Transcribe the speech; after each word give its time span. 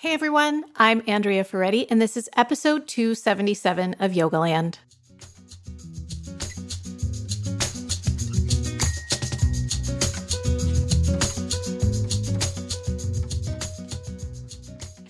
Hey 0.00 0.14
everyone, 0.14 0.64
I'm 0.76 1.02
Andrea 1.06 1.44
Ferretti, 1.44 1.86
and 1.90 2.00
this 2.00 2.16
is 2.16 2.30
episode 2.34 2.88
277 2.88 3.96
of 4.00 4.12
Yogaland. 4.12 4.78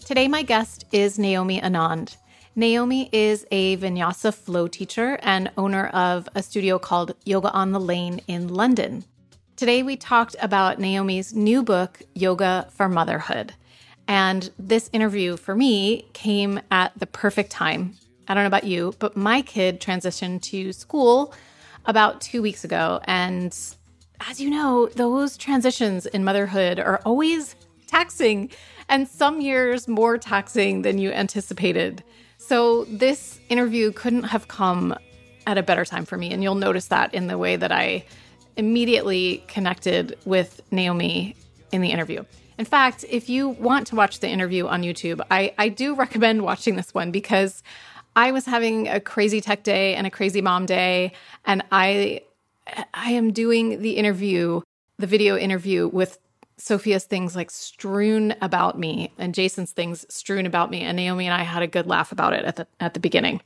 Today, 0.04 0.26
my 0.26 0.42
guest 0.42 0.86
is 0.90 1.20
Naomi 1.20 1.60
Annand. 1.60 2.16
Naomi 2.56 3.08
is 3.12 3.46
a 3.52 3.76
vinyasa 3.76 4.34
flow 4.34 4.66
teacher 4.66 5.20
and 5.22 5.52
owner 5.56 5.86
of 5.90 6.28
a 6.34 6.42
studio 6.42 6.80
called 6.80 7.14
Yoga 7.24 7.52
on 7.52 7.70
the 7.70 7.78
Lane 7.78 8.22
in 8.26 8.48
London. 8.48 9.04
Today, 9.54 9.84
we 9.84 9.96
talked 9.96 10.34
about 10.42 10.80
Naomi's 10.80 11.32
new 11.32 11.62
book, 11.62 12.02
Yoga 12.16 12.66
for 12.72 12.88
Motherhood. 12.88 13.54
And 14.10 14.50
this 14.58 14.90
interview 14.92 15.36
for 15.36 15.54
me 15.54 16.04
came 16.14 16.60
at 16.72 16.90
the 16.98 17.06
perfect 17.06 17.52
time. 17.52 17.94
I 18.26 18.34
don't 18.34 18.42
know 18.42 18.48
about 18.48 18.64
you, 18.64 18.92
but 18.98 19.16
my 19.16 19.40
kid 19.40 19.80
transitioned 19.80 20.42
to 20.42 20.72
school 20.72 21.32
about 21.86 22.20
two 22.20 22.42
weeks 22.42 22.64
ago. 22.64 23.00
And 23.04 23.56
as 24.28 24.40
you 24.40 24.50
know, 24.50 24.86
those 24.96 25.36
transitions 25.36 26.06
in 26.06 26.24
motherhood 26.24 26.80
are 26.80 27.00
always 27.06 27.54
taxing, 27.86 28.50
and 28.88 29.06
some 29.06 29.40
years 29.40 29.86
more 29.86 30.18
taxing 30.18 30.82
than 30.82 30.98
you 30.98 31.12
anticipated. 31.12 32.02
So, 32.36 32.86
this 32.86 33.38
interview 33.48 33.92
couldn't 33.92 34.24
have 34.24 34.48
come 34.48 34.92
at 35.46 35.56
a 35.56 35.62
better 35.62 35.84
time 35.84 36.04
for 36.04 36.16
me. 36.16 36.32
And 36.32 36.42
you'll 36.42 36.56
notice 36.56 36.86
that 36.86 37.14
in 37.14 37.28
the 37.28 37.38
way 37.38 37.54
that 37.54 37.70
I 37.70 38.04
immediately 38.56 39.44
connected 39.46 40.18
with 40.24 40.60
Naomi 40.72 41.36
in 41.70 41.80
the 41.80 41.90
interview. 41.92 42.24
In 42.60 42.66
fact, 42.66 43.06
if 43.08 43.30
you 43.30 43.48
want 43.48 43.86
to 43.86 43.96
watch 43.96 44.20
the 44.20 44.28
interview 44.28 44.66
on 44.66 44.82
YouTube, 44.82 45.22
I, 45.30 45.54
I 45.56 45.70
do 45.70 45.94
recommend 45.94 46.42
watching 46.50 46.76
this 46.76 46.92
one 46.92 47.10
because 47.10 47.62
I 48.14 48.32
was 48.32 48.44
having 48.44 48.86
a 48.86 49.00
crazy 49.00 49.40
tech 49.40 49.62
day 49.62 49.94
and 49.94 50.06
a 50.06 50.10
crazy 50.10 50.42
mom 50.42 50.66
day, 50.66 51.12
and 51.46 51.64
I 51.72 52.20
I 52.92 53.12
am 53.12 53.32
doing 53.32 53.80
the 53.80 53.92
interview, 53.92 54.60
the 54.98 55.06
video 55.06 55.38
interview 55.38 55.88
with 55.88 56.18
Sophia's 56.58 57.04
things 57.04 57.34
like 57.34 57.50
strewn 57.50 58.34
about 58.42 58.78
me 58.78 59.10
and 59.16 59.34
Jason's 59.34 59.72
things 59.72 60.04
strewn 60.14 60.44
about 60.44 60.70
me. 60.70 60.82
And 60.82 60.96
Naomi 60.96 61.24
and 61.24 61.32
I 61.34 61.44
had 61.44 61.62
a 61.62 61.66
good 61.66 61.86
laugh 61.86 62.12
about 62.12 62.34
it 62.34 62.44
at 62.44 62.56
the 62.56 62.66
at 62.78 62.92
the 62.92 63.00
beginning. 63.00 63.40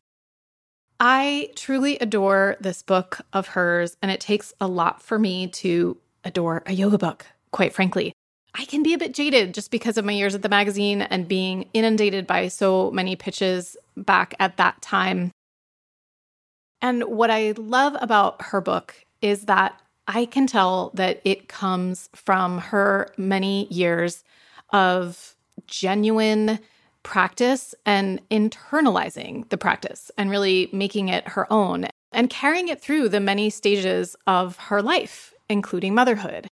I 0.98 1.52
truly 1.54 1.98
adore 2.00 2.56
this 2.58 2.82
book 2.82 3.20
of 3.32 3.46
hers, 3.46 3.96
and 4.02 4.10
it 4.10 4.18
takes 4.18 4.52
a 4.60 4.66
lot 4.66 5.02
for 5.02 5.20
me 5.20 5.46
to 5.62 5.98
adore 6.24 6.64
a 6.66 6.72
yoga 6.72 6.98
book, 6.98 7.26
quite 7.52 7.72
frankly. 7.72 8.12
I 8.54 8.64
can 8.66 8.84
be 8.84 8.94
a 8.94 8.98
bit 8.98 9.14
jaded 9.14 9.52
just 9.52 9.70
because 9.72 9.98
of 9.98 10.04
my 10.04 10.12
years 10.12 10.34
at 10.34 10.42
the 10.42 10.48
magazine 10.48 11.02
and 11.02 11.26
being 11.26 11.68
inundated 11.74 12.26
by 12.26 12.48
so 12.48 12.90
many 12.92 13.16
pitches 13.16 13.76
back 13.96 14.34
at 14.38 14.56
that 14.58 14.80
time. 14.80 15.32
And 16.80 17.02
what 17.04 17.30
I 17.30 17.54
love 17.56 17.96
about 18.00 18.40
her 18.42 18.60
book 18.60 18.94
is 19.20 19.46
that 19.46 19.80
I 20.06 20.26
can 20.26 20.46
tell 20.46 20.92
that 20.94 21.20
it 21.24 21.48
comes 21.48 22.08
from 22.14 22.58
her 22.58 23.12
many 23.16 23.66
years 23.72 24.22
of 24.70 25.34
genuine 25.66 26.60
practice 27.02 27.74
and 27.84 28.20
internalizing 28.28 29.48
the 29.48 29.58
practice 29.58 30.10
and 30.16 30.30
really 30.30 30.68
making 30.72 31.08
it 31.08 31.26
her 31.28 31.52
own 31.52 31.86
and 32.12 32.30
carrying 32.30 32.68
it 32.68 32.80
through 32.80 33.08
the 33.08 33.20
many 33.20 33.50
stages 33.50 34.14
of 34.26 34.56
her 34.56 34.80
life, 34.80 35.34
including 35.48 35.94
motherhood 35.94 36.46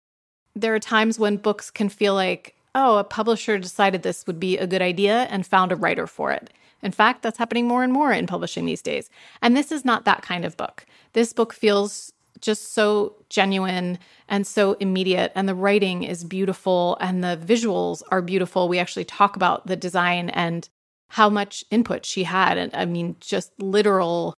there 0.55 0.73
are 0.75 0.79
times 0.79 1.19
when 1.19 1.37
books 1.37 1.71
can 1.71 1.89
feel 1.89 2.13
like, 2.13 2.55
oh, 2.75 2.97
a 2.97 3.03
publisher 3.03 3.57
decided 3.57 4.03
this 4.03 4.25
would 4.27 4.39
be 4.39 4.57
a 4.57 4.67
good 4.67 4.81
idea 4.81 5.27
and 5.29 5.45
found 5.45 5.71
a 5.71 5.75
writer 5.75 6.07
for 6.07 6.31
it. 6.31 6.51
In 6.81 6.91
fact, 6.91 7.21
that's 7.21 7.37
happening 7.37 7.67
more 7.67 7.83
and 7.83 7.91
more 7.91 8.11
in 8.11 8.27
publishing 8.27 8.65
these 8.65 8.81
days. 8.81 9.09
And 9.41 9.55
this 9.55 9.71
is 9.71 9.83
not 9.83 10.05
that 10.05 10.21
kind 10.21 10.45
of 10.45 10.55
book. 10.57 10.85
This 11.13 11.33
book 11.33 11.53
feels 11.53 12.13
just 12.41 12.73
so 12.73 13.15
genuine 13.29 13.99
and 14.27 14.47
so 14.47 14.73
immediate 14.73 15.31
and 15.35 15.47
the 15.47 15.55
writing 15.55 16.03
is 16.03 16.23
beautiful 16.23 16.97
and 17.01 17.23
the 17.23 17.37
visuals 17.43 18.01
are 18.11 18.21
beautiful. 18.21 18.69
We 18.69 18.79
actually 18.79 19.05
talk 19.05 19.35
about 19.35 19.67
the 19.67 19.75
design 19.75 20.29
and 20.29 20.69
how 21.09 21.29
much 21.29 21.65
input 21.71 22.05
she 22.05 22.23
had 22.23 22.57
and 22.57 22.73
I 22.73 22.85
mean 22.85 23.17
just 23.19 23.51
literal 23.61 24.33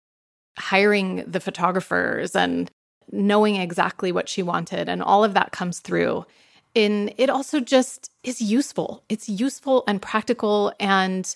hiring 0.58 1.24
the 1.28 1.40
photographers 1.40 2.36
and 2.36 2.69
knowing 3.12 3.56
exactly 3.56 4.12
what 4.12 4.30
she 4.30 4.44
wanted. 4.44 4.90
And 4.90 5.02
all 5.02 5.24
of 5.24 5.34
that 5.34 5.52
comes 5.52 5.80
through. 5.80 6.25
And 6.75 7.14
it 7.18 7.30
also 7.30 7.59
just 7.59 8.12
is 8.24 8.42
useful. 8.42 9.03
It's 9.09 9.28
useful 9.28 9.84
and 9.88 10.02
practical. 10.02 10.74
And, 10.80 11.36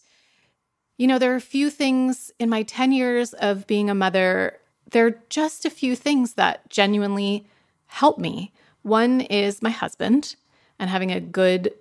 you 0.97 1.07
know, 1.07 1.17
there 1.17 1.33
are 1.33 1.37
a 1.37 1.41
few 1.41 1.69
things 1.69 2.31
in 2.39 2.49
my 2.49 2.63
10 2.63 2.91
years 2.91 3.33
of 3.33 3.65
being 3.65 3.89
a 3.89 3.95
mother, 3.95 4.57
there 4.91 5.07
are 5.07 5.21
just 5.29 5.65
a 5.65 5.71
few 5.71 5.95
things 5.95 6.33
that 6.33 6.69
genuinely 6.69 7.47
help 7.87 8.19
me. 8.19 8.53
One 8.83 9.21
is 9.21 9.61
my 9.61 9.71
husband 9.71 10.35
and 10.77 10.89
having 10.89 11.11
a 11.11 11.19
good 11.19 11.73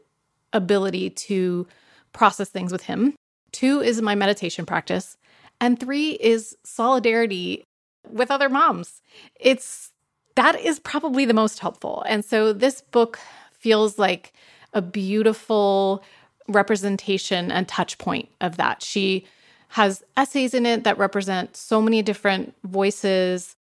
ability 0.52 1.10
to 1.10 1.66
process 2.12 2.48
things 2.48 2.72
with 2.72 2.84
him. 2.84 3.14
Two 3.50 3.80
is 3.80 4.00
my 4.00 4.14
meditation 4.14 4.64
practice. 4.64 5.16
And 5.60 5.78
three 5.78 6.12
is 6.12 6.56
solidarity 6.64 7.64
with 8.10 8.30
other 8.30 8.48
moms. 8.48 9.02
It's 9.38 9.90
that 10.34 10.58
is 10.58 10.80
probably 10.80 11.24
the 11.24 11.34
most 11.34 11.58
helpful. 11.58 12.04
And 12.08 12.24
so 12.24 12.52
this 12.52 12.80
book 12.80 13.18
feels 13.52 13.98
like 13.98 14.32
a 14.72 14.80
beautiful 14.82 16.02
representation 16.48 17.52
and 17.52 17.68
touch 17.68 17.98
point 17.98 18.28
of 18.40 18.56
that. 18.56 18.82
She 18.82 19.26
has 19.68 20.02
essays 20.16 20.54
in 20.54 20.66
it 20.66 20.84
that 20.84 20.98
represent 20.98 21.56
so 21.56 21.80
many 21.80 22.02
different 22.02 22.54
voices 22.64 23.56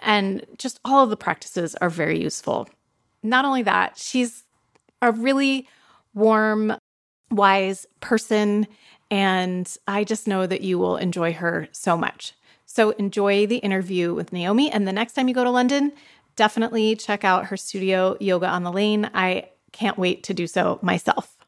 and 0.00 0.44
just 0.58 0.80
all 0.84 1.04
of 1.04 1.10
the 1.10 1.16
practices 1.16 1.74
are 1.76 1.90
very 1.90 2.20
useful. 2.20 2.68
Not 3.22 3.44
only 3.44 3.62
that, 3.62 3.98
she's 3.98 4.44
a 5.02 5.12
really 5.12 5.68
warm, 6.14 6.76
wise 7.30 7.86
person 8.00 8.66
and 9.10 9.76
I 9.86 10.04
just 10.04 10.26
know 10.26 10.46
that 10.46 10.62
you 10.62 10.78
will 10.78 10.96
enjoy 10.96 11.32
her 11.34 11.68
so 11.72 11.96
much. 11.96 12.32
So 12.76 12.90
enjoy 12.90 13.46
the 13.46 13.56
interview 13.56 14.12
with 14.12 14.34
Naomi. 14.34 14.70
And 14.70 14.86
the 14.86 14.92
next 14.92 15.14
time 15.14 15.28
you 15.28 15.34
go 15.34 15.44
to 15.44 15.50
London, 15.50 15.92
definitely 16.36 16.94
check 16.94 17.24
out 17.24 17.46
her 17.46 17.56
studio, 17.56 18.18
Yoga 18.20 18.48
on 18.48 18.64
the 18.64 18.70
Lane. 18.70 19.08
I 19.14 19.48
can't 19.72 19.96
wait 19.96 20.24
to 20.24 20.34
do 20.34 20.46
so 20.46 20.78
myself. 20.82 21.38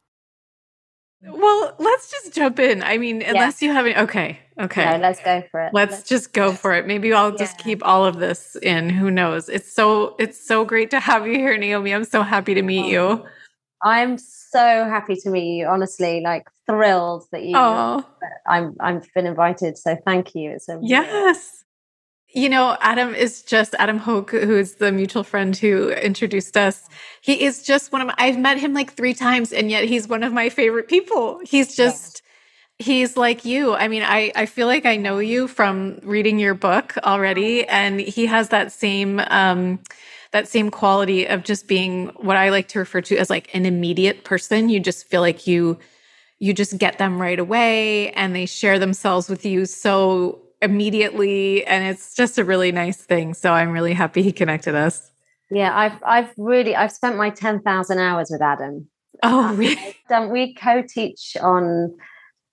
Well, 1.23 1.75
let's 1.79 2.11
just 2.11 2.33
jump 2.33 2.59
in. 2.59 2.83
I 2.83 2.97
mean, 2.97 3.21
unless 3.21 3.61
you 3.61 3.71
have 3.75 3.85
any. 3.85 3.95
Okay. 3.95 4.39
Okay. 4.59 4.91
No, 4.91 4.97
let's 4.97 5.21
go 5.23 5.45
for 5.51 5.61
it. 5.61 5.75
Let's, 5.75 5.93
let's 5.93 6.09
just 6.09 6.33
go 6.33 6.53
for 6.53 6.73
it. 6.73 6.87
Maybe 6.87 7.13
I'll 7.13 7.33
yeah. 7.33 7.37
just 7.37 7.59
keep 7.59 7.85
all 7.85 8.07
of 8.07 8.19
this 8.19 8.57
in. 8.63 8.89
Who 8.89 9.11
knows? 9.11 9.51
It's 9.51 9.71
so 9.71 10.17
it's 10.19 10.43
so 10.43 10.65
great 10.65 10.91
to 10.93 11.01
have 11.01 11.27
you 11.27 11.35
here, 11.35 11.59
Naomi. 11.59 11.93
I'm 11.93 12.05
so 12.05 12.23
happy 12.23 12.55
to 12.55 12.63
meet 12.63 12.87
you. 12.87 13.27
I'm 13.83 14.19
so 14.19 14.59
happy 14.59 15.17
to 15.17 15.31
meet 15.31 15.59
you. 15.59 15.67
Honestly, 15.67 16.21
like 16.21 16.49
thrilled 16.67 17.27
that 17.33 17.45
you. 17.45 17.57
Oh. 17.57 18.05
I'm 18.47 18.77
I've 18.81 19.07
been 19.15 19.27
invited. 19.27 19.79
So 19.79 19.97
thank 20.05 20.35
you. 20.35 20.51
It's 20.51 20.69
a 20.69 20.79
yes. 20.83 21.65
You 22.35 22.51
know, 22.51 22.77
Adam 22.81 23.15
is 23.15 23.43
just 23.43 23.75
Adam 23.79 23.97
Hoke, 23.97 24.33
who 24.33 24.59
is 24.59 24.75
the 24.75 24.93
mutual 24.93 25.25
friend 25.25 25.57
who 25.57 25.91
introduced 25.91 26.59
us. 26.59 26.87
He 27.23 27.43
is 27.43 27.63
just 27.63 27.91
one 27.91 28.03
of 28.03 28.09
my, 28.09 28.15
I've 28.19 28.39
met 28.39 28.59
him 28.59 28.75
like 28.75 28.93
three 28.93 29.15
times, 29.15 29.51
and 29.51 29.71
yet 29.71 29.85
he's 29.85 30.07
one 30.07 30.23
of 30.23 30.33
my 30.33 30.51
favorite 30.51 30.89
people. 30.89 31.41
He's 31.43 31.75
just 31.75 32.23
he's 32.79 33.17
like 33.17 33.45
you. 33.45 33.75
I 33.75 33.89
mean, 33.89 34.03
I 34.03 34.33
I 34.37 34.47
feel 34.47 34.67
like 34.67 34.85
I 34.85 34.97
know 34.97 35.21
you 35.21 35.49
from 35.49 36.01
reading 36.03 36.39
your 36.39 36.55
book 36.55 36.97
already, 37.03 37.67
and 37.67 37.99
he 37.99 38.27
has 38.27 38.51
that 38.51 38.73
same 38.73 39.21
um 39.21 39.81
that 40.33 40.49
same 40.49 40.71
quality 40.71 41.27
of 41.27 41.43
just 41.43 41.67
being 41.67 42.09
what 42.17 42.37
I 42.37 42.51
like 42.51 42.69
to 42.69 42.79
refer 42.79 43.01
to 43.03 43.17
as 43.17 43.31
like 43.31 43.55
an 43.55 43.67
immediate 43.67 44.25
person. 44.25 44.69
You 44.69 44.81
just 44.81 45.07
feel 45.07 45.21
like 45.21 45.47
you 45.47 45.79
you 46.39 46.53
just 46.53 46.79
get 46.79 46.99
them 46.99 47.21
right 47.21 47.39
away 47.39 48.13
and 48.13 48.35
they 48.35 48.47
share 48.47 48.79
themselves 48.79 49.29
with 49.29 49.45
you 49.45 49.67
so 49.67 50.41
immediately 50.63 51.67
and 51.67 51.85
it's 51.85 52.15
just 52.15 52.39
a 52.39 52.45
really 52.45 52.71
nice 52.71 52.99
thing. 52.99 53.35
So 53.35 53.53
I'm 53.53 53.71
really 53.71 53.93
happy 53.93 54.23
he 54.23 54.33
connected 54.33 54.75
us. 54.75 55.11
Yeah, 55.51 55.77
I've 55.77 56.03
I've 56.05 56.33
really 56.37 56.77
I've 56.77 56.93
spent 56.93 57.17
my 57.17 57.31
10,000 57.31 57.99
hours 57.99 58.29
with 58.31 58.43
Adam. 58.43 58.89
Oh, 59.23 59.55
really? 59.55 59.97
Um, 60.11 60.31
we 60.31 60.55
co-teach 60.55 61.37
on 61.41 61.95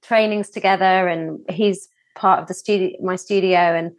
trainings 0.04 0.50
together 0.50 1.08
and 1.08 1.40
he's 1.50 1.88
part 2.16 2.40
of 2.40 2.48
the 2.48 2.54
studio 2.54 2.96
my 3.02 3.16
studio 3.16 3.58
and 3.58 3.92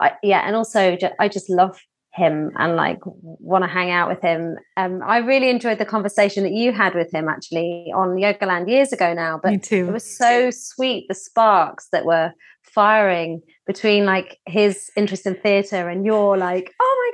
I, 0.00 0.12
yeah 0.22 0.40
and 0.46 0.56
also 0.56 0.96
I 1.18 1.28
just 1.28 1.48
love 1.48 1.78
him 2.12 2.50
and 2.58 2.74
like 2.76 2.98
want 3.04 3.62
to 3.62 3.68
hang 3.68 3.90
out 3.90 4.08
with 4.08 4.20
him. 4.20 4.56
Um, 4.76 5.00
I 5.06 5.18
really 5.18 5.48
enjoyed 5.48 5.78
the 5.78 5.84
conversation 5.84 6.42
that 6.42 6.52
you 6.52 6.72
had 6.72 6.94
with 6.94 7.12
him 7.14 7.28
actually 7.28 7.92
on 7.94 8.16
Yogaland 8.16 8.68
years 8.68 8.92
ago 8.92 9.14
now. 9.14 9.38
But 9.42 9.70
it 9.70 9.92
was 9.92 10.16
so 10.18 10.50
sweet 10.50 11.06
the 11.08 11.14
sparks 11.14 11.88
that 11.92 12.04
were 12.04 12.32
firing 12.62 13.42
between 13.66 14.06
like 14.06 14.38
his 14.46 14.90
interest 14.96 15.26
in 15.26 15.34
theatre 15.36 15.88
and 15.88 16.04
your 16.04 16.36
like, 16.36 16.74
oh 16.80 17.12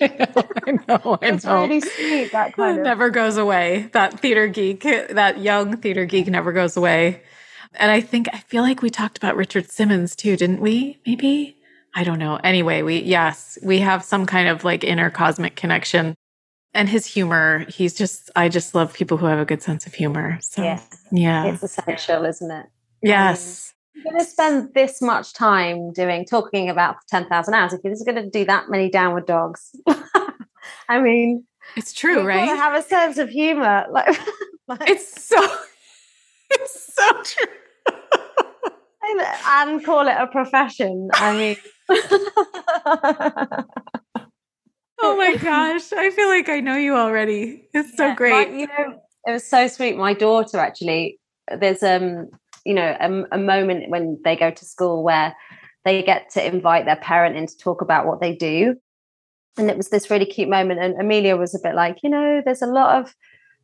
my 0.00 0.08
gosh. 0.08 0.10
I 0.66 0.72
know, 0.72 1.18
I 1.22 1.30
know. 1.30 1.34
It's 1.34 1.44
really 1.44 1.80
sweet. 1.80 2.32
That 2.32 2.54
kind 2.54 2.76
it 2.76 2.80
of 2.80 2.84
never 2.84 3.10
goes 3.10 3.36
away. 3.36 3.90
That 3.92 4.20
theater 4.20 4.46
geek, 4.46 4.82
that 4.82 5.40
young 5.40 5.76
theater 5.76 6.04
geek 6.04 6.28
never 6.28 6.52
goes 6.52 6.76
away. 6.76 7.22
And 7.74 7.90
I 7.90 8.00
think 8.00 8.28
I 8.32 8.38
feel 8.38 8.62
like 8.62 8.82
we 8.82 8.90
talked 8.90 9.16
about 9.16 9.36
Richard 9.36 9.70
Simmons 9.70 10.14
too, 10.14 10.36
didn't 10.36 10.60
we? 10.60 11.00
Maybe 11.06 11.59
I 11.94 12.04
don't 12.04 12.18
know. 12.18 12.36
Anyway, 12.36 12.82
we, 12.82 13.00
yes, 13.00 13.58
we 13.62 13.80
have 13.80 14.04
some 14.04 14.26
kind 14.26 14.48
of 14.48 14.64
like 14.64 14.84
inner 14.84 15.10
cosmic 15.10 15.56
connection. 15.56 16.14
And 16.72 16.88
his 16.88 17.04
humor, 17.04 17.66
he's 17.68 17.94
just, 17.94 18.30
I 18.36 18.48
just 18.48 18.76
love 18.76 18.92
people 18.92 19.16
who 19.16 19.26
have 19.26 19.40
a 19.40 19.44
good 19.44 19.60
sense 19.60 19.86
of 19.86 19.94
humor. 19.94 20.38
So, 20.40 20.62
yeah. 20.62 20.80
yeah. 21.10 21.46
It's 21.46 21.64
essential, 21.64 22.24
isn't 22.24 22.50
it? 22.50 22.66
Yes. 23.02 23.74
Um, 23.74 24.02
you're 24.02 24.12
going 24.12 24.24
to 24.24 24.30
spend 24.30 24.74
this 24.74 25.02
much 25.02 25.34
time 25.34 25.92
doing, 25.92 26.24
talking 26.24 26.70
about 26.70 26.96
10,000 27.08 27.54
hours. 27.54 27.72
If 27.72 27.80
you're 27.82 27.92
just 27.92 28.06
going 28.06 28.22
to 28.22 28.30
do 28.30 28.44
that 28.44 28.70
many 28.70 28.88
downward 28.88 29.26
dogs, 29.26 29.74
I 30.88 31.00
mean, 31.00 31.44
it's 31.76 31.92
true, 31.92 32.22
right? 32.22 32.46
have 32.46 32.74
a 32.74 32.82
sense 32.82 33.18
of 33.18 33.28
humor. 33.28 33.86
Like, 33.92 34.18
like 34.68 34.88
it's 34.88 35.24
so, 35.24 35.36
it's 36.50 36.94
so 36.94 37.22
true 37.24 37.52
and 39.46 39.84
call 39.84 40.06
it 40.08 40.16
a 40.18 40.26
profession. 40.26 41.08
I 41.14 41.36
mean, 41.36 41.56
oh 45.00 45.16
my 45.16 45.36
gosh, 45.36 45.92
I 45.92 46.10
feel 46.10 46.28
like 46.28 46.48
I 46.48 46.60
know 46.60 46.76
you 46.76 46.94
already. 46.94 47.68
It's 47.72 47.96
so 47.96 48.14
great. 48.14 48.50
My, 48.50 48.56
you 48.56 48.66
know, 48.66 49.00
it 49.26 49.32
was 49.32 49.46
so 49.46 49.66
sweet. 49.66 49.96
My 49.96 50.14
daughter 50.14 50.58
actually, 50.58 51.18
there's 51.58 51.82
um, 51.82 52.28
you 52.64 52.74
know, 52.74 52.96
a, 53.00 53.36
a 53.36 53.38
moment 53.38 53.90
when 53.90 54.18
they 54.24 54.36
go 54.36 54.50
to 54.50 54.64
school 54.64 55.02
where 55.02 55.34
they 55.84 56.02
get 56.02 56.30
to 56.30 56.46
invite 56.46 56.84
their 56.84 56.96
parent 56.96 57.36
in 57.36 57.46
to 57.46 57.56
talk 57.56 57.80
about 57.80 58.06
what 58.06 58.20
they 58.20 58.34
do. 58.34 58.76
And 59.56 59.70
it 59.70 59.76
was 59.76 59.88
this 59.88 60.10
really 60.10 60.26
cute 60.26 60.48
moment. 60.48 60.80
And 60.80 61.00
Amelia 61.00 61.36
was 61.36 61.54
a 61.54 61.58
bit 61.62 61.74
like, 61.74 61.98
you 62.02 62.10
know, 62.10 62.42
there's 62.44 62.62
a 62.62 62.66
lot 62.66 63.00
of, 63.00 63.14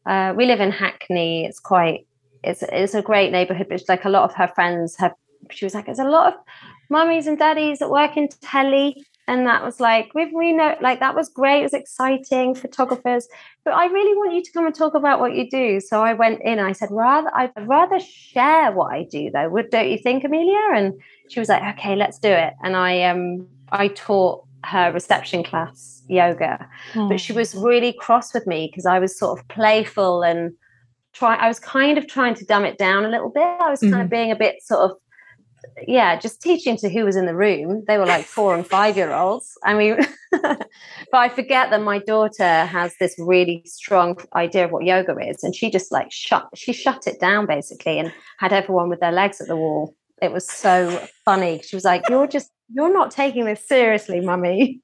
uh, 0.06 0.34
we 0.34 0.46
live 0.46 0.60
in 0.60 0.70
Hackney. 0.70 1.44
It's 1.44 1.60
quite, 1.60 2.06
it's, 2.42 2.62
it's 2.62 2.94
a 2.94 3.02
great 3.02 3.32
neighborhood, 3.32 3.66
but 3.68 3.82
like 3.88 4.04
a 4.04 4.10
lot 4.10 4.24
of 4.24 4.34
her 4.34 4.48
friends 4.48 4.96
have 4.96 5.12
she 5.50 5.64
was 5.64 5.74
like, 5.74 5.86
there's 5.86 5.98
a 5.98 6.04
lot 6.04 6.32
of 6.32 6.40
mummies 6.88 7.26
and 7.26 7.38
daddies 7.38 7.78
that 7.78 7.90
work 7.90 8.16
in 8.16 8.28
telly. 8.42 9.04
And 9.28 9.44
that 9.46 9.64
was 9.64 9.80
like, 9.80 10.14
we, 10.14 10.26
we 10.26 10.52
know, 10.52 10.76
like, 10.80 11.00
that 11.00 11.16
was 11.16 11.28
great. 11.28 11.60
It 11.60 11.64
was 11.64 11.74
exciting, 11.74 12.54
photographers. 12.54 13.26
But 13.64 13.74
I 13.74 13.86
really 13.86 14.16
want 14.16 14.34
you 14.34 14.42
to 14.42 14.52
come 14.52 14.66
and 14.66 14.74
talk 14.74 14.94
about 14.94 15.18
what 15.18 15.34
you 15.34 15.50
do. 15.50 15.80
So 15.80 16.00
I 16.00 16.12
went 16.12 16.42
in 16.42 16.60
and 16.60 16.68
I 16.68 16.72
said, 16.72 16.90
rather, 16.92 17.30
I'd 17.34 17.50
rather 17.66 17.98
share 17.98 18.70
what 18.70 18.92
I 18.92 19.02
do, 19.02 19.30
though. 19.32 19.48
Would, 19.48 19.70
don't 19.70 19.90
you 19.90 19.98
think, 19.98 20.22
Amelia? 20.22 20.68
And 20.74 20.94
she 21.28 21.40
was 21.40 21.48
like, 21.48 21.76
okay, 21.76 21.96
let's 21.96 22.20
do 22.20 22.28
it. 22.28 22.54
And 22.62 22.76
I, 22.76 23.02
um, 23.02 23.48
I 23.70 23.88
taught 23.88 24.44
her 24.64 24.92
reception 24.92 25.42
class 25.42 26.02
yoga, 26.08 26.68
mm. 26.92 27.08
but 27.08 27.20
she 27.20 27.32
was 27.32 27.54
really 27.54 27.92
cross 27.92 28.32
with 28.34 28.46
me 28.46 28.68
because 28.70 28.86
I 28.86 28.98
was 28.98 29.18
sort 29.18 29.38
of 29.38 29.48
playful 29.48 30.22
and 30.22 30.52
try. 31.12 31.36
I 31.36 31.48
was 31.48 31.58
kind 31.58 31.98
of 31.98 32.06
trying 32.06 32.34
to 32.34 32.44
dumb 32.44 32.64
it 32.64 32.78
down 32.78 33.04
a 33.04 33.08
little 33.08 33.30
bit. 33.30 33.42
I 33.42 33.70
was 33.70 33.80
kind 33.80 33.94
mm-hmm. 33.94 34.02
of 34.02 34.10
being 34.10 34.30
a 34.30 34.36
bit 34.36 34.62
sort 34.62 34.90
of 34.90 34.96
yeah, 35.86 36.18
just 36.18 36.40
teaching 36.40 36.76
to 36.78 36.88
who 36.88 37.04
was 37.04 37.16
in 37.16 37.26
the 37.26 37.34
room. 37.34 37.84
They 37.86 37.98
were 37.98 38.06
like 38.06 38.24
four 38.24 38.54
and 38.54 38.66
five 38.66 38.96
year 38.96 39.12
olds. 39.12 39.56
I 39.64 39.74
mean, 39.74 39.98
but 40.30 40.68
I 41.12 41.28
forget 41.28 41.70
that 41.70 41.82
my 41.82 41.98
daughter 41.98 42.64
has 42.64 42.94
this 42.98 43.14
really 43.18 43.62
strong 43.66 44.18
idea 44.34 44.64
of 44.64 44.70
what 44.72 44.84
yoga 44.84 45.16
is, 45.18 45.42
and 45.42 45.54
she 45.54 45.70
just 45.70 45.92
like 45.92 46.10
shut 46.10 46.48
she 46.54 46.72
shut 46.72 47.06
it 47.06 47.20
down 47.20 47.46
basically, 47.46 47.98
and 47.98 48.12
had 48.38 48.52
everyone 48.52 48.88
with 48.88 49.00
their 49.00 49.12
legs 49.12 49.40
at 49.40 49.48
the 49.48 49.56
wall. 49.56 49.94
It 50.22 50.32
was 50.32 50.48
so 50.48 51.06
funny. 51.24 51.60
She 51.62 51.76
was 51.76 51.84
like, 51.84 52.08
"You're 52.08 52.26
just 52.26 52.50
you're 52.72 52.92
not 52.92 53.10
taking 53.10 53.44
this 53.44 53.66
seriously, 53.66 54.20
mummy." 54.20 54.80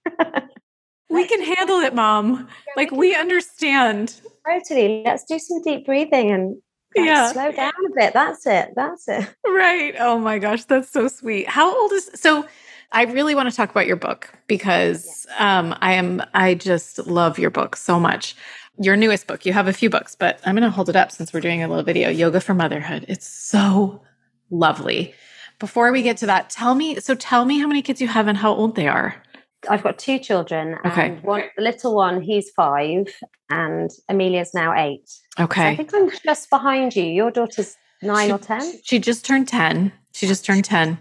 we 1.11 1.27
can 1.27 1.43
handle 1.43 1.81
it, 1.81 1.95
mom. 1.95 2.49
Yeah, 2.67 2.73
like 2.77 2.91
we, 2.91 2.99
we 2.99 3.15
understand. 3.15 4.21
Totally. 4.47 5.03
Let's 5.05 5.25
do 5.25 5.39
some 5.39 5.63
deep 5.63 5.87
breathing 5.87 6.31
and 6.31 6.57
yeah. 6.97 7.33
slow 7.33 7.53
down 7.53 7.73
a 7.87 7.95
bit. 7.95 8.13
That's 8.13 8.47
it. 8.47 8.73
That's 8.75 9.09
it. 9.09 9.29
Right. 9.47 9.95
Oh 9.99 10.19
my 10.19 10.39
gosh, 10.39 10.65
that's 10.65 10.91
so 10.91 11.09
sweet. 11.09 11.49
How 11.49 11.77
old 11.77 11.93
is 11.93 12.11
so? 12.15 12.47
I 12.91 13.05
really 13.05 13.35
want 13.35 13.49
to 13.49 13.55
talk 13.55 13.71
about 13.71 13.87
your 13.87 13.97
book 13.97 14.33
because 14.47 15.27
um, 15.39 15.75
I 15.81 15.93
am 15.93 16.23
I 16.35 16.55
just 16.55 17.07
love 17.07 17.39
your 17.39 17.51
book 17.51 17.77
so 17.77 18.01
much. 18.01 18.35
Your 18.79 18.97
newest 18.97 19.27
book. 19.27 19.47
You 19.47 19.53
have 19.53 19.69
a 19.69 19.73
few 19.73 19.89
books, 19.89 20.15
but 20.15 20.41
I'm 20.45 20.55
going 20.55 20.63
to 20.63 20.71
hold 20.71 20.89
it 20.89 20.97
up 20.97 21.13
since 21.13 21.33
we're 21.33 21.41
doing 21.41 21.63
a 21.63 21.69
little 21.69 21.85
video. 21.85 22.09
Yoga 22.09 22.41
for 22.41 22.55
Motherhood. 22.55 23.05
It's 23.09 23.27
so 23.27 24.03
lovely. 24.51 25.15
Before 25.59 25.93
we 25.93 26.03
get 26.03 26.17
to 26.19 26.27
that, 26.27 26.51
tell 26.51 26.75
me. 26.75 26.99
So 26.99 27.15
tell 27.15 27.45
me 27.45 27.59
how 27.59 27.67
many 27.67 27.83
kids 27.83 28.01
you 28.01 28.09
have 28.09 28.27
and 28.27 28.39
how 28.39 28.53
old 28.53 28.75
they 28.75 28.89
are. 28.89 29.23
I've 29.69 29.83
got 29.83 29.99
two 29.99 30.19
children. 30.19 30.77
Okay. 30.85 31.19
one, 31.23 31.45
the 31.57 31.63
little 31.63 31.95
one, 31.95 32.21
he's 32.23 32.51
five, 32.51 33.07
and 33.51 33.91
Amelia's 34.09 34.55
now 34.55 34.75
eight. 34.75 35.09
Okay. 35.39 35.61
So 35.61 35.67
I 35.69 35.77
think 35.77 35.95
I'm 35.95 36.11
just 36.25 36.51
behind 36.51 36.97
you. 36.97 37.05
Your 37.05 37.31
daughter's 37.31 37.77
nine 38.03 38.29
she, 38.29 38.33
or 38.33 38.39
10? 38.39 38.81
She 38.83 38.99
just 38.99 39.25
turned 39.25 39.49
10. 39.49 39.93
She 40.13 40.27
just 40.27 40.45
turned 40.45 40.65
10. 40.65 40.99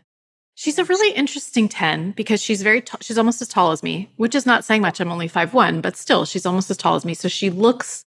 She's 0.55 0.77
a 0.77 0.83
really 0.83 1.11
interesting 1.15 1.67
10 1.67 2.11
because 2.11 2.41
she's 2.41 2.61
very 2.61 2.81
t- 2.81 2.97
she's 3.01 3.17
almost 3.17 3.41
as 3.41 3.47
tall 3.47 3.71
as 3.71 3.81
me, 3.81 4.11
which 4.17 4.35
is 4.35 4.45
not 4.45 4.63
saying 4.63 4.81
much. 4.81 4.99
I'm 4.99 5.11
only 5.11 5.27
five 5.27 5.53
one, 5.53 5.81
but 5.81 5.97
still 5.97 6.25
she's 6.25 6.45
almost 6.45 6.69
as 6.69 6.77
tall 6.77 6.95
as 6.95 7.05
me. 7.05 7.13
So 7.13 7.27
she 7.27 7.49
looks 7.49 8.05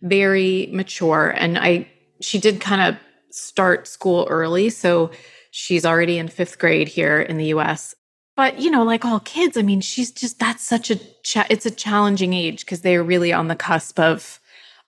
very 0.00 0.70
mature 0.72 1.34
and 1.36 1.58
I 1.58 1.88
she 2.22 2.38
did 2.38 2.60
kind 2.60 2.80
of 2.80 3.00
start 3.30 3.86
school 3.86 4.26
early, 4.30 4.70
so 4.70 5.10
she's 5.50 5.84
already 5.84 6.16
in 6.18 6.28
5th 6.28 6.58
grade 6.58 6.88
here 6.88 7.20
in 7.20 7.36
the 7.36 7.46
US. 7.46 7.94
But, 8.40 8.58
you 8.58 8.70
know, 8.70 8.84
like 8.84 9.04
all 9.04 9.20
kids, 9.20 9.58
I 9.58 9.60
mean, 9.60 9.82
she's 9.82 10.10
just 10.10 10.38
that's 10.38 10.64
such 10.64 10.90
a 10.90 10.96
cha- 11.22 11.44
it's 11.50 11.66
a 11.66 11.70
challenging 11.70 12.32
age 12.32 12.60
because 12.60 12.80
they're 12.80 13.04
really 13.04 13.34
on 13.34 13.48
the 13.48 13.54
cusp 13.54 14.00
of 14.00 14.40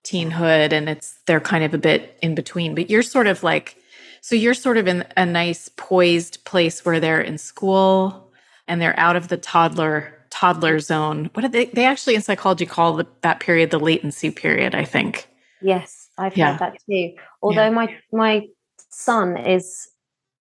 teenhood 0.02 0.72
and 0.72 0.88
it's 0.88 1.18
they're 1.26 1.38
kind 1.38 1.62
of 1.62 1.74
a 1.74 1.78
bit 1.78 2.16
in 2.22 2.34
between. 2.34 2.74
But 2.74 2.88
you're 2.88 3.02
sort 3.02 3.26
of 3.26 3.42
like 3.42 3.76
so 4.22 4.34
you're 4.34 4.54
sort 4.54 4.78
of 4.78 4.88
in 4.88 5.04
a 5.18 5.26
nice 5.26 5.68
poised 5.76 6.42
place 6.46 6.82
where 6.82 6.98
they're 6.98 7.20
in 7.20 7.36
school 7.36 8.32
and 8.68 8.80
they're 8.80 8.98
out 8.98 9.16
of 9.16 9.28
the 9.28 9.36
toddler 9.36 10.14
toddler 10.30 10.78
zone. 10.78 11.28
What 11.34 11.42
do 11.42 11.48
they 11.48 11.66
they 11.66 11.84
actually 11.84 12.14
in 12.14 12.22
psychology 12.22 12.64
call 12.64 12.94
the, 12.94 13.06
that 13.20 13.40
period 13.40 13.70
the 13.70 13.78
latency 13.78 14.30
period 14.30 14.74
i 14.74 14.86
think. 14.86 15.28
Yes 15.60 16.08
i've 16.16 16.38
yeah. 16.38 16.52
heard 16.52 16.60
that 16.60 16.78
too. 16.88 17.16
Although 17.42 17.64
yeah. 17.64 17.70
my 17.70 17.98
my 18.12 18.48
son 18.88 19.36
is 19.36 19.90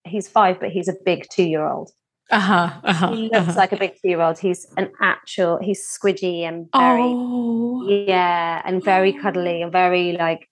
he's 0.03 0.27
five 0.27 0.59
but 0.59 0.69
he's 0.69 0.87
a 0.87 0.95
big 1.03 1.25
two 1.31 1.45
year 1.45 1.65
old 1.67 1.91
uh-huh, 2.31 2.71
uh-huh, 2.83 3.11
he 3.13 3.23
looks 3.23 3.35
uh-huh. 3.35 3.53
like 3.55 3.71
a 3.71 3.77
big 3.77 3.93
two-year-old. 4.01 4.37
He's 4.37 4.67
an 4.77 4.91
actual. 5.01 5.59
He's 5.61 5.81
squidgy 5.87 6.41
and 6.41 6.67
very, 6.71 7.01
oh. 7.03 7.87
yeah, 7.89 8.61
and 8.65 8.83
very 8.83 9.13
cuddly 9.13 9.61
and 9.61 9.71
very 9.71 10.13
like 10.13 10.47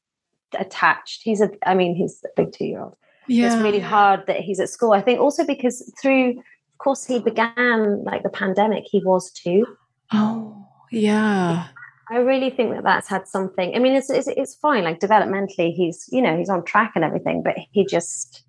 attached. 0.57 1.21
He's 1.23 1.41
a. 1.41 1.49
I 1.65 1.75
mean, 1.75 1.95
he's 1.95 2.23
a 2.25 2.29
big 2.35 2.51
two-year-old. 2.51 2.95
Yeah, 3.27 3.53
it's 3.53 3.61
really 3.61 3.79
hard 3.79 4.25
that 4.27 4.39
he's 4.39 4.59
at 4.59 4.69
school. 4.69 4.93
I 4.93 5.01
think 5.01 5.19
also 5.19 5.45
because 5.45 5.93
through, 6.01 6.31
of 6.31 6.77
course, 6.79 7.05
he 7.05 7.19
began 7.19 8.03
like 8.03 8.23
the 8.23 8.29
pandemic. 8.29 8.85
He 8.89 9.01
was 9.03 9.31
too. 9.31 9.65
Oh, 10.11 10.65
yeah. 10.91 11.67
I 12.09 12.17
really 12.17 12.49
think 12.49 12.73
that 12.73 12.83
that's 12.83 13.09
had 13.09 13.27
something. 13.27 13.75
I 13.75 13.79
mean, 13.79 13.93
it's, 13.93 14.09
it's 14.09 14.27
it's 14.27 14.55
fine. 14.55 14.83
Like 14.83 14.99
developmentally, 14.99 15.73
he's 15.73 16.07
you 16.11 16.21
know 16.21 16.37
he's 16.37 16.49
on 16.49 16.63
track 16.63 16.93
and 16.95 17.03
everything, 17.03 17.43
but 17.43 17.55
he 17.71 17.85
just 17.85 18.43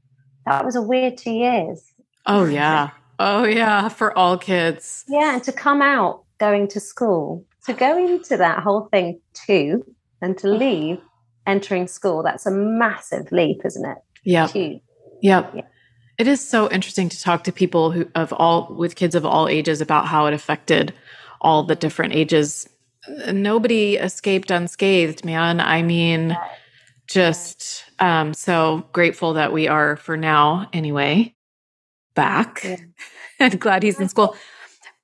that 0.46 0.64
was 0.64 0.76
a 0.76 0.82
weird 0.82 1.18
two 1.18 1.32
years. 1.32 1.82
Oh 2.24 2.44
yeah. 2.44 2.90
Oh, 3.18 3.44
yeah, 3.44 3.88
for 3.88 4.16
all 4.16 4.38
kids. 4.38 5.04
Yeah, 5.08 5.34
and 5.34 5.42
to 5.44 5.52
come 5.52 5.82
out 5.82 6.24
going 6.38 6.68
to 6.68 6.80
school, 6.80 7.44
to 7.66 7.72
go 7.72 7.98
into 7.98 8.36
that 8.36 8.60
whole 8.62 8.88
thing 8.92 9.20
too, 9.34 9.84
and 10.22 10.38
to 10.38 10.48
leave 10.48 11.00
entering 11.46 11.88
school, 11.88 12.22
that's 12.22 12.46
a 12.46 12.50
massive 12.50 13.32
leap, 13.32 13.62
isn't 13.64 13.84
it? 13.84 13.98
Yeah. 14.24 14.48
Yep. 15.22 15.52
Yeah. 15.54 15.62
It 16.18 16.26
is 16.26 16.46
so 16.46 16.70
interesting 16.70 17.08
to 17.08 17.20
talk 17.20 17.44
to 17.44 17.52
people 17.52 17.90
who 17.90 18.08
of 18.14 18.32
all 18.32 18.74
with 18.74 18.96
kids 18.96 19.14
of 19.14 19.24
all 19.24 19.48
ages 19.48 19.80
about 19.80 20.06
how 20.06 20.26
it 20.26 20.34
affected 20.34 20.92
all 21.40 21.62
the 21.62 21.76
different 21.76 22.14
ages. 22.14 22.68
Nobody 23.32 23.96
escaped 23.96 24.50
unscathed, 24.50 25.24
man. 25.24 25.60
I 25.60 25.82
mean, 25.82 26.36
just 27.08 27.84
um 28.00 28.34
so 28.34 28.86
grateful 28.92 29.34
that 29.34 29.52
we 29.52 29.66
are 29.68 29.96
for 29.96 30.16
now 30.16 30.68
anyway 30.72 31.34
back. 32.18 32.64
Yeah. 32.64 32.76
and 33.40 33.60
glad 33.60 33.82
he's 33.82 34.00
in 34.00 34.08
school. 34.08 34.36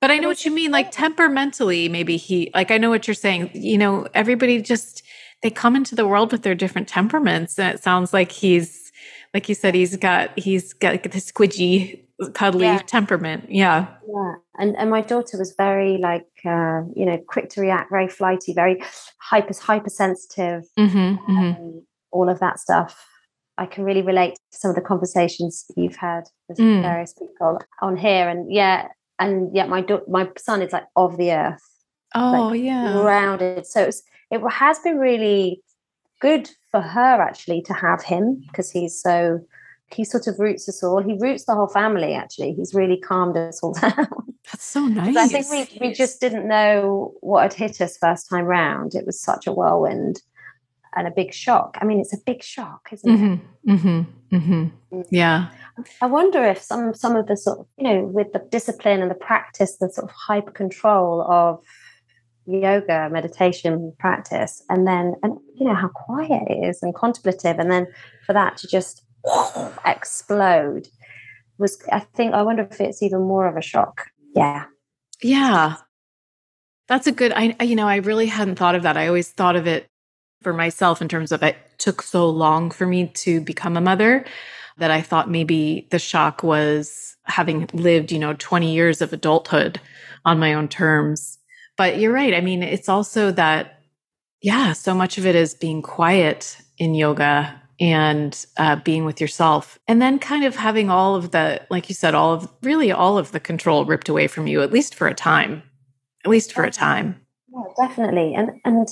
But 0.01 0.11
I 0.11 0.17
know 0.17 0.27
what 0.27 0.45
you 0.45 0.51
mean. 0.51 0.71
Like 0.71 0.91
temperamentally, 0.91 1.89
maybe 1.89 2.17
he, 2.17 2.51
like, 2.53 2.71
I 2.71 2.77
know 2.77 2.89
what 2.89 3.07
you're 3.07 3.15
saying. 3.15 3.51
You 3.53 3.77
know, 3.77 4.07
everybody 4.13 4.61
just, 4.61 5.03
they 5.41 5.49
come 5.49 5.75
into 5.75 5.95
the 5.95 6.07
world 6.07 6.31
with 6.31 6.43
their 6.43 6.55
different 6.55 6.87
temperaments. 6.87 7.57
And 7.57 7.73
it 7.73 7.81
sounds 7.81 8.13
like 8.13 8.31
he's, 8.31 8.91
like 9.33 9.49
you 9.49 9.55
said, 9.55 9.73
he's 9.73 9.95
got, 9.95 10.37
he's 10.37 10.73
got 10.73 11.01
the 11.03 11.09
squidgy 11.09 12.05
cuddly 12.33 12.65
yeah. 12.65 12.79
temperament. 12.79 13.45
Yeah. 13.49 13.87
Yeah. 14.07 14.35
And 14.57 14.75
and 14.77 14.89
my 14.89 15.01
daughter 15.01 15.37
was 15.37 15.53
very 15.57 15.97
like 15.97 16.27
uh, 16.45 16.81
you 16.95 17.05
know, 17.05 17.17
quick 17.27 17.49
to 17.51 17.61
react, 17.61 17.89
very 17.89 18.07
flighty, 18.07 18.53
very 18.53 18.81
hyper 19.19 19.53
hypersensitive, 19.59 20.63
mm-hmm, 20.77 20.97
mm-hmm. 20.97 21.31
Um, 21.31 21.85
all 22.11 22.29
of 22.29 22.39
that 22.39 22.59
stuff. 22.59 23.05
I 23.57 23.65
can 23.65 23.83
really 23.83 24.01
relate 24.01 24.35
to 24.51 24.57
some 24.57 24.69
of 24.69 24.75
the 24.75 24.81
conversations 24.81 25.65
you've 25.77 25.95
had 25.95 26.23
with 26.49 26.57
mm. 26.57 26.81
various 26.81 27.13
people 27.13 27.59
on 27.81 27.95
here. 27.95 28.27
And 28.27 28.51
yeah, 28.51 28.87
and 29.19 29.55
yeah, 29.55 29.65
my 29.65 29.81
do- 29.81 30.05
my 30.07 30.29
son 30.37 30.61
is 30.61 30.73
like 30.73 30.85
of 30.95 31.17
the 31.17 31.31
earth. 31.31 31.63
Oh 32.13 32.49
like, 32.51 32.61
yeah. 32.61 32.93
Grounded. 32.93 33.65
So 33.65 33.83
it's, 33.83 34.03
it 34.31 34.41
has 34.49 34.79
been 34.79 34.97
really 34.97 35.61
good 36.21 36.49
for 36.71 36.81
her 36.81 37.21
actually 37.21 37.61
to 37.63 37.73
have 37.73 38.03
him 38.03 38.43
because 38.47 38.71
he's 38.71 38.99
so 38.99 39.39
he 39.93 40.03
sort 40.03 40.27
of 40.27 40.39
roots 40.39 40.67
us 40.67 40.83
all. 40.83 41.01
He 41.01 41.17
roots 41.19 41.45
the 41.45 41.53
whole 41.53 41.67
family, 41.67 42.13
actually. 42.13 42.53
He's 42.53 42.73
really 42.73 42.99
calmed 42.99 43.37
us 43.37 43.61
all 43.61 43.73
down. 43.81 44.07
That's 44.51 44.63
so 44.63 44.85
nice. 44.85 45.15
I 45.15 45.27
think 45.27 45.79
we, 45.79 45.87
we 45.87 45.93
just 45.93 46.19
didn't 46.19 46.47
know 46.47 47.13
what 47.21 47.43
had 47.43 47.53
hit 47.53 47.81
us 47.81 47.97
first 47.97 48.29
time 48.29 48.45
round. 48.45 48.95
It 48.95 49.05
was 49.05 49.21
such 49.21 49.47
a 49.47 49.53
whirlwind 49.53 50.21
and 50.95 51.07
a 51.07 51.11
big 51.11 51.33
shock. 51.33 51.77
I 51.81 51.85
mean, 51.85 51.99
it's 51.99 52.13
a 52.13 52.21
big 52.25 52.43
shock, 52.43 52.89
isn't 52.91 53.09
mm-hmm. 53.09 53.33
it? 53.33 53.79
Mm-hmm. 53.79 54.35
Mm-hmm. 54.35 54.97
Mm. 54.97 55.05
Yeah. 55.11 55.49
I 56.01 56.05
wonder 56.05 56.43
if 56.43 56.61
some 56.61 56.93
some 56.93 57.15
of 57.15 57.27
the 57.27 57.37
sort 57.37 57.59
of, 57.59 57.67
you 57.77 57.83
know, 57.83 58.05
with 58.05 58.31
the 58.33 58.39
discipline 58.51 59.01
and 59.01 59.11
the 59.11 59.15
practice, 59.15 59.77
the 59.77 59.89
sort 59.89 60.09
of 60.09 60.15
hyper 60.15 60.51
control 60.51 61.25
of 61.29 61.59
yoga 62.47 63.09
meditation 63.11 63.91
practice 63.97 64.63
and 64.69 64.87
then 64.87 65.15
and 65.23 65.37
you 65.55 65.65
know 65.65 65.73
how 65.73 65.87
quiet 65.87 66.43
it 66.47 66.67
is 66.67 66.83
and 66.83 66.93
contemplative 66.93 67.57
and 67.57 67.71
then 67.71 67.87
for 68.25 68.33
that 68.33 68.55
to 68.55 68.67
just 68.67 69.03
explode 69.85 70.87
was 71.57 71.81
I 71.91 72.01
think 72.01 72.33
I 72.33 72.43
wonder 72.43 72.67
if 72.69 72.79
it's 72.79 73.01
even 73.01 73.21
more 73.21 73.47
of 73.47 73.57
a 73.57 73.61
shock. 73.61 74.07
Yeah. 74.35 74.65
Yeah. 75.21 75.77
That's 76.87 77.07
a 77.07 77.11
good 77.11 77.33
I 77.35 77.55
you 77.63 77.75
know 77.75 77.87
I 77.87 77.97
really 77.97 78.27
hadn't 78.27 78.57
thought 78.57 78.75
of 78.75 78.83
that. 78.83 78.97
I 78.97 79.07
always 79.07 79.31
thought 79.31 79.55
of 79.55 79.67
it 79.67 79.87
for 80.45 80.53
myself 80.53 81.01
in 81.01 81.07
terms 81.07 81.31
of 81.31 81.41
it 81.41 81.57
took 81.79 82.03
so 82.03 82.29
long 82.29 82.69
for 82.69 82.85
me 82.85 83.07
to 83.07 83.41
become 83.41 83.75
a 83.75 83.81
mother 83.81 84.23
that 84.77 84.91
I 84.91 85.01
thought 85.01 85.27
maybe 85.27 85.87
the 85.89 85.97
shock 85.97 86.43
was 86.43 87.15
having 87.23 87.67
lived, 87.73 88.11
you 88.11 88.19
know, 88.19 88.35
20 88.37 88.71
years 88.71 89.01
of 89.01 89.11
adulthood 89.11 89.81
on 90.23 90.37
my 90.37 90.53
own 90.53 90.67
terms. 90.67 91.39
But 91.77 91.97
you're 91.97 92.13
right. 92.13 92.35
I 92.35 92.41
mean, 92.41 92.61
it's 92.61 92.87
also 92.87 93.31
that 93.31 93.81
yeah, 94.39 94.73
so 94.73 94.93
much 94.93 95.17
of 95.17 95.25
it 95.25 95.33
is 95.33 95.55
being 95.55 95.81
quiet 95.81 96.57
in 96.77 96.93
yoga 96.93 97.59
and 97.79 98.45
uh, 98.57 98.75
being 98.75 99.03
with 99.03 99.19
yourself 99.19 99.79
and 99.87 99.99
then 99.99 100.19
kind 100.19 100.45
of 100.45 100.55
having 100.55 100.91
all 100.91 101.15
of 101.15 101.31
the 101.31 101.59
like 101.71 101.89
you 101.89 101.95
said 101.95 102.13
all 102.13 102.33
of 102.33 102.47
really 102.61 102.91
all 102.91 103.17
of 103.17 103.31
the 103.31 103.39
control 103.39 103.83
ripped 103.83 104.07
away 104.07 104.27
from 104.27 104.47
you 104.47 104.61
at 104.61 104.71
least 104.71 104.95
for 104.95 105.07
a 105.07 105.13
time 105.13 105.61
at 106.23 106.31
least 106.31 106.53
for 106.53 106.63
a 106.63 106.71
time 106.71 107.19
yeah 107.49 107.87
definitely 107.87 108.33
and 108.33 108.51
and 108.63 108.87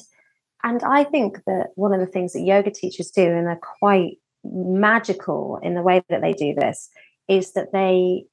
and 0.63 0.83
i 0.83 1.03
think 1.03 1.43
that 1.45 1.67
one 1.75 1.93
of 1.93 1.99
the 1.99 2.05
things 2.05 2.33
that 2.33 2.41
yoga 2.41 2.71
teachers 2.71 3.11
do 3.11 3.23
and 3.23 3.47
they're 3.47 3.59
quite 3.79 4.17
magical 4.43 5.59
in 5.63 5.73
the 5.73 5.81
way 5.81 6.01
that 6.09 6.21
they 6.21 6.33
do 6.33 6.53
this 6.53 6.89
is 7.27 7.53
that 7.53 7.71
they 7.71 8.25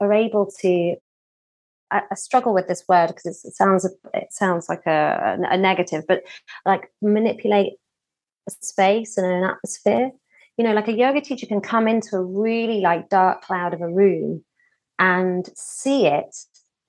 are 0.00 0.12
able 0.12 0.50
to 0.60 0.96
I, 1.92 2.14
struggle 2.14 2.54
with 2.54 2.68
this 2.68 2.84
word 2.88 3.08
because 3.08 3.44
it 3.44 3.54
sounds 3.54 3.84
it 3.84 4.32
sounds 4.32 4.68
like 4.68 4.86
a, 4.86 5.38
a 5.50 5.56
negative, 5.56 6.04
but 6.08 6.22
like 6.64 6.90
manipulate 7.02 7.74
a 8.48 8.52
space 8.60 9.18
and 9.18 9.26
an 9.26 9.44
atmosphere. 9.44 10.10
You 10.56 10.64
know, 10.64 10.72
like 10.72 10.88
a 10.88 10.92
yoga 10.92 11.20
teacher 11.20 11.46
can 11.46 11.60
come 11.60 11.86
into 11.86 12.16
a 12.16 12.24
really 12.24 12.80
like 12.80 13.08
dark 13.08 13.42
cloud 13.42 13.74
of 13.74 13.82
a 13.82 13.88
room 13.88 14.44
and 14.98 15.48
see 15.54 16.06
it 16.06 16.36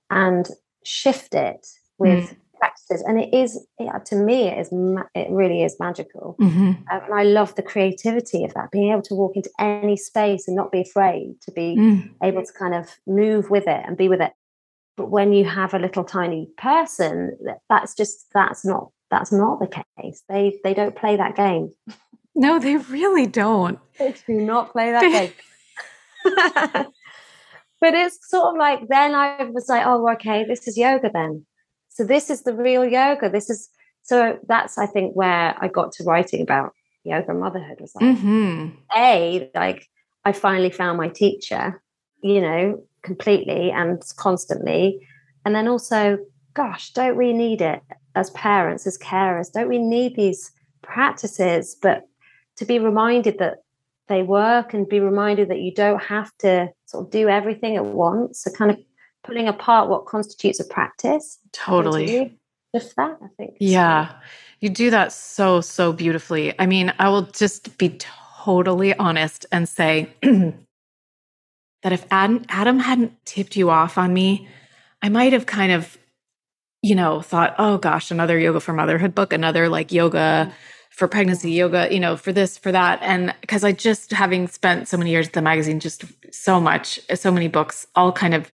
and 0.10 0.48
shift 0.84 1.34
it 1.34 1.68
with 1.98 2.30
mm. 2.30 2.38
Practices. 2.64 3.04
And 3.06 3.20
it 3.20 3.34
is, 3.34 3.66
yeah, 3.80 4.00
to 4.06 4.16
me, 4.16 4.48
it 4.48 4.60
is, 4.60 4.70
it 5.16 5.28
really 5.30 5.64
is 5.64 5.76
magical. 5.80 6.36
Mm-hmm. 6.40 6.68
Um, 6.68 6.84
and 6.90 7.14
I 7.14 7.24
love 7.24 7.56
the 7.56 7.62
creativity 7.62 8.46
of 8.46 8.54
that, 8.54 8.72
being 8.72 8.92
able 8.92 9.02
to 9.04 9.16
walk 9.16 9.36
into 9.36 9.50
any 9.60 9.98
space 9.98 10.48
and 10.48 10.56
not 10.56 10.72
be 10.72 10.82
afraid 10.82 11.36
to 11.42 11.52
be 11.52 11.76
mm. 11.78 12.10
able 12.24 12.44
to 12.44 12.54
kind 12.54 12.74
of 12.74 12.90
move 13.06 13.50
with 13.50 13.68
it 13.68 13.84
and 13.86 13.98
be 13.98 14.08
with 14.08 14.22
it. 14.22 14.32
But 14.96 15.10
when 15.10 15.34
you 15.34 15.44
have 15.44 15.74
a 15.74 15.80
little 15.80 16.04
tiny 16.04 16.50
person, 16.58 17.38
that's 17.68 17.96
just, 17.96 18.28
that's 18.34 18.64
not 18.64 18.92
that's 19.10 19.32
not 19.32 19.60
the 19.60 19.68
case. 19.68 20.24
They 20.28 20.60
they 20.64 20.74
don't 20.74 20.96
play 20.96 21.18
that 21.18 21.36
game. 21.36 21.72
No, 22.34 22.58
they 22.58 22.78
really 22.78 23.28
don't. 23.28 23.80
They 24.00 24.16
do 24.26 24.34
not 24.34 24.72
play 24.72 24.92
that 24.92 25.02
game. 25.02 25.34
but 27.80 27.94
it's 27.94 28.18
sort 28.28 28.54
of 28.54 28.58
like 28.58 28.88
then 28.90 29.14
I 29.14 29.44
was 29.44 29.70
like, 29.70 29.86
oh, 29.86 30.10
okay, 30.14 30.44
this 30.46 30.68
is 30.68 30.76
yoga 30.76 31.12
then. 31.14 31.46
So 31.94 32.04
this 32.04 32.30
is 32.30 32.44
the 32.44 32.54
real 32.54 32.86
yoga. 32.86 33.30
This 33.30 33.50
is 33.50 33.70
so 34.02 34.38
that's 34.48 34.78
I 34.78 34.86
think 34.86 35.16
where 35.16 35.56
I 35.60 35.68
got 35.68 35.92
to 35.94 36.04
writing 36.04 36.42
about 36.42 36.74
yoga 37.04 37.34
motherhood 37.34 37.80
was 37.80 37.96
like 37.96 38.18
mm-hmm. 38.18 38.70
a 38.96 39.50
like 39.56 39.88
I 40.26 40.32
finally 40.32 40.72
found 40.72 40.98
my 40.98 41.10
teacher, 41.10 41.82
you 42.22 42.42
know, 42.42 42.84
completely 43.02 43.72
and 43.72 44.02
constantly, 44.16 45.06
and 45.46 45.54
then 45.54 45.68
also, 45.68 46.18
gosh, 46.54 46.92
don't 46.92 47.18
we 47.18 47.34
need 47.34 47.62
it? 47.62 47.82
as 48.16 48.30
parents, 48.32 48.86
as 48.88 48.98
carers, 48.98 49.52
don't 49.52 49.70
we 49.70 49.80
need 49.80 50.16
these 50.16 50.52
practices? 50.82 51.76
But 51.82 52.08
to 52.58 52.66
be 52.66 52.80
reminded 52.80 53.40
that 53.40 53.64
they 54.08 54.22
work 54.22 54.74
and 54.74 54.88
be 54.88 55.00
reminded 55.00 55.50
that 55.50 55.60
you 55.60 55.74
don't 55.74 56.04
have 56.04 56.32
to 56.40 56.70
sort 56.86 57.06
of 57.06 57.12
do 57.12 57.30
everything 57.30 57.78
at 57.78 57.86
once. 57.86 58.44
So 58.44 58.52
kind 58.52 58.72
of 58.72 58.78
pulling 59.24 59.48
apart 59.48 59.90
what 59.90 60.06
constitutes 60.06 60.60
a 60.60 60.66
practice. 60.66 61.40
Totally. 61.52 62.38
Just 62.76 62.96
that, 62.96 63.18
I 63.22 63.28
think. 63.38 63.56
Yeah. 63.60 64.14
You 64.60 64.70
do 64.70 64.90
that 64.90 65.12
so, 65.12 65.62
so 65.62 65.94
beautifully. 65.94 66.54
I 66.60 66.66
mean, 66.66 66.94
I 67.00 67.10
will 67.10 67.24
just 67.24 67.78
be 67.78 67.98
totally 68.00 68.96
honest 68.96 69.46
and 69.52 69.68
say 69.68 70.14
that 70.22 71.92
if 71.92 72.06
Adam, 72.12 72.44
Adam 72.50 72.80
hadn't 72.80 73.14
tipped 73.26 73.56
you 73.56 73.70
off 73.70 73.98
on 73.98 74.14
me, 74.14 74.48
I 75.02 75.10
might 75.10 75.34
have 75.34 75.46
kind 75.46 75.72
of 75.72 75.98
you 76.84 76.94
know, 76.94 77.22
thought, 77.22 77.56
oh 77.58 77.78
gosh, 77.78 78.12
another 78.12 78.38
yoga 78.38 78.60
for 78.60 78.74
motherhood 78.74 79.16
book, 79.16 79.34
another 79.34 79.70
like 79.70 79.92
yoga 79.92 80.18
mm-hmm. 80.18 80.52
for 80.92 81.08
pregnancy, 81.08 81.50
yoga, 81.52 81.88
you 81.90 82.00
know, 82.00 82.18
for 82.18 82.34
this, 82.34 82.58
for 82.58 82.72
that. 82.74 83.00
And 83.02 83.34
because 83.40 83.64
I 83.64 83.72
just, 83.72 84.12
having 84.12 84.48
spent 84.50 84.90
so 84.90 84.98
many 84.98 85.10
years 85.10 85.28
at 85.28 85.34
the 85.34 85.42
magazine, 85.42 85.80
just 85.80 86.04
so 86.32 86.60
much, 86.60 87.00
so 87.16 87.32
many 87.32 87.48
books, 87.48 87.88
all 87.96 88.12
kind 88.12 88.34
of 88.34 88.52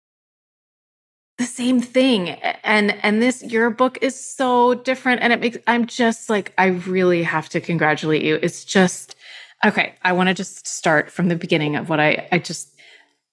the 1.39 1.46
same 1.46 1.81
thing. 1.81 2.29
And, 2.29 2.96
and 3.03 3.22
this, 3.22 3.41
your 3.41 3.72
book 3.72 3.98
is 4.01 4.13
so 4.13 4.75
different. 4.75 5.22
And 5.22 5.34
it 5.34 5.39
makes, 5.39 5.58
I'm 5.65 5.88
just 5.88 6.29
like, 6.29 6.53
I 6.58 6.67
really 6.67 7.24
have 7.24 7.50
to 7.50 7.60
congratulate 7.60 8.22
you. 8.22 8.38
It's 8.43 8.63
just, 8.63 9.15
okay. 9.65 9.96
I 10.03 10.12
want 10.12 10.29
to 10.29 10.36
just 10.36 10.67
start 10.67 11.10
from 11.10 11.29
the 11.29 11.36
beginning 11.36 11.75
of 11.75 11.89
what 11.89 12.00
I, 12.00 12.27
I 12.31 12.38
just 12.38 12.69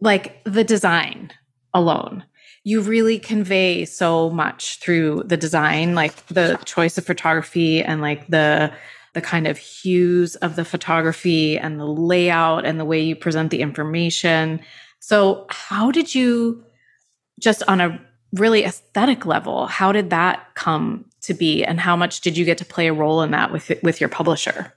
like 0.01 0.43
the 0.45 0.65
design 0.65 1.33
alone 1.75 2.25
you 2.67 2.81
really 2.81 3.21
convey 3.21 3.85
so 3.85 4.29
much 4.31 4.81
through 4.81 5.23
the 5.25 5.37
design, 5.37 5.95
like 5.95 6.27
the 6.27 6.59
choice 6.65 6.99
of 6.99 7.07
photography 7.07 7.81
and 7.81 8.01
like 8.01 8.27
the 8.27 8.73
the 9.15 9.21
kind 9.23 9.47
of 9.47 9.57
hues 9.57 10.35
of 10.37 10.57
the 10.57 10.65
photography 10.65 11.57
and 11.57 11.79
the 11.79 11.87
layout 11.87 12.67
and 12.67 12.81
the 12.81 12.85
way 12.85 13.01
you 13.01 13.15
present 13.15 13.53
the 13.53 13.61
information. 13.61 14.61
So, 14.99 15.47
how 15.49 15.93
did 15.93 16.13
you 16.13 16.66
just 17.41 17.63
on 17.69 17.81
a 17.81 18.01
really 18.33 18.65
aesthetic 18.65 19.27
level, 19.27 19.67
how 19.67 19.93
did 19.93 20.11
that 20.11 20.47
come 20.55 21.05
to 21.23 21.35
be 21.35 21.65
and 21.65 21.81
how 21.81 21.97
much 21.97 22.21
did 22.21 22.37
you 22.37 22.45
get 22.45 22.59
to 22.59 22.65
play 22.65 22.87
a 22.87 22.93
role 22.93 23.23
in 23.23 23.31
that 23.33 23.53
with 23.53 23.73
with 23.83 24.01
your 24.01 24.09
publisher? 24.09 24.73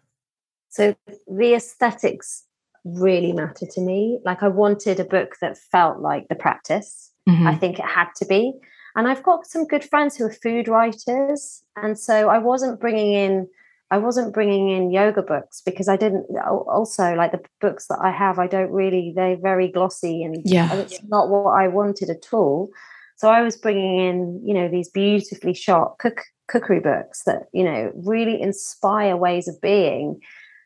So, 0.69 0.95
the 1.27 1.53
aesthetics 1.53 2.43
really 2.85 3.33
matter 3.33 3.65
to 3.65 3.81
me. 3.81 4.19
Like 4.23 4.41
I 4.43 4.47
wanted 4.47 4.99
a 4.99 5.05
book 5.05 5.35
that 5.41 5.57
felt 5.57 5.99
like 5.99 6.27
the 6.27 6.35
practice 6.35 7.09
Mm-hmm. 7.29 7.47
I 7.47 7.55
think 7.55 7.79
it 7.79 7.85
had 7.85 8.07
to 8.17 8.25
be. 8.25 8.53
And 8.95 9.07
I've 9.07 9.23
got 9.23 9.45
some 9.45 9.67
good 9.67 9.83
friends 9.83 10.15
who 10.15 10.25
are 10.25 10.31
food 10.31 10.67
writers, 10.67 11.63
and 11.75 11.97
so 11.97 12.29
I 12.29 12.39
wasn't 12.39 12.79
bringing 12.79 13.13
in 13.13 13.47
I 13.91 13.97
wasn't 13.97 14.33
bringing 14.33 14.69
in 14.69 14.91
yoga 14.91 15.21
books 15.21 15.61
because 15.65 15.87
I 15.87 15.97
didn't 15.97 16.25
also 16.67 17.15
like 17.15 17.31
the 17.31 17.41
books 17.59 17.87
that 17.87 17.99
I 18.01 18.11
have 18.11 18.37
I 18.37 18.47
don't 18.47 18.71
really 18.71 19.13
they're 19.15 19.37
very 19.37 19.67
glossy 19.67 20.23
and 20.23 20.41
yeah 20.45 20.73
it's 20.75 21.03
not 21.07 21.29
what 21.29 21.51
I 21.51 21.67
wanted 21.67 22.09
at 22.09 22.27
all. 22.31 22.69
So 23.17 23.29
I 23.29 23.41
was 23.41 23.57
bringing 23.57 23.99
in 23.99 24.41
you 24.45 24.53
know 24.53 24.69
these 24.69 24.89
beautifully 24.89 25.53
shot 25.53 25.97
cook 25.99 26.21
cookery 26.47 26.79
books 26.79 27.23
that 27.23 27.47
you 27.53 27.63
know 27.63 27.91
really 27.95 28.41
inspire 28.41 29.17
ways 29.17 29.47
of 29.47 29.59
being 29.61 30.19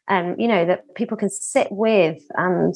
and 0.07 0.39
you 0.39 0.47
know 0.47 0.65
that 0.65 0.93
people 0.95 1.17
can 1.17 1.29
sit 1.29 1.67
with 1.71 2.21
and 2.35 2.75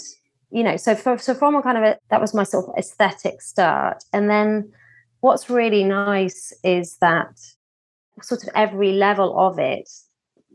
you 0.51 0.63
know, 0.63 0.77
so 0.77 0.95
for, 0.95 1.17
so 1.17 1.33
from 1.33 1.55
a 1.55 1.61
kind 1.61 1.77
of 1.77 1.83
a, 1.83 1.97
that 2.09 2.21
was 2.21 2.33
my 2.33 2.43
sort 2.43 2.67
of 2.67 2.75
aesthetic 2.77 3.41
start. 3.41 4.03
And 4.13 4.29
then 4.29 4.71
what's 5.19 5.49
really 5.49 5.83
nice 5.83 6.53
is 6.63 6.97
that 6.97 7.39
sort 8.21 8.43
of 8.43 8.49
every 8.55 8.93
level 8.93 9.37
of 9.37 9.59
it, 9.59 9.89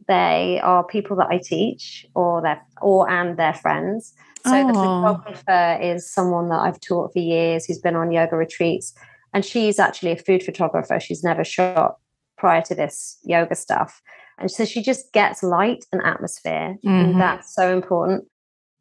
they 0.09 0.61
are 0.63 0.85
people 0.85 1.17
that 1.17 1.29
I 1.29 1.39
teach 1.39 2.07
or 2.15 2.43
their 2.43 2.63
or 2.81 3.09
and 3.09 3.37
their 3.37 3.55
friends. 3.55 4.15
So 4.45 4.53
oh. 4.55 4.67
the 4.67 4.73
photographer 4.75 5.79
is 5.83 6.11
someone 6.11 6.49
that 6.49 6.61
I've 6.61 6.81
taught 6.81 7.13
for 7.13 7.19
years 7.19 7.65
who's 7.65 7.79
been 7.79 7.97
on 7.97 8.11
yoga 8.11 8.37
retreats. 8.37 8.95
And 9.35 9.45
she's 9.45 9.79
actually 9.79 10.13
a 10.13 10.17
food 10.17 10.43
photographer. 10.43 11.01
She's 11.01 11.25
never 11.25 11.45
shot 11.45 11.97
prior 12.37 12.61
to 12.63 12.75
this 12.75 13.19
yoga 13.25 13.55
stuff. 13.55 14.03
And 14.39 14.51
so 14.51 14.65
she 14.65 14.83
just 14.83 15.13
gets 15.13 15.43
light 15.43 15.85
and 15.93 16.03
atmosphere. 16.03 16.77
Mm-hmm. 16.85 16.89
And 16.89 17.21
that's 17.21 17.55
so 17.55 17.73
important. 17.73 18.25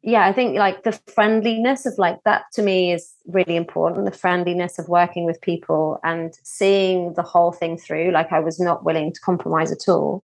Yeah, 0.02 0.26
I 0.26 0.32
think 0.32 0.58
like 0.58 0.82
the 0.82 0.98
friendliness 1.14 1.86
of 1.86 1.94
like 1.96 2.18
that 2.24 2.46
to 2.54 2.62
me 2.62 2.92
is 2.92 3.12
really 3.26 3.54
important. 3.54 4.04
The 4.04 4.18
friendliness 4.18 4.80
of 4.80 4.88
working 4.88 5.24
with 5.24 5.40
people 5.40 6.00
and 6.02 6.34
seeing 6.42 7.14
the 7.14 7.22
whole 7.22 7.52
thing 7.52 7.78
through. 7.78 8.10
Like 8.10 8.32
I 8.32 8.40
was 8.40 8.58
not 8.58 8.84
willing 8.84 9.12
to 9.12 9.20
compromise 9.20 9.70
at 9.70 9.88
all 9.88 10.24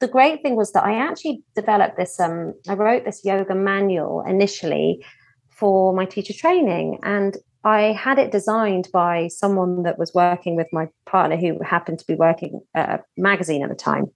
the 0.00 0.08
great 0.08 0.42
thing 0.42 0.56
was 0.56 0.72
that 0.72 0.84
I 0.84 0.94
actually 0.94 1.42
developed 1.54 1.96
this, 1.96 2.20
um, 2.20 2.54
I 2.68 2.74
wrote 2.74 3.04
this 3.04 3.24
yoga 3.24 3.54
manual 3.54 4.22
initially 4.26 5.04
for 5.50 5.92
my 5.92 6.04
teacher 6.04 6.32
training. 6.32 6.98
And 7.02 7.36
I 7.64 7.92
had 7.92 8.18
it 8.18 8.30
designed 8.30 8.88
by 8.92 9.28
someone 9.28 9.82
that 9.82 9.98
was 9.98 10.14
working 10.14 10.54
with 10.54 10.68
my 10.72 10.88
partner 11.06 11.36
who 11.36 11.60
happened 11.62 11.98
to 11.98 12.06
be 12.06 12.14
working 12.14 12.60
at 12.74 12.88
a 12.88 13.04
magazine 13.16 13.62
at 13.62 13.68
the 13.68 13.74
time. 13.74 14.06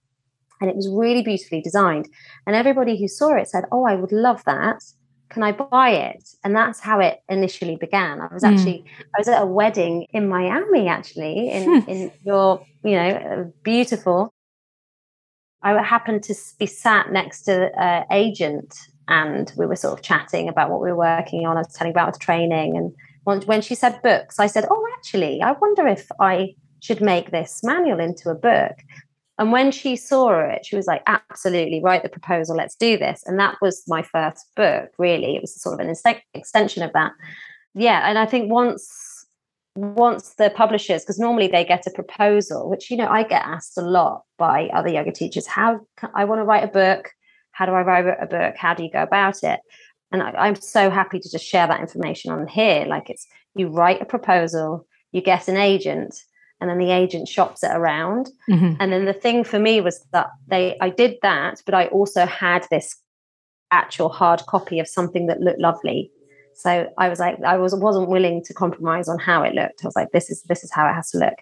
And 0.61 0.69
it 0.69 0.75
was 0.77 0.89
really 0.89 1.21
beautifully 1.21 1.61
designed. 1.61 2.07
And 2.47 2.55
everybody 2.55 2.97
who 2.97 3.09
saw 3.09 3.35
it 3.35 3.49
said, 3.49 3.65
Oh, 3.71 3.85
I 3.85 3.95
would 3.95 4.13
love 4.13 4.43
that. 4.45 4.81
Can 5.29 5.43
I 5.43 5.51
buy 5.51 5.89
it? 5.89 6.23
And 6.45 6.55
that's 6.55 6.79
how 6.79 6.99
it 6.99 7.19
initially 7.27 7.75
began. 7.75 8.21
I 8.21 8.33
was 8.33 8.43
hmm. 8.43 8.53
actually, 8.53 8.85
mm. 8.85 9.05
I 9.15 9.19
was 9.19 9.27
at 9.27 9.41
a 9.41 9.45
wedding 9.47 10.05
in 10.11 10.29
Miami, 10.29 10.87
actually, 10.87 11.49
in, 11.49 11.83
in 11.87 12.11
your, 12.23 12.63
you 12.83 12.91
know, 12.91 13.51
beautiful 13.63 14.31
I 15.63 15.81
happened 15.81 16.23
to 16.23 16.35
be 16.59 16.65
sat 16.65 17.11
next 17.11 17.43
to 17.43 17.71
an 17.79 18.05
agent 18.11 18.75
and 19.07 19.51
we 19.57 19.65
were 19.65 19.75
sort 19.75 19.97
of 19.97 20.03
chatting 20.03 20.49
about 20.49 20.69
what 20.69 20.81
we 20.81 20.91
were 20.91 20.97
working 20.97 21.45
on. 21.45 21.57
I 21.57 21.61
was 21.61 21.73
telling 21.73 21.91
about 21.91 22.13
the 22.13 22.19
training. 22.19 22.77
And 22.77 23.43
when 23.45 23.61
she 23.61 23.75
said 23.75 24.01
books, 24.01 24.39
I 24.39 24.47
said, 24.47 24.65
Oh, 24.69 24.87
actually, 24.97 25.41
I 25.41 25.53
wonder 25.53 25.87
if 25.87 26.09
I 26.19 26.55
should 26.81 27.01
make 27.01 27.31
this 27.31 27.61
manual 27.63 27.99
into 27.99 28.29
a 28.29 28.35
book. 28.35 28.75
And 29.39 29.51
when 29.51 29.71
she 29.71 29.95
saw 29.95 30.39
it, 30.39 30.65
she 30.65 30.75
was 30.75 30.85
like, 30.85 31.01
Absolutely, 31.07 31.81
write 31.81 32.03
the 32.03 32.09
proposal, 32.09 32.55
let's 32.55 32.75
do 32.75 32.97
this. 32.97 33.23
And 33.25 33.39
that 33.39 33.57
was 33.61 33.83
my 33.87 34.03
first 34.03 34.45
book, 34.55 34.89
really. 34.97 35.35
It 35.35 35.41
was 35.41 35.61
sort 35.61 35.79
of 35.79 35.87
an 35.87 35.93
extension 36.33 36.83
of 36.83 36.93
that. 36.93 37.11
Yeah. 37.73 38.07
And 38.07 38.17
I 38.17 38.25
think 38.25 38.51
once 38.51 39.02
once 39.75 40.35
the 40.35 40.51
publishers 40.51 41.01
because 41.01 41.17
normally 41.17 41.47
they 41.47 41.65
get 41.65 41.87
a 41.87 41.91
proposal 41.91 42.69
which 42.69 42.91
you 42.91 42.97
know 42.97 43.07
i 43.07 43.23
get 43.23 43.43
asked 43.43 43.75
a 43.77 43.81
lot 43.81 44.23
by 44.37 44.67
other 44.67 44.89
yoga 44.89 45.11
teachers 45.11 45.47
how 45.47 45.79
i 46.13 46.23
want 46.25 46.39
to 46.39 46.45
write 46.45 46.63
a 46.63 46.67
book. 46.67 47.11
How 47.51 47.65
do 47.65 47.71
i 47.73 47.81
write 47.81 48.05
a 48.19 48.25
book? 48.25 48.55
How 48.57 48.73
do 48.73 48.83
you 48.83 48.91
go 48.91 49.03
about 49.03 49.43
it? 49.43 49.59
And 50.11 50.21
I, 50.21 50.47
am 50.47 50.55
so 50.55 50.89
happy 50.89 51.19
to 51.19 51.31
just 51.31 51.45
share 51.45 51.65
that 51.65 51.81
information 51.81 52.31
on 52.31 52.47
here. 52.47 52.85
Like 52.85 53.09
it's 53.09 53.25
you 53.55 53.67
write 53.67 54.01
a 54.01 54.05
proposal 54.05 54.85
you 55.13 55.21
get 55.21 55.47
an 55.47 55.57
agent 55.57 56.15
and 56.59 56.69
then 56.69 56.79
the 56.79 56.91
agent 56.91 57.27
shops 57.27 57.63
it 57.63 57.71
around. 57.71 58.29
Mm-hmm. 58.49 58.73
and 58.79 58.91
then 58.91 59.05
the 59.05 59.13
thing 59.13 59.43
for 59.43 59.59
me 59.59 59.79
was 59.81 60.05
that 60.11 60.27
they 60.47 60.77
i 60.81 60.89
did 60.89 61.15
that 61.21 61.61
but 61.65 61.73
i 61.73 61.85
also 61.87 62.25
had 62.25 62.67
this 62.69 62.95
actual 63.71 64.09
hard 64.09 64.41
copy 64.47 64.79
of 64.79 64.87
something 64.87 65.27
that 65.27 65.39
looked 65.39 65.59
lovely 65.59 66.11
so 66.55 66.89
I 66.97 67.09
was 67.09 67.19
like, 67.19 67.37
I 67.45 67.57
was 67.57 67.75
wasn't 67.75 68.09
willing 68.09 68.43
to 68.45 68.53
compromise 68.53 69.07
on 69.07 69.19
how 69.19 69.43
it 69.43 69.53
looked. 69.53 69.83
I 69.83 69.87
was 69.87 69.95
like, 69.95 70.11
this 70.11 70.29
is 70.29 70.43
this 70.43 70.63
is 70.63 70.71
how 70.71 70.87
it 70.87 70.93
has 70.93 71.09
to 71.11 71.19
look. 71.19 71.35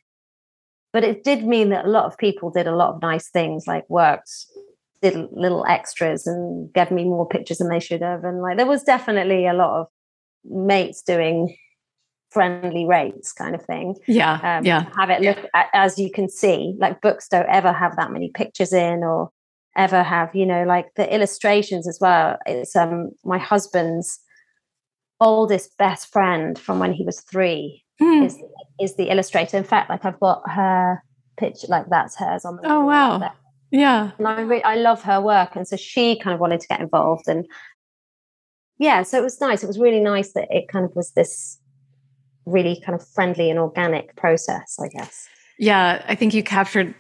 But 0.94 1.04
it 1.04 1.24
did 1.24 1.46
mean 1.46 1.70
that 1.70 1.86
a 1.86 1.90
lot 1.90 2.06
of 2.06 2.18
people 2.18 2.52
did 2.52 2.68
a 2.68 2.76
lot 2.76 2.94
of 2.94 3.02
nice 3.02 3.30
things, 3.30 3.66
like 3.66 3.90
worked, 3.90 4.30
did 5.02 5.16
little 5.32 5.66
extras, 5.66 6.28
and 6.28 6.72
gave 6.74 6.92
me 6.92 7.06
more 7.06 7.28
pictures 7.28 7.60
than 7.60 7.70
they 7.70 7.80
should 7.80 8.02
have. 8.02 8.24
And 8.24 8.42
like 8.42 8.58
there 8.58 8.66
was 8.66 8.84
definitely 8.84 9.48
a 9.48 9.54
lot 9.54 9.80
of 9.80 9.88
mates 10.44 11.02
doing 11.02 11.56
friendly 12.32 12.86
rates 12.86 13.34
kind 13.34 13.56
of 13.56 13.64
thing. 13.66 13.96
Yeah. 14.08 14.58
Um, 14.58 14.66
yeah. 14.66 14.86
Have 14.98 15.10
it 15.10 15.22
look 15.22 15.38
as 15.74 16.00
you 16.00 16.10
can 16.10 16.30
see, 16.30 16.76
like 16.80 17.02
books 17.02 17.28
don't 17.28 17.50
ever 17.50 17.74
have 17.74 17.96
that 17.98 18.12
many 18.12 18.32
pictures 18.34 18.74
in 18.74 19.04
or 19.04 19.30
ever 19.76 20.02
have, 20.02 20.34
you 20.34 20.46
know, 20.46 20.64
like 20.64 20.88
the 20.96 21.14
illustrations 21.14 21.88
as 21.88 22.00
well. 22.02 22.38
It's 22.46 22.76
um 22.76 23.12
my 23.24 23.38
husband's 23.38 24.20
oldest 25.22 25.78
best 25.78 26.12
friend 26.12 26.60
from 26.60 26.80
when 26.80 26.92
he 26.92 27.06
was 27.06 27.22
three 27.22 27.86
mm. 28.02 28.26
is 28.26 28.38
is 28.82 28.96
the 28.96 29.10
illustrator. 29.10 29.56
In 29.56 29.64
fact, 29.64 29.90
like 29.90 30.04
I've 30.04 30.20
got 30.20 30.42
her 30.50 31.02
picture, 31.38 31.68
like 31.70 31.86
that's 31.90 32.18
hers 32.18 32.44
on 32.44 32.58
the. 32.58 32.64
Oh 32.66 32.86
wow! 32.86 33.32
Yeah, 33.70 34.12
and 34.18 34.28
I 34.28 34.42
re- 34.42 34.64
I 34.64 34.76
love 34.76 35.04
her 35.04 35.22
work, 35.22 35.56
and 35.56 35.68
so 35.68 35.78
she 35.78 36.20
kind 36.20 36.34
of 36.34 36.40
wanted 36.40 36.60
to 36.60 36.68
get 36.68 36.82
involved, 36.82 37.28
and 37.28 37.46
yeah, 38.80 39.04
so 39.04 39.18
it 39.18 39.24
was 39.24 39.40
nice. 39.40 39.64
It 39.64 39.68
was 39.68 39.80
really 39.80 40.02
nice 40.02 40.34
that 40.34 40.48
it 40.50 40.68
kind 40.68 40.84
of 40.84 40.96
was 40.96 41.12
this 41.12 41.60
really 42.46 42.82
kind 42.84 43.00
of 43.00 43.08
friendly 43.08 43.50
and 43.50 43.60
organic 43.60 44.16
process, 44.16 44.78
I 44.84 44.88
guess. 44.88 45.30
Yeah, 45.60 46.04
I 46.08 46.16
think 46.16 46.34
you 46.34 46.44
captured 46.44 46.96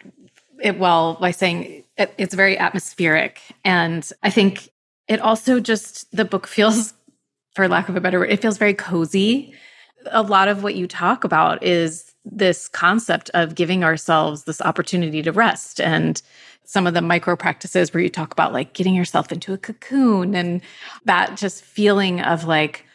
it 0.62 0.77
well 0.77 1.15
by 1.15 1.31
saying 1.31 1.84
it, 1.97 2.13
it's 2.19 2.36
very 2.36 2.57
atmospheric, 2.57 3.41
and 3.65 4.10
I 4.21 4.29
think 4.29 4.69
it 5.07 5.19
also 5.19 5.60
just 5.60 6.15
the 6.15 6.25
book 6.25 6.47
feels 6.57 6.93
for 7.53 7.67
lack 7.67 7.89
of 7.89 7.95
a 7.95 8.01
better 8.01 8.19
word, 8.19 8.31
it 8.31 8.41
feels 8.41 8.57
very 8.57 8.73
cozy. 8.73 9.53
A 10.11 10.21
lot 10.21 10.47
of 10.47 10.63
what 10.63 10.75
you 10.75 10.87
talk 10.87 11.23
about 11.23 11.63
is 11.63 12.13
this 12.23 12.67
concept 12.67 13.29
of 13.33 13.55
giving 13.55 13.83
ourselves 13.83 14.43
this 14.43 14.61
opportunity 14.61 15.21
to 15.21 15.31
rest 15.31 15.79
and 15.79 16.21
some 16.63 16.87
of 16.87 16.93
the 16.93 17.01
micro 17.01 17.35
practices 17.35 17.93
where 17.93 18.01
you 18.01 18.09
talk 18.09 18.31
about 18.31 18.53
like 18.53 18.73
getting 18.73 18.95
yourself 18.95 19.31
into 19.31 19.53
a 19.53 19.57
cocoon 19.57 20.35
and 20.35 20.61
that 21.05 21.35
just 21.35 21.63
feeling 21.63 22.21
of 22.21 22.45
like, 22.45 22.85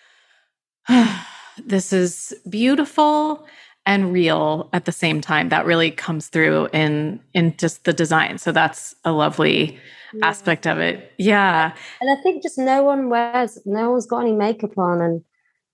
this 1.65 1.93
is 1.93 2.35
beautiful 2.49 3.47
and 3.87 4.13
real 4.13 4.69
at 4.73 4.85
the 4.85 4.93
same 4.93 5.21
time 5.21 5.49
that 5.49 5.65
really 5.65 5.91
comes 5.91 6.29
through 6.29 6.69
in 6.73 7.21
in 7.33 7.57
just 7.57 7.85
the 7.85 7.93
design 7.93 8.37
so 8.37 8.53
that's 8.53 8.95
a 9.05 9.13
lovely 9.13 9.79
yeah. 10.17 10.27
aspect 10.27 10.67
of 10.67 10.79
it. 10.79 11.13
Yeah. 11.19 11.75
And 12.01 12.11
I 12.11 12.21
think 12.23 12.43
just 12.43 12.59
no 12.59 12.83
one 12.83 13.09
wears, 13.09 13.59
no 13.65 13.91
one's 13.91 14.07
got 14.07 14.21
any 14.21 14.33
makeup 14.33 14.77
on 14.79 15.01
and 15.01 15.25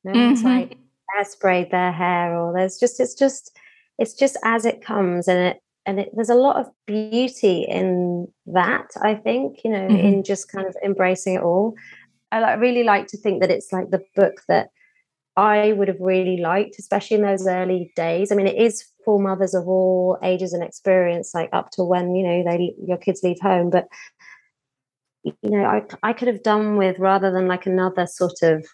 no 0.05 0.13
mm-hmm. 0.13 0.27
one's 0.27 0.43
like 0.43 0.79
hairsprayed 1.17 1.71
their 1.71 1.93
hair 1.93 2.37
or 2.37 2.53
there's 2.53 2.79
just, 2.79 3.01
it's 3.01 3.15
just, 3.15 3.57
it's 3.99 4.15
just 4.15 4.37
as 4.45 4.65
it 4.65 4.85
comes 4.85 5.29
and 5.29 5.39
it, 5.39 5.63
and 5.85 6.01
it, 6.01 6.11
there's 6.15 6.31
a 6.31 6.35
lot 6.35 6.57
of 6.57 6.71
beauty 6.87 7.67
in 7.69 8.29
that, 8.47 8.87
I 9.03 9.15
think, 9.15 9.65
you 9.65 9.71
know, 9.71 9.89
mm-hmm. 9.89 9.97
in 9.97 10.25
just 10.25 10.51
kind 10.51 10.67
of 10.67 10.77
embracing 10.85 11.35
it 11.35 11.43
all. 11.43 11.75
I 12.31 12.55
really 12.55 12.85
like 12.85 13.09
to 13.09 13.19
think 13.19 13.43
that 13.43 13.51
it's 13.51 13.73
like 13.73 13.91
the 13.91 14.03
book 14.17 14.43
that 14.49 14.71
I 15.37 15.73
would 15.73 15.89
have 15.89 16.01
really 16.01 16.37
liked, 16.39 16.77
especially 16.79 17.17
in 17.17 17.23
those 17.23 17.47
early 17.47 17.93
days. 17.97 18.31
I 18.31 18.35
mean, 18.35 18.47
it 18.47 18.57
is 18.57 18.85
for 19.05 19.19
mothers 19.19 19.55
of 19.55 19.67
all 19.67 20.19
ages 20.23 20.53
and 20.53 20.63
experience, 20.63 21.33
like 21.35 21.49
up 21.53 21.71
to 21.73 21.85
when 21.85 22.15
you 22.15 22.23
know 22.23 22.45
they 22.45 22.75
your 22.87 22.99
kids 22.99 23.23
leave 23.23 23.41
home. 23.41 23.71
But 23.71 23.89
you 25.25 25.35
know, 25.43 25.65
I, 25.65 25.83
I 26.03 26.13
could 26.13 26.29
have 26.29 26.43
done 26.43 26.77
with 26.77 26.99
rather 26.99 27.31
than 27.31 27.49
like 27.49 27.67
another 27.67 28.07
sort 28.07 28.43
of 28.43 28.67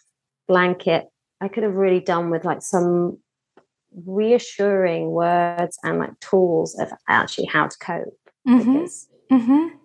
blanket, 0.46 1.06
I 1.40 1.48
could 1.48 1.62
have 1.62 1.74
really 1.74 2.00
done 2.00 2.30
with 2.30 2.44
like 2.44 2.62
some 2.62 3.18
reassuring 4.06 5.10
words 5.10 5.78
and 5.82 5.98
like 5.98 6.18
tools 6.20 6.78
of 6.78 6.90
actually 7.08 7.46
how 7.46 7.68
to 7.68 7.78
cope. 7.78 8.18
Mm-hmm. 8.48 8.72
Because 8.72 9.08
mm-hmm. 9.30 9.76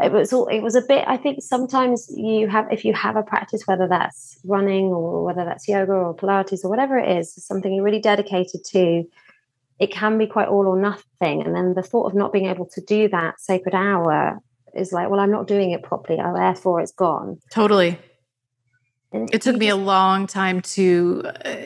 It 0.00 0.10
was 0.10 0.32
all, 0.32 0.46
it 0.46 0.60
was 0.60 0.74
a 0.74 0.80
bit, 0.80 1.04
I 1.06 1.16
think 1.16 1.42
sometimes 1.42 2.10
you 2.16 2.48
have, 2.48 2.66
if 2.72 2.84
you 2.84 2.94
have 2.94 3.16
a 3.16 3.22
practice, 3.22 3.66
whether 3.66 3.86
that's 3.86 4.38
running 4.44 4.86
or 4.86 5.24
whether 5.24 5.44
that's 5.44 5.68
yoga 5.68 5.92
or 5.92 6.16
Pilates 6.16 6.64
or 6.64 6.70
whatever 6.70 6.98
it 6.98 7.18
is, 7.18 7.34
something 7.44 7.74
you're 7.74 7.84
really 7.84 8.00
dedicated 8.00 8.64
to, 8.64 9.04
it 9.78 9.92
can 9.92 10.16
be 10.16 10.26
quite 10.26 10.48
all 10.48 10.66
or 10.66 10.80
nothing. 10.80 11.42
And 11.42 11.54
then 11.54 11.74
the 11.74 11.82
thought 11.82 12.06
of 12.06 12.14
not 12.14 12.32
being 12.32 12.46
able 12.46 12.66
to 12.66 12.80
do 12.80 13.08
that 13.08 13.40
sacred 13.40 13.74
hour 13.74 14.38
is 14.74 14.92
like, 14.92 15.10
well, 15.10 15.20
I'm 15.20 15.30
not 15.30 15.46
doing 15.46 15.72
it 15.72 15.82
properly, 15.82 16.18
oh, 16.22 16.34
therefore 16.34 16.80
it's 16.80 16.92
gone. 16.92 17.38
Totally. 17.50 17.98
And 19.12 19.28
it 19.34 19.42
took 19.42 19.56
me 19.56 19.66
just, 19.66 19.78
a 19.78 19.82
long 19.82 20.26
time 20.26 20.62
to 20.62 21.22
uh, 21.44 21.56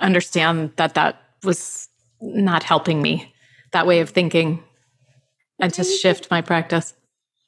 understand 0.00 0.72
that 0.76 0.94
that 0.94 1.22
was 1.44 1.88
not 2.20 2.64
helping 2.64 3.00
me, 3.00 3.32
that 3.70 3.86
way 3.86 4.00
of 4.00 4.10
thinking, 4.10 4.64
and 5.60 5.72
to 5.74 5.84
shift 5.84 6.28
my 6.28 6.40
practice. 6.40 6.94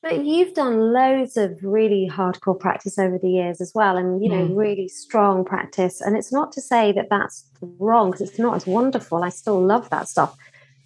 But 0.02 0.24
you've 0.24 0.54
done 0.54 0.94
loads 0.94 1.36
of 1.36 1.58
really 1.62 2.08
hardcore 2.10 2.58
practice 2.58 2.98
over 2.98 3.18
the 3.18 3.28
years 3.28 3.60
as 3.60 3.72
well, 3.74 3.98
and 3.98 4.22
you 4.22 4.30
know, 4.30 4.48
mm. 4.48 4.56
really 4.56 4.88
strong 4.88 5.44
practice. 5.44 6.00
And 6.00 6.16
it's 6.16 6.32
not 6.32 6.52
to 6.52 6.60
say 6.62 6.90
that 6.92 7.08
that's 7.10 7.44
wrong 7.60 8.10
because 8.10 8.28
it's 8.30 8.38
not 8.38 8.56
as 8.56 8.66
wonderful. 8.66 9.22
I 9.22 9.28
still 9.28 9.62
love 9.62 9.90
that 9.90 10.08
stuff. 10.08 10.34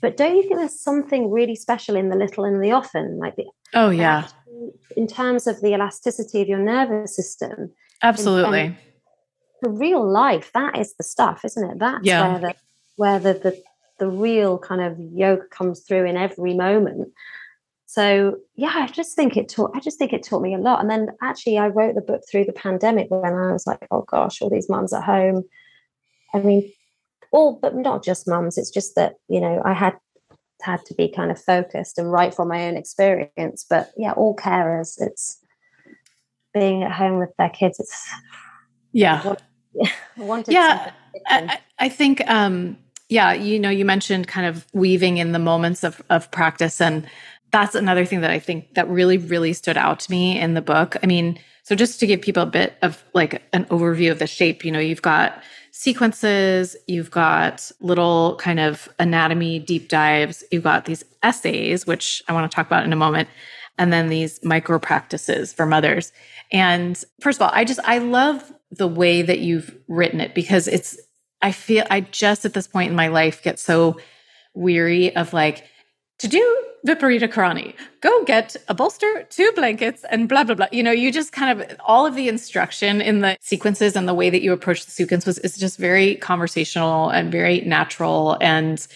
But 0.01 0.17
don't 0.17 0.37
you 0.37 0.43
think 0.43 0.57
there's 0.57 0.79
something 0.79 1.31
really 1.31 1.55
special 1.55 1.95
in 1.95 2.09
the 2.09 2.17
little 2.17 2.45
and 2.45 2.63
the 2.63 2.73
often, 2.73 3.19
like 3.19 3.37
the 3.37 3.45
oh 3.73 3.91
yeah, 3.91 4.27
in 4.97 5.07
terms 5.07 5.47
of 5.47 5.61
the 5.61 5.75
elasticity 5.75 6.43
of 6.43 6.49
your 6.49 6.59
nervous 6.59 7.15
system? 7.15 7.71
Absolutely. 8.03 8.77
the 9.63 9.71
real 9.71 10.07
life, 10.07 10.51
that 10.55 10.77
is 10.77 10.95
the 10.97 11.05
stuff, 11.05 11.45
isn't 11.45 11.71
it? 11.71 11.79
That's 11.79 12.05
yeah. 12.05 12.29
where 12.29 12.39
the 12.41 12.55
where 12.97 13.19
the, 13.21 13.33
the 13.35 13.63
the 13.99 14.09
real 14.09 14.59
kind 14.59 14.81
of 14.81 14.99
yoga 14.99 15.45
comes 15.51 15.81
through 15.81 16.05
in 16.05 16.17
every 16.17 16.55
moment. 16.55 17.13
So 17.95 18.37
yeah 18.57 18.73
i 18.75 18.89
just 18.89 19.15
think 19.15 19.37
it 19.37 19.49
taught 19.49 19.71
i 19.77 19.79
just 19.79 19.99
think 19.99 20.13
it 20.13 20.25
taught 20.25 20.43
me 20.43 20.53
a 20.53 20.59
lot. 20.59 20.81
And 20.81 20.91
then 20.91 21.11
actually 21.23 21.59
i 21.59 21.69
wrote 21.69 21.95
the 21.95 22.01
book 22.01 22.23
through 22.29 22.45
the 22.45 22.53
pandemic 22.53 23.09
when 23.09 23.33
i 23.33 23.53
was 23.53 23.69
like 23.69 23.87
oh 23.93 24.03
gosh 24.03 24.43
all 24.43 24.51
these 24.51 24.69
mums 24.69 24.93
at 24.93 25.05
home. 25.05 25.45
I 26.35 26.41
mean 26.41 26.73
all 27.31 27.57
but 27.63 27.77
not 27.77 28.03
just 28.03 28.27
mums 28.27 28.59
it's 28.59 28.71
just 28.71 28.97
that 28.97 29.15
you 29.29 29.41
know 29.41 29.63
i 29.65 29.73
had 29.73 29.97
had 30.63 30.85
to 30.87 30.95
be 30.95 31.09
kind 31.09 31.31
of 31.31 31.41
focused 31.41 31.99
and 31.99 32.11
write 32.11 32.35
from 32.35 32.49
my 32.49 32.67
own 32.67 32.77
experience. 32.77 33.65
But 33.69 33.93
yeah 33.97 34.13
all 34.13 34.35
carers 34.35 35.01
it's 35.01 35.39
being 36.53 36.83
at 36.83 36.93
home 36.93 37.19
with 37.19 37.31
their 37.39 37.51
kids 37.51 37.79
it's 37.79 38.09
yeah. 38.93 39.35
Yeah 40.49 40.93
I, 41.27 41.59
I 41.79 41.89
think 41.89 42.29
um 42.29 42.77
yeah 43.09 43.33
you 43.33 43.61
know 43.61 43.71
you 43.71 43.85
mentioned 43.85 44.27
kind 44.27 44.47
of 44.47 44.67
weaving 44.73 45.19
in 45.19 45.31
the 45.31 45.39
moments 45.39 45.85
of 45.85 46.03
of 46.11 46.31
practice 46.33 46.81
and 46.81 47.07
that's 47.55 47.77
another 47.77 48.05
thing 48.05 48.21
that 48.23 48.33
I 48.33 48.41
think 48.41 48.75
that 48.75 48.89
really, 48.89 49.17
really 49.17 49.53
stood 49.53 49.77
out 49.77 50.01
to 50.01 50.11
me 50.11 50.37
in 50.37 50.55
the 50.55 50.61
book. 50.61 50.97
I 51.05 51.07
mean, 51.07 51.39
so 51.63 51.77
just 51.77 52.01
to 52.01 52.07
give 52.07 52.21
people 52.21 52.43
a 52.43 52.47
bit 52.47 52.75
of 52.83 53.05
like 53.15 53.45
an 53.53 53.65
overview 53.67 54.11
of 54.11 54.19
the 54.19 54.27
shape, 54.27 54.65
you 54.65 54.73
know, 54.73 54.81
you've 54.81 55.03
got 55.03 55.41
sequences, 55.71 56.75
you've 56.89 57.13
got 57.13 57.71
little 57.79 58.35
kind 58.41 58.59
of 58.59 58.89
anatomy 58.99 59.61
deep 59.61 59.89
dives, 59.89 60.43
you've 60.51 60.65
got 60.65 60.87
these 60.87 61.05
essays, 61.23 61.87
which 61.87 62.25
I 62.27 62.33
want 62.33 62.51
to 62.51 62.55
talk 62.55 62.67
about 62.67 62.85
in 62.85 62.93
a 62.93 62.97
moment, 62.97 63.29
and 63.79 63.93
then 63.93 64.09
these 64.09 64.45
micro 64.45 64.81
practices 64.81 65.53
for 65.53 65.65
mothers. 65.65 66.11
And 66.51 67.01
first 67.21 67.39
of 67.41 67.43
all, 67.43 67.53
I 67.55 67.65
just, 67.65 67.79
I 67.85 67.99
love 67.99 68.53
the 68.73 68.89
way 68.89 69.23
that 69.23 69.39
you've 69.39 69.73
written 69.87 70.21
it 70.21 70.35
because 70.35 70.67
it's, 70.67 70.99
I 71.41 71.53
feel, 71.53 71.85
I 71.89 72.01
just 72.01 72.45
at 72.45 72.53
this 72.53 72.67
point 72.67 72.91
in 72.91 72.97
my 72.97 73.07
life 73.07 73.45
get 73.45 73.61
so 73.61 74.01
weary 74.55 75.15
of 75.15 75.33
like, 75.33 75.69
to 76.19 76.29
do 76.29 76.65
Viparita 76.87 77.29
Karani, 77.29 77.75
go 78.01 78.25
get 78.25 78.57
a 78.69 78.75
bolster, 78.75 79.27
two 79.31 79.51
blankets, 79.55 80.05
and 80.11 80.29
blah, 80.29 80.45
blah, 80.45 80.55
blah. 80.55 80.69
You 80.71 80.83
know, 80.83 80.93
you 80.93 81.11
just 81.11 81.33
kind 81.33 81.61
of, 81.61 81.77
all 81.85 82.07
of 82.07 82.15
the 82.15 82.29
instruction 82.29 83.01
in 83.01 83.21
the 83.21 83.37
sequences 83.41 83.97
and 83.97 84.07
the 84.07 84.15
way 84.15 84.31
that 84.31 84.43
you 84.43 84.53
approach 84.53 84.85
the 84.85 84.91
sequence 84.91 85.27
was, 85.27 85.39
is 85.39 85.57
just 85.57 85.79
very 85.79 86.17
conversational 86.17 87.09
and 87.09 87.33
very 87.33 87.63
natural 87.63 88.37
and 88.41 88.87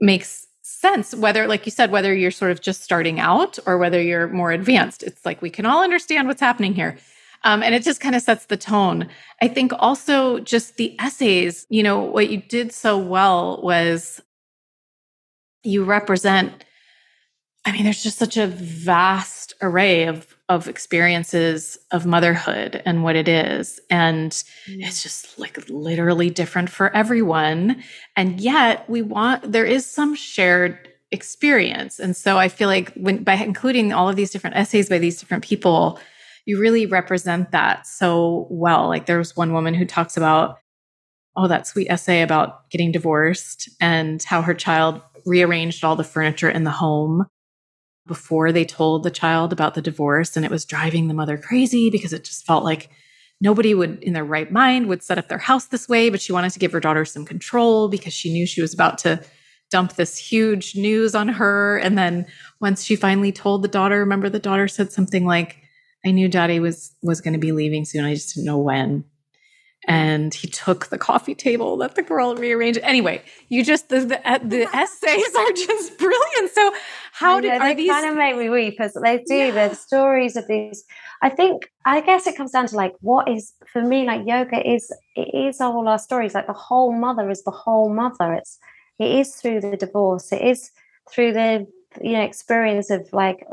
makes 0.00 0.46
sense. 0.62 1.14
Whether, 1.14 1.48
like 1.48 1.66
you 1.66 1.72
said, 1.72 1.90
whether 1.90 2.14
you're 2.14 2.30
sort 2.30 2.52
of 2.52 2.60
just 2.60 2.82
starting 2.82 3.18
out 3.18 3.58
or 3.66 3.78
whether 3.78 4.00
you're 4.00 4.28
more 4.28 4.52
advanced, 4.52 5.02
it's 5.02 5.24
like 5.24 5.42
we 5.42 5.50
can 5.50 5.66
all 5.66 5.82
understand 5.82 6.28
what's 6.28 6.40
happening 6.40 6.74
here. 6.74 6.98
Um, 7.44 7.62
and 7.62 7.74
it 7.74 7.82
just 7.82 8.00
kind 8.00 8.14
of 8.14 8.22
sets 8.22 8.46
the 8.46 8.56
tone. 8.56 9.08
I 9.42 9.48
think 9.48 9.72
also 9.78 10.38
just 10.40 10.76
the 10.76 10.96
essays, 10.98 11.66
you 11.68 11.82
know, 11.82 12.00
what 12.00 12.30
you 12.30 12.38
did 12.38 12.72
so 12.72 12.96
well 12.96 13.60
was 13.62 14.20
you 15.64 15.84
represent 15.84 16.64
I 17.66 17.72
mean, 17.72 17.84
there's 17.84 18.02
just 18.02 18.18
such 18.18 18.36
a 18.36 18.46
vast 18.46 19.54
array 19.62 20.04
of 20.04 20.36
of 20.50 20.68
experiences 20.68 21.78
of 21.90 22.04
motherhood 22.04 22.82
and 22.84 23.02
what 23.02 23.16
it 23.16 23.28
is. 23.28 23.80
And 23.88 24.30
mm. 24.30 24.86
it's 24.86 25.02
just 25.02 25.38
like 25.38 25.58
literally 25.70 26.28
different 26.28 26.68
for 26.68 26.94
everyone. 26.94 27.82
And 28.16 28.38
yet 28.38 28.88
we 28.90 29.00
want 29.00 29.50
there 29.50 29.64
is 29.64 29.90
some 29.90 30.14
shared 30.14 30.90
experience. 31.10 31.98
And 31.98 32.14
so 32.14 32.36
I 32.36 32.48
feel 32.48 32.68
like 32.68 32.92
when 32.94 33.24
by 33.24 33.34
including 33.34 33.94
all 33.94 34.10
of 34.10 34.16
these 34.16 34.30
different 34.30 34.56
essays 34.56 34.90
by 34.90 34.98
these 34.98 35.18
different 35.18 35.44
people, 35.44 35.98
you 36.44 36.60
really 36.60 36.84
represent 36.84 37.52
that 37.52 37.86
so 37.86 38.46
well. 38.50 38.88
Like 38.88 39.06
there 39.06 39.18
was 39.18 39.34
one 39.34 39.54
woman 39.54 39.72
who 39.72 39.86
talks 39.86 40.18
about 40.18 40.58
oh, 41.36 41.48
that 41.48 41.66
sweet 41.66 41.88
essay 41.88 42.22
about 42.22 42.68
getting 42.70 42.92
divorced 42.92 43.68
and 43.80 44.22
how 44.22 44.42
her 44.42 44.54
child 44.54 45.00
rearranged 45.26 45.84
all 45.84 45.96
the 45.96 46.04
furniture 46.04 46.50
in 46.50 46.64
the 46.64 46.70
home 46.70 47.26
before 48.06 48.52
they 48.52 48.64
told 48.64 49.02
the 49.02 49.10
child 49.10 49.52
about 49.52 49.74
the 49.74 49.82
divorce 49.82 50.36
and 50.36 50.44
it 50.44 50.50
was 50.50 50.64
driving 50.64 51.08
the 51.08 51.14
mother 51.14 51.38
crazy 51.38 51.88
because 51.90 52.12
it 52.12 52.24
just 52.24 52.44
felt 52.44 52.62
like 52.62 52.90
nobody 53.40 53.74
would 53.74 54.02
in 54.02 54.12
their 54.12 54.24
right 54.24 54.52
mind 54.52 54.86
would 54.88 55.02
set 55.02 55.16
up 55.16 55.28
their 55.28 55.38
house 55.38 55.66
this 55.66 55.88
way 55.88 56.10
but 56.10 56.20
she 56.20 56.32
wanted 56.32 56.50
to 56.50 56.58
give 56.58 56.72
her 56.72 56.80
daughter 56.80 57.04
some 57.04 57.24
control 57.24 57.88
because 57.88 58.12
she 58.12 58.32
knew 58.32 58.46
she 58.46 58.60
was 58.60 58.74
about 58.74 58.98
to 58.98 59.18
dump 59.74 59.94
this 59.94 60.16
huge 60.16 60.76
news 60.76 61.16
on 61.16 61.26
her. 61.26 61.78
And 61.78 61.98
then 61.98 62.26
once 62.60 62.84
she 62.84 62.94
finally 62.94 63.32
told 63.32 63.62
the 63.62 63.68
daughter 63.68 63.98
remember 63.98 64.28
the 64.28 64.38
daughter 64.38 64.68
said 64.68 64.92
something 64.92 65.24
like 65.24 65.62
i 66.06 66.12
knew 66.12 66.28
daddy 66.28 66.60
was 66.60 66.94
was 67.02 67.20
going 67.20 67.32
to 67.32 67.40
be 67.40 67.50
leaving 67.50 67.84
soon. 67.84 68.04
I 68.04 68.14
just 68.14 68.34
didn't 68.34 68.46
know 68.46 68.58
when 68.58 69.04
and 69.86 70.32
he 70.32 70.48
took 70.48 70.86
the 70.86 70.98
coffee 70.98 71.34
table 71.34 71.76
that 71.78 71.94
the 71.94 72.02
girl 72.02 72.34
rearranged. 72.34 72.80
Anyway, 72.82 73.22
you 73.48 73.64
just 73.64 73.88
the 73.88 74.00
the, 74.00 74.28
uh, 74.28 74.38
the 74.42 74.62
essays 74.74 75.34
are 75.34 75.52
just 75.52 75.98
brilliant. 75.98 76.50
So 76.52 76.72
how 77.12 77.40
did 77.40 77.60
they 77.60 77.74
these 77.74 77.90
kind 77.90 78.06
of 78.06 78.16
make 78.16 78.36
me 78.36 78.48
weep 78.48 78.80
as 78.80 78.94
they 78.94 79.22
do? 79.26 79.36
Yeah. 79.36 79.68
The 79.68 79.74
stories 79.74 80.36
of 80.36 80.46
these. 80.48 80.84
I 81.22 81.30
think 81.30 81.70
I 81.84 82.00
guess 82.00 82.26
it 82.26 82.36
comes 82.36 82.52
down 82.52 82.66
to 82.68 82.76
like 82.76 82.94
what 83.00 83.28
is 83.28 83.52
for 83.72 83.82
me 83.82 84.04
like 84.04 84.26
yoga 84.26 84.66
is 84.68 84.90
it 85.14 85.34
is 85.34 85.60
all 85.60 85.86
our 85.88 85.98
stories. 85.98 86.34
Like 86.34 86.46
the 86.46 86.52
whole 86.52 86.92
mother 86.92 87.30
is 87.30 87.44
the 87.44 87.50
whole 87.50 87.92
mother. 87.92 88.34
It's 88.34 88.58
it 88.98 89.10
is 89.10 89.34
through 89.34 89.60
the 89.60 89.76
divorce. 89.76 90.32
It 90.32 90.42
is 90.42 90.70
through 91.10 91.32
the 91.32 91.66
you 92.02 92.12
know 92.12 92.22
experience 92.22 92.90
of 92.90 93.08
like 93.12 93.46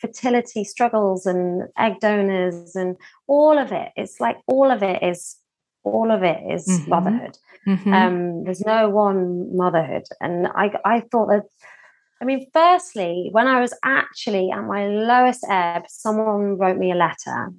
fertility 0.00 0.64
struggles 0.64 1.24
and 1.24 1.68
egg 1.78 1.98
donors 2.00 2.76
and 2.76 2.94
all 3.26 3.56
of 3.56 3.72
it 3.72 3.90
it's 3.96 4.20
like 4.20 4.36
all 4.46 4.70
of 4.70 4.82
it 4.82 5.02
is 5.02 5.39
all 5.84 6.10
of 6.10 6.22
it 6.22 6.38
is 6.52 6.66
mm-hmm. 6.66 6.90
motherhood. 6.90 7.38
Mm-hmm. 7.66 7.92
Um, 7.92 8.44
there's 8.44 8.60
no 8.60 8.88
one 8.88 9.56
motherhood. 9.56 10.04
And 10.20 10.46
I, 10.48 10.72
I 10.84 11.00
thought 11.00 11.28
that, 11.28 11.44
I 12.20 12.24
mean, 12.24 12.46
firstly, 12.52 13.28
when 13.32 13.46
I 13.46 13.60
was 13.60 13.74
actually 13.84 14.50
at 14.50 14.64
my 14.64 14.86
lowest 14.86 15.44
ebb, 15.48 15.84
someone 15.88 16.58
wrote 16.58 16.78
me 16.78 16.92
a 16.92 16.96
letter 16.96 17.52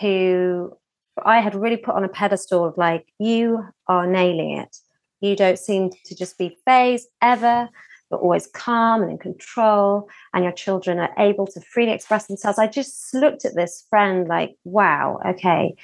who 0.00 0.76
I 1.24 1.40
had 1.40 1.54
really 1.54 1.76
put 1.76 1.94
on 1.94 2.04
a 2.04 2.08
pedestal 2.08 2.64
of 2.64 2.76
like, 2.76 3.06
you 3.18 3.64
are 3.86 4.06
nailing 4.06 4.58
it. 4.58 4.76
You 5.20 5.34
don't 5.34 5.58
seem 5.58 5.90
to 6.04 6.14
just 6.14 6.38
be 6.38 6.56
phased 6.64 7.08
ever, 7.20 7.68
but 8.10 8.20
always 8.20 8.46
calm 8.46 9.02
and 9.02 9.12
in 9.12 9.18
control, 9.18 10.08
and 10.32 10.44
your 10.44 10.52
children 10.52 10.98
are 10.98 11.12
able 11.18 11.46
to 11.48 11.60
freely 11.60 11.92
express 11.92 12.26
themselves. 12.26 12.58
I 12.58 12.68
just 12.68 13.12
looked 13.12 13.44
at 13.44 13.54
this 13.54 13.84
friend 13.90 14.28
like, 14.28 14.56
wow, 14.64 15.18
okay, 15.26 15.74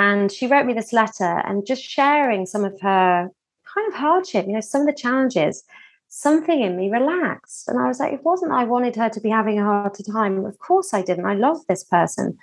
and 0.00 0.32
she 0.32 0.46
wrote 0.46 0.64
me 0.64 0.72
this 0.72 0.94
letter 0.94 1.42
and 1.44 1.66
just 1.66 1.82
sharing 1.82 2.46
some 2.46 2.64
of 2.64 2.80
her 2.80 3.28
kind 3.74 3.88
of 3.92 3.94
hardship, 3.94 4.46
you 4.46 4.54
know, 4.54 4.60
some 4.62 4.80
of 4.80 4.86
the 4.86 4.94
challenges, 4.94 5.62
something 6.08 6.62
in 6.62 6.74
me 6.74 6.90
relaxed. 6.90 7.68
And 7.68 7.78
I 7.78 7.86
was 7.86 8.00
like, 8.00 8.14
it 8.14 8.24
wasn't 8.24 8.52
I 8.52 8.64
wanted 8.64 8.96
her 8.96 9.10
to 9.10 9.20
be 9.20 9.28
having 9.28 9.60
a 9.60 9.64
hard 9.64 9.94
time. 10.10 10.46
Of 10.46 10.58
course 10.58 10.94
I 10.94 11.02
didn't. 11.02 11.26
I 11.26 11.34
love 11.34 11.58
this 11.68 11.84
person. 11.84 12.38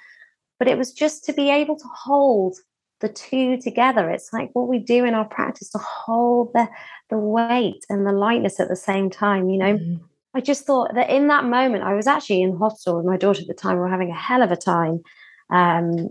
But 0.60 0.68
it 0.68 0.78
was 0.78 0.94
just 0.94 1.26
to 1.26 1.34
be 1.34 1.50
able 1.50 1.76
to 1.80 1.88
hold 1.88 2.58
the 3.02 3.10
two 3.10 3.58
together. 3.58 4.08
It's 4.12 4.32
like 4.32 4.52
what 4.54 4.68
we 4.68 4.78
do 4.78 5.04
in 5.04 5.16
our 5.16 5.26
practice 5.26 5.70
to 5.72 5.80
hold 5.80 6.52
the 6.54 6.68
the 7.10 7.18
weight 7.18 7.84
and 7.90 8.06
the 8.06 8.12
lightness 8.12 8.60
at 8.60 8.70
the 8.70 8.76
same 8.76 9.10
time, 9.10 9.50
you 9.50 9.58
know. 9.58 9.78
Mm-hmm. 9.78 10.04
I 10.36 10.42
just 10.42 10.68
thought 10.68 10.94
that 10.94 11.10
in 11.10 11.28
that 11.30 11.46
moment, 11.46 11.84
I 11.84 11.96
was 11.96 12.06
actually 12.06 12.44
in 12.44 12.56
hospital 12.56 12.98
with 12.98 13.08
my 13.08 13.18
daughter 13.18 13.42
at 13.42 13.48
the 13.48 13.56
time. 13.56 13.78
We 13.78 13.82
were 13.82 13.90
having 13.90 14.12
a 14.12 14.16
hell 14.16 14.44
of 14.44 14.52
a 14.52 14.56
time. 14.56 15.02
Um, 15.50 16.10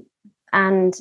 and 0.52 0.92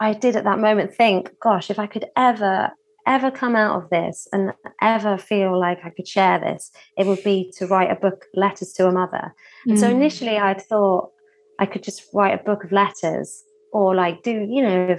I 0.00 0.14
did 0.14 0.34
at 0.34 0.44
that 0.44 0.58
moment 0.58 0.94
think, 0.94 1.30
gosh, 1.40 1.70
if 1.70 1.78
I 1.78 1.86
could 1.86 2.06
ever, 2.16 2.70
ever 3.06 3.30
come 3.30 3.54
out 3.54 3.82
of 3.82 3.90
this 3.90 4.26
and 4.32 4.52
ever 4.80 5.18
feel 5.18 5.58
like 5.60 5.80
I 5.84 5.90
could 5.90 6.08
share 6.08 6.40
this, 6.40 6.72
it 6.96 7.06
would 7.06 7.22
be 7.22 7.52
to 7.58 7.66
write 7.66 7.90
a 7.90 8.00
book, 8.00 8.24
Letters 8.34 8.72
to 8.74 8.86
a 8.86 8.92
Mother. 8.92 9.34
Mm. 9.66 9.72
And 9.72 9.78
so 9.78 9.88
mm. 9.88 9.94
initially 9.94 10.38
I'd 10.38 10.62
thought 10.62 11.10
I 11.58 11.66
could 11.66 11.82
just 11.82 12.02
write 12.14 12.40
a 12.40 12.42
book 12.42 12.64
of 12.64 12.72
letters 12.72 13.44
or 13.74 13.94
like 13.94 14.22
do, 14.22 14.30
you 14.30 14.62
know, 14.62 14.96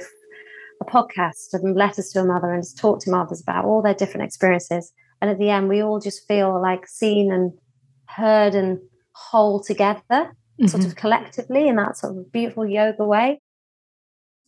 a 0.82 0.86
podcast 0.86 1.54
of 1.56 1.64
letters 1.64 2.10
to 2.10 2.22
a 2.22 2.24
mother 2.24 2.54
and 2.54 2.64
just 2.64 2.78
talk 2.78 3.00
to 3.02 3.12
mothers 3.12 3.42
about 3.42 3.66
all 3.66 3.82
their 3.82 3.96
different 3.96 4.26
experiences. 4.26 4.94
And 5.20 5.32
at 5.32 5.40
the 5.40 5.50
end, 5.50 5.68
we 5.68 5.82
all 5.82 6.00
just 6.00 6.28
feel 6.28 6.62
like 6.62 6.88
seen 6.88 7.32
and 7.32 7.52
heard 8.06 8.54
and 8.54 8.80
whole 9.14 9.64
together, 9.64 10.04
mm-hmm. 10.12 10.68
sort 10.68 10.86
of 10.86 10.96
collectively 10.96 11.68
in 11.68 11.76
that 11.78 11.98
sort 11.98 12.16
of 12.16 12.32
beautiful 12.32 12.68
yoga 12.68 13.04
way 13.04 13.42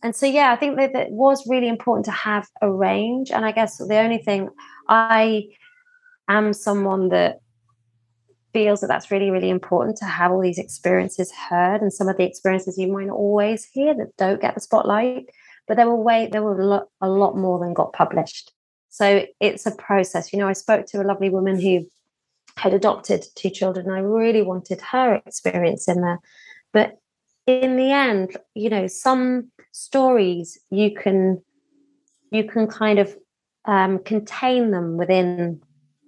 and 0.04 0.14
so 0.14 0.26
yeah 0.26 0.52
i 0.52 0.56
think 0.56 0.76
that, 0.76 0.94
it 0.94 1.10
was 1.10 1.44
really 1.48 1.68
important 1.68 2.04
to 2.04 2.12
have 2.12 2.46
a 2.62 2.70
range. 2.70 3.32
And 3.32 3.44
i 3.44 3.50
guess 3.50 3.78
the 3.78 3.98
only 3.98 4.18
thing 4.18 4.50
i 4.88 5.44
am 6.28 6.52
someone 6.52 7.08
that 7.08 7.40
feels 8.52 8.80
that 8.80 8.86
that's 8.86 9.10
really 9.10 9.30
really 9.30 9.50
important 9.50 9.96
to 9.98 10.04
have 10.04 10.30
all 10.30 10.40
these 10.40 10.58
experiences 10.58 11.32
heard. 11.32 11.82
And 11.82 11.92
some 11.92 12.08
of 12.08 12.16
the 12.16 12.24
experiences 12.24 12.78
you 12.78 12.92
might 12.92 13.06
not 13.06 13.16
always 13.16 13.64
hear 13.64 13.94
that 13.94 14.16
don't 14.16 14.40
get 14.40 14.54
the 14.54 14.60
spotlight 14.60 15.26
but 15.66 15.76
there 15.76 15.88
were 15.88 15.96
way 15.96 16.28
there 16.30 16.42
were 16.42 16.60
a 16.60 16.66
lot, 16.66 16.88
a 17.00 17.08
lot 17.08 17.36
more 17.36 17.58
than 17.58 17.72
got 17.72 17.92
published. 17.94 18.52
So 18.90 19.26
it's 19.40 19.66
a 19.66 19.74
process. 19.74 20.32
You 20.32 20.38
know 20.38 20.48
i 20.48 20.52
spoke 20.52 20.86
to 20.86 21.00
a 21.00 21.08
lovely 21.10 21.30
woman 21.30 21.58
who 21.60 21.86
had 22.56 22.74
adopted 22.74 23.24
two 23.34 23.50
children. 23.50 23.90
I 23.90 23.98
really 23.98 24.42
wanted 24.42 24.80
her 24.92 25.20
experience 25.26 25.88
in 25.88 26.00
there. 26.00 26.20
But 26.72 26.98
in 27.46 27.76
the 27.76 27.90
end, 27.90 28.36
you 28.54 28.70
know, 28.70 28.86
some 28.86 29.50
stories 29.72 30.58
you 30.70 30.94
can 30.94 31.42
you 32.30 32.44
can 32.44 32.66
kind 32.66 32.98
of 32.98 33.16
um, 33.64 33.98
contain 34.00 34.70
them 34.70 34.96
within 34.96 35.60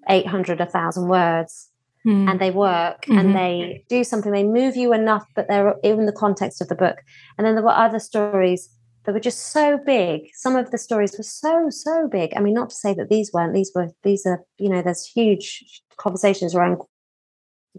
800 0.08 0.58
1000 0.58 1.08
words 1.08 1.70
mm. 2.06 2.28
and 2.28 2.40
they 2.40 2.50
work 2.50 3.02
mm-hmm. 3.02 3.18
and 3.18 3.36
they 3.36 3.84
do 3.88 4.04
something, 4.04 4.32
they 4.32 4.44
move 4.44 4.76
you 4.76 4.92
enough, 4.92 5.24
but 5.34 5.48
they're 5.48 5.74
in 5.82 6.06
the 6.06 6.12
context 6.12 6.60
of 6.60 6.68
the 6.68 6.74
book. 6.74 6.98
And 7.36 7.46
then 7.46 7.54
there 7.54 7.64
were 7.64 7.70
other 7.70 7.98
stories 7.98 8.68
that 9.04 9.12
were 9.12 9.20
just 9.20 9.52
so 9.52 9.78
big. 9.78 10.22
Some 10.34 10.56
of 10.56 10.70
the 10.70 10.78
stories 10.78 11.16
were 11.16 11.24
so, 11.24 11.68
so 11.70 12.08
big. 12.08 12.32
I 12.36 12.40
mean, 12.40 12.54
not 12.54 12.70
to 12.70 12.76
say 12.76 12.92
that 12.94 13.08
these 13.08 13.30
weren't, 13.32 13.54
these 13.54 13.70
were, 13.74 13.90
these 14.02 14.26
are, 14.26 14.42
you 14.58 14.68
know, 14.68 14.82
there's 14.82 15.06
huge 15.06 15.82
conversations 15.96 16.54
around 16.54 16.78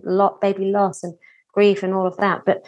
lot 0.04 0.40
baby 0.42 0.66
loss 0.66 1.04
and 1.04 1.14
grief 1.54 1.84
and 1.84 1.94
all 1.94 2.08
of 2.08 2.18
that. 2.18 2.44
But 2.46 2.66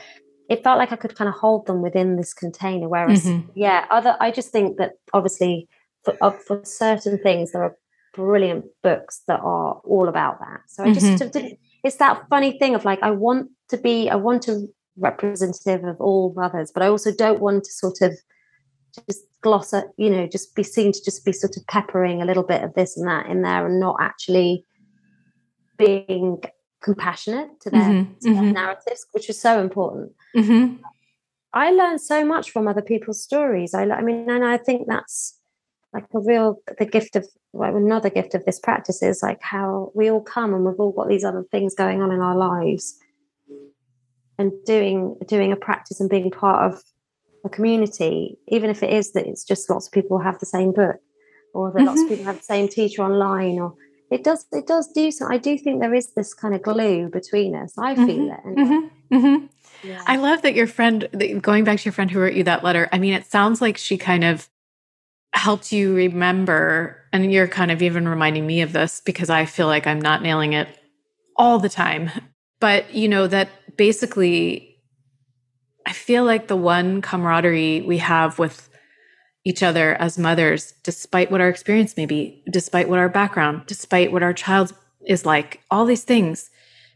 it 0.50 0.64
felt 0.64 0.80
like 0.80 0.92
I 0.92 0.96
could 0.96 1.16
kind 1.16 1.30
of 1.30 1.36
hold 1.36 1.68
them 1.68 1.82
within 1.82 2.18
this 2.18 2.34
container. 2.34 2.90
Whereas, 2.90 3.26
mm-hmm. 3.26 3.50
yeah, 3.56 3.86
other 3.92 4.18
I 4.20 4.32
just 4.32 4.50
think 4.50 4.78
that 4.78 4.94
obviously 5.14 5.68
for 6.04 6.18
uh, 6.22 6.32
for 6.32 6.62
certain 6.66 7.20
things 7.20 7.52
there 7.52 7.64
are 7.64 7.78
brilliant 8.14 8.66
books 8.82 9.22
that 9.28 9.40
are 9.40 9.74
all 9.84 10.08
about 10.10 10.40
that. 10.40 10.62
So 10.68 10.84
I 10.84 10.94
just 10.94 11.06
mm-hmm. 11.06 11.56
it's 11.84 11.98
that 11.98 12.28
funny 12.30 12.58
thing 12.58 12.74
of 12.74 12.84
like 12.84 13.00
I 13.04 13.12
want 13.12 13.50
to 13.70 13.78
be 13.78 14.10
I 14.10 14.16
want 14.16 14.42
to 14.44 14.68
representative 14.98 15.84
of 15.84 16.02
all 16.02 16.34
mothers, 16.36 16.72
but 16.74 16.84
I 16.84 16.88
also 16.88 17.14
don't 17.14 17.40
want 17.40 17.64
to 17.66 17.72
sort 17.72 18.02
of 18.02 18.18
just 19.08 19.22
gloss 19.42 19.74
at 19.74 19.86
you 19.98 20.10
know 20.10 20.28
just 20.28 20.56
be 20.56 20.64
seen 20.64 20.92
to 20.92 21.00
just 21.06 21.24
be 21.24 21.32
sort 21.32 21.56
of 21.56 21.66
peppering 21.68 22.22
a 22.22 22.26
little 22.26 22.44
bit 22.44 22.64
of 22.64 22.74
this 22.74 22.98
and 22.98 23.08
that 23.08 23.28
in 23.28 23.44
there 23.44 23.68
and 23.68 23.80
not 23.80 23.98
actually 24.02 24.66
being 25.78 26.42
compassionate 26.82 27.50
to 27.62 27.70
their, 27.70 27.82
mm-hmm, 27.82 28.14
to 28.14 28.34
their 28.34 28.44
mm-hmm. 28.44 28.52
narratives, 28.52 29.06
which 29.12 29.30
is 29.30 29.40
so 29.40 29.62
important. 29.62 30.12
Mm-hmm. 30.36 30.84
I 31.54 31.72
learned 31.72 32.02
so 32.02 32.24
much 32.24 32.52
from 32.52 32.68
other 32.68 32.82
people's 32.82 33.22
stories. 33.22 33.74
I, 33.74 33.84
I 33.90 34.02
mean, 34.02 34.30
and 34.30 34.46
I 34.46 34.58
think 34.58 34.88
that's 34.88 35.40
like 35.94 36.06
a 36.14 36.20
real 36.20 36.62
the 36.78 36.86
gift 36.86 37.16
of 37.16 37.28
well, 37.52 37.76
another 37.76 38.10
gift 38.10 38.36
of 38.36 38.46
this 38.46 38.60
practice 38.60 39.02
is 39.02 39.24
like 39.24 39.42
how 39.42 39.92
we 39.96 40.12
all 40.12 40.22
come 40.22 40.54
and 40.54 40.64
we've 40.64 40.80
all 40.80 40.92
got 40.92 41.08
these 41.08 41.24
other 41.24 41.44
things 41.52 41.74
going 41.74 42.02
on 42.02 42.12
in 42.12 42.20
our 42.20 42.36
lives, 42.36 43.00
and 44.38 44.52
doing 44.66 45.16
doing 45.28 45.52
a 45.52 45.56
practice 45.56 46.00
and 46.00 46.10
being 46.10 46.30
part 46.30 46.72
of 46.72 46.84
a 47.44 47.50
community, 47.50 48.38
even 48.50 48.70
if 48.70 48.84
it 48.84 48.92
is 48.92 49.14
that 49.14 49.26
it's 49.26 49.44
just 49.44 49.70
lots 49.70 49.88
of 49.88 49.94
people 49.94 50.20
have 50.20 50.40
the 50.40 50.46
same 50.46 50.72
book, 50.72 50.98
or 51.56 51.72
that 51.72 51.82
lots 51.82 52.02
of 52.02 52.06
mm-hmm. 52.06 52.16
people 52.16 52.26
have 52.26 52.38
the 52.38 52.44
same 52.44 52.68
teacher 52.68 53.02
online, 53.02 53.58
or 53.58 53.74
it 54.12 54.24
does 54.24 54.46
it 54.52 54.66
does 54.68 54.92
do 54.92 55.12
so 55.12 55.28
i 55.30 55.38
do 55.38 55.58
think 55.58 55.80
there 55.80 55.94
is 55.94 56.14
this 56.14 56.34
kind 56.34 56.56
of 56.56 56.62
glue 56.62 57.10
between 57.10 57.56
us 57.56 57.78
i 57.78 57.96
feel 57.96 58.08
mm-hmm. 58.08 58.50
it 58.50 58.58
mm-hmm. 58.58 59.16
Mm-hmm. 59.16 59.46
Yeah. 59.84 60.04
i 60.08 60.18
love 60.18 60.42
that 60.42 60.56
your 60.56 60.68
friend 60.68 61.08
going 61.42 61.64
back 61.64 61.80
to 61.80 61.86
your 61.86 61.94
friend 61.94 62.10
who 62.12 62.20
wrote 62.20 62.34
you 62.34 62.44
that 62.44 62.64
letter 62.64 62.90
i 62.92 63.00
mean 63.00 63.14
it 63.14 63.26
sounds 63.26 63.62
like 63.62 63.78
she 63.78 63.98
kind 63.98 64.24
of 64.24 64.50
helped 65.34 65.72
you 65.72 65.94
remember 65.96 66.98
and 67.14 67.32
you're 67.32 67.48
kind 67.48 67.72
of 67.72 67.82
even 67.82 68.08
reminding 68.08 68.46
me 68.46 68.62
of 68.62 68.74
this 68.74 69.02
because 69.06 69.30
i 69.30 69.46
feel 69.46 69.68
like 69.68 69.86
i'm 69.88 70.02
not 70.02 70.22
nailing 70.22 70.54
it 70.54 70.68
all 71.38 71.60
the 71.60 71.70
time 71.70 72.10
but 72.60 72.94
you 72.94 73.08
know 73.08 73.28
that 73.28 73.50
basically 73.78 74.78
i 75.86 75.92
feel 75.92 76.24
like 76.24 76.48
the 76.48 76.56
one 76.56 77.02
camaraderie 77.02 77.82
we 77.82 78.00
have 78.00 78.40
with 78.40 78.70
each 79.46 79.64
other 79.64 79.96
as 79.96 80.18
mothers, 80.18 80.74
despite 80.84 81.32
what 81.32 81.42
our 81.42 81.50
experience 81.50 81.96
may 81.98 82.06
be, 82.06 82.44
despite 82.52 82.90
what 82.90 83.00
our 83.00 83.10
background, 83.10 83.64
despite 83.68 84.12
what 84.12 84.24
our 84.24 84.34
child 84.34 84.74
is 85.08 85.26
like, 85.26 85.62
all 85.72 85.86
these 85.86 86.04
things. 86.04 86.50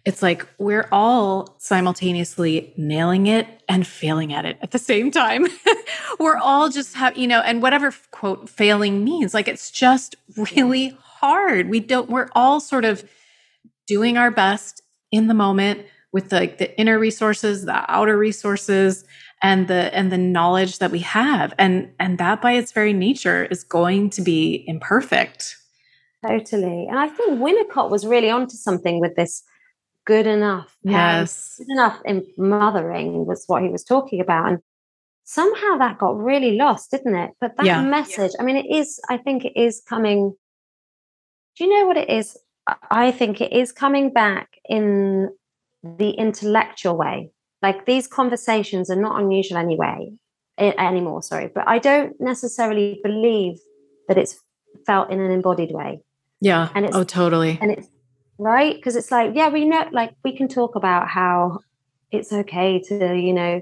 It's 0.05 0.21
like 0.21 0.45
we're 0.57 0.87
all 0.91 1.55
simultaneously 1.59 2.73
nailing 2.75 3.27
it 3.27 3.47
and 3.69 3.87
failing 3.87 4.33
at 4.33 4.45
it 4.45 4.57
at 4.61 4.71
the 4.71 4.79
same 4.79 5.11
time. 5.11 5.47
we're 6.19 6.37
all 6.37 6.69
just 6.69 6.95
have, 6.95 7.17
you 7.17 7.27
know, 7.27 7.39
and 7.39 7.61
whatever 7.61 7.93
quote 8.11 8.49
failing 8.49 9.03
means, 9.03 9.33
like 9.33 9.47
it's 9.47 9.71
just 9.71 10.15
really 10.55 10.97
hard. 11.01 11.69
We 11.69 11.79
don't, 11.79 12.09
we're 12.09 12.29
all 12.33 12.59
sort 12.59 12.83
of 12.83 13.09
doing 13.87 14.17
our 14.17 14.29
best 14.29 14.81
in 15.11 15.27
the 15.27 15.33
moment 15.33 15.85
with 16.11 16.29
the, 16.29 16.35
like 16.35 16.57
the 16.57 16.77
inner 16.77 16.99
resources, 16.99 17.63
the 17.63 17.89
outer 17.89 18.17
resources, 18.17 19.05
and 19.43 19.67
the 19.67 19.93
and 19.93 20.11
the 20.11 20.17
knowledge 20.17 20.79
that 20.79 20.89
we 20.89 20.99
have 20.99 21.53
and 21.59 21.91
and 21.99 22.17
that 22.17 22.41
by 22.41 22.53
its 22.53 22.71
very 22.71 22.93
nature 22.93 23.45
is 23.45 23.63
going 23.63 24.09
to 24.09 24.21
be 24.21 24.63
imperfect 24.67 25.57
totally 26.25 26.87
and 26.87 26.97
i 26.97 27.09
think 27.09 27.39
winnicott 27.39 27.91
was 27.91 28.07
really 28.07 28.29
onto 28.29 28.55
something 28.55 28.99
with 28.99 29.15
this 29.15 29.43
good 30.05 30.27
enough 30.27 30.75
yes. 30.83 31.55
good 31.57 31.71
enough 31.71 31.99
in 32.05 32.25
mothering 32.37 33.25
was 33.25 33.43
what 33.47 33.63
he 33.63 33.69
was 33.69 33.83
talking 33.83 34.19
about 34.19 34.49
and 34.49 34.59
somehow 35.23 35.77
that 35.77 35.97
got 35.97 36.17
really 36.17 36.55
lost 36.57 36.91
didn't 36.91 37.15
it? 37.15 37.31
But 37.39 37.55
that 37.57 37.65
yeah. 37.65 37.83
message 37.83 38.31
i 38.39 38.43
mean 38.43 38.57
it 38.57 38.65
is 38.69 38.99
i 39.09 39.17
think 39.17 39.45
it 39.45 39.53
is 39.55 39.81
coming 39.87 40.35
do 41.55 41.63
you 41.63 41.69
know 41.69 41.85
what 41.85 41.97
it 41.97 42.09
is? 42.09 42.35
I 42.89 43.11
think 43.11 43.39
it 43.39 43.53
is 43.53 43.71
coming 43.71 44.11
back 44.11 44.57
in 44.67 45.29
the 45.83 46.09
intellectual 46.09 46.97
way. 46.97 47.29
Like 47.61 47.85
these 47.85 48.07
conversations 48.07 48.89
are 48.89 48.95
not 48.95 49.21
unusual 49.21 49.57
anyway 49.57 50.13
anymore 50.57 51.23
sorry 51.23 51.49
but 51.53 51.67
i 51.67 51.79
don't 51.79 52.19
necessarily 52.19 52.99
believe 53.03 53.57
that 54.07 54.17
it's 54.17 54.39
felt 54.85 55.09
in 55.11 55.19
an 55.19 55.31
embodied 55.31 55.71
way. 55.71 56.01
Yeah. 56.41 56.69
And 56.75 56.85
it's 56.85 56.95
oh 56.95 57.03
totally. 57.03 57.57
and 57.61 57.71
it's 57.71 57.87
right? 58.37 58.75
Because 58.75 58.95
it's 58.95 59.11
like 59.11 59.35
yeah 59.35 59.49
we 59.49 59.65
know 59.65 59.87
like 59.91 60.13
we 60.23 60.35
can 60.35 60.47
talk 60.47 60.75
about 60.75 61.07
how 61.07 61.59
it's 62.11 62.31
okay 62.31 62.79
to 62.87 63.15
you 63.15 63.33
know 63.33 63.61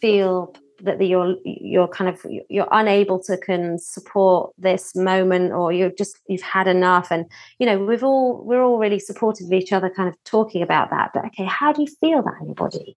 feel 0.00 0.54
that 0.80 0.98
the, 0.98 1.06
you're 1.06 1.36
you're 1.44 1.88
kind 1.88 2.10
of 2.10 2.24
you're 2.48 2.68
unable 2.70 3.22
to 3.22 3.36
can 3.36 3.78
support 3.78 4.52
this 4.58 4.94
moment 4.94 5.52
or 5.52 5.72
you're 5.72 5.90
just 5.90 6.18
you've 6.28 6.42
had 6.42 6.66
enough. 6.66 7.08
And 7.10 7.26
you 7.58 7.66
know 7.66 7.78
we've 7.78 8.04
all 8.04 8.44
we're 8.44 8.62
all 8.62 8.78
really 8.78 8.98
supportive 8.98 9.46
of 9.46 9.52
each 9.52 9.72
other 9.72 9.90
kind 9.90 10.08
of 10.08 10.22
talking 10.24 10.62
about 10.62 10.90
that. 10.90 11.10
But 11.14 11.26
okay 11.26 11.44
how 11.44 11.72
do 11.72 11.82
you 11.82 11.88
feel 12.00 12.22
that 12.22 12.34
in 12.40 12.46
your 12.46 12.54
body? 12.54 12.96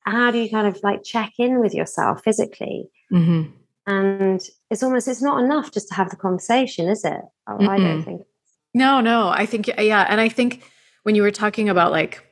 How 0.00 0.30
do 0.30 0.38
you 0.38 0.50
kind 0.50 0.66
of 0.66 0.78
like 0.82 1.02
check 1.02 1.32
in 1.38 1.60
with 1.60 1.74
yourself 1.74 2.22
physically? 2.22 2.90
Mm-hmm. 3.12 3.50
and 3.86 4.40
it's 4.70 4.82
almost 4.82 5.06
it's 5.06 5.22
not 5.22 5.44
enough 5.44 5.70
just 5.70 5.88
to 5.88 5.94
have 5.94 6.08
the 6.08 6.16
conversation 6.16 6.88
is 6.88 7.04
it? 7.04 7.20
Mm 7.46 7.68
i 7.68 7.76
don't 7.76 8.02
think 8.02 8.22
no 8.74 9.00
no 9.00 9.28
i 9.28 9.46
think 9.46 9.68
yeah 9.78 10.06
and 10.08 10.20
i 10.20 10.28
think 10.28 10.62
when 11.04 11.14
you 11.14 11.22
were 11.22 11.30
talking 11.30 11.68
about 11.68 11.92
like 11.92 12.22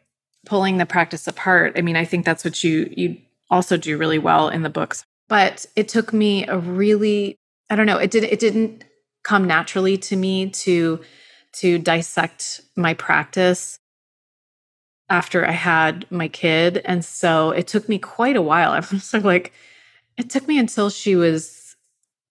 pulling 0.44 0.76
the 0.76 0.87
practice 0.87 1.26
apart 1.26 1.72
i 1.76 1.81
mean 1.81 1.96
i 1.96 2.05
think 2.05 2.24
that's 2.24 2.44
what 2.44 2.62
you 2.62 2.92
you 2.96 3.16
also 3.52 3.76
do 3.76 3.98
really 3.98 4.18
well 4.18 4.48
in 4.48 4.62
the 4.62 4.70
books. 4.70 5.05
But 5.28 5.66
it 5.76 5.87
took 5.88 6.12
me 6.12 6.46
a 6.46 6.59
really 6.59 7.37
I 7.70 7.76
don't 7.76 7.87
know, 7.87 7.98
it 7.98 8.11
did 8.11 8.24
it 8.24 8.40
didn't 8.40 8.85
come 9.22 9.46
naturally 9.46 9.96
to 9.98 10.16
me 10.16 10.50
to 10.50 11.00
to 11.55 11.78
dissect 11.78 12.62
my 12.76 12.94
practice 12.94 13.78
after 15.11 15.46
I 15.46 15.52
had 15.52 16.07
my 16.11 16.26
kid. 16.26 16.81
And 16.87 17.05
so 17.05 17.50
it 17.50 17.66
took 17.66 17.88
me 17.88 17.98
quite 17.98 18.37
a 18.37 18.42
while. 18.42 18.72
I'm 18.90 18.98
sort 18.98 19.20
of 19.20 19.24
like, 19.26 19.52
it 20.16 20.31
took 20.31 20.48
me 20.48 20.59
until 20.59 20.88
she 20.88 21.14
was 21.14 21.76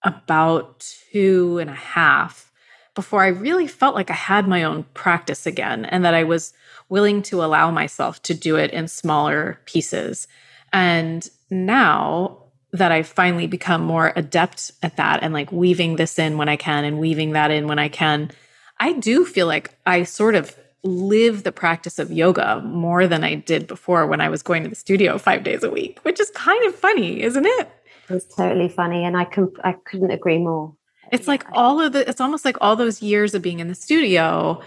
about 0.03 0.91
two 1.11 1.59
and 1.59 1.69
a 1.69 1.75
half 1.75 2.50
before 2.93 3.23
I 3.23 3.27
really 3.27 3.67
felt 3.67 3.95
like 3.95 4.09
I 4.09 4.15
had 4.15 4.47
my 4.47 4.63
own 4.63 4.83
practice 4.93 5.45
again 5.45 5.85
and 5.85 6.03
that 6.03 6.13
I 6.13 6.23
was 6.23 6.53
willing 6.89 7.21
to 7.23 7.43
allow 7.43 7.71
myself 7.71 8.21
to 8.23 8.33
do 8.33 8.57
it 8.57 8.71
in 8.71 8.87
smaller 8.87 9.59
pieces. 9.65 10.27
And 10.73 11.29
now 11.49 12.37
that 12.73 12.91
I've 12.91 13.07
finally 13.07 13.47
become 13.47 13.81
more 13.81 14.13
adept 14.15 14.71
at 14.81 14.97
that 14.97 15.23
and 15.23 15.33
like 15.33 15.51
weaving 15.51 15.95
this 15.95 16.17
in 16.19 16.37
when 16.37 16.49
I 16.49 16.55
can 16.55 16.83
and 16.83 16.99
weaving 16.99 17.31
that 17.31 17.51
in 17.51 17.67
when 17.67 17.79
I 17.79 17.89
can, 17.89 18.31
I 18.79 18.93
do 18.93 19.25
feel 19.25 19.47
like 19.47 19.75
I 19.85 20.03
sort 20.03 20.35
of 20.35 20.55
live 20.83 21.43
the 21.43 21.51
practice 21.51 21.99
of 21.99 22.11
yoga 22.11 22.61
more 22.61 23.07
than 23.07 23.23
I 23.23 23.35
did 23.35 23.67
before 23.67 24.07
when 24.07 24.21
I 24.21 24.29
was 24.29 24.41
going 24.41 24.63
to 24.63 24.69
the 24.69 24.75
studio 24.75 25.17
five 25.17 25.43
days 25.43 25.63
a 25.63 25.69
week, 25.69 25.99
which 26.03 26.19
is 26.19 26.31
kind 26.31 26.65
of 26.65 26.75
funny, 26.75 27.21
isn't 27.21 27.45
it? 27.45 27.69
It's 28.09 28.35
totally 28.35 28.67
funny. 28.67 29.05
And 29.05 29.15
I, 29.15 29.25
com- 29.25 29.53
I 29.63 29.73
couldn't 29.73 30.11
agree 30.11 30.39
more. 30.39 30.75
It's 31.11 31.27
like 31.27 31.45
all 31.53 31.81
of 31.81 31.93
the, 31.93 32.07
it's 32.09 32.21
almost 32.21 32.45
like 32.45 32.57
all 32.61 32.75
those 32.75 33.01
years 33.01 33.33
of 33.33 33.41
being 33.41 33.59
in 33.59 33.67
the 33.67 33.75
studio 33.75 34.61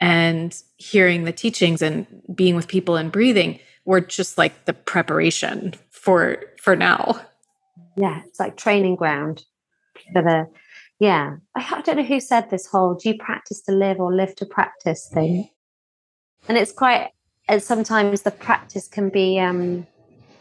and 0.00 0.56
hearing 0.76 1.24
the 1.24 1.32
teachings 1.32 1.82
and 1.82 2.06
being 2.34 2.54
with 2.54 2.68
people 2.68 2.96
and 2.96 3.10
breathing 3.10 3.58
were 3.84 4.00
just 4.00 4.38
like 4.38 4.64
the 4.64 4.72
preparation 4.72 5.74
for 5.90 6.44
for 6.60 6.76
now. 6.76 7.20
Yeah, 7.96 8.22
it's 8.26 8.38
like 8.38 8.56
training 8.56 8.96
ground 8.96 9.44
for 10.12 10.22
the 10.22 10.48
yeah. 11.00 11.36
I, 11.54 11.80
don't 11.82 11.96
know 11.96 12.02
who 12.02 12.20
said 12.20 12.50
this 12.50 12.66
whole 12.66 12.94
do 12.94 13.10
you 13.10 13.18
practice 13.18 13.60
to 13.62 13.72
live 13.72 14.00
or 14.00 14.14
live 14.14 14.34
to 14.36 14.46
practice 14.46 15.08
thing. 15.12 15.48
And 16.48 16.56
it's 16.56 16.72
quite 16.72 17.10
and 17.48 17.62
sometimes 17.62 18.22
the 18.22 18.30
practice 18.30 18.88
can 18.88 19.08
be 19.08 19.38
um 19.38 19.86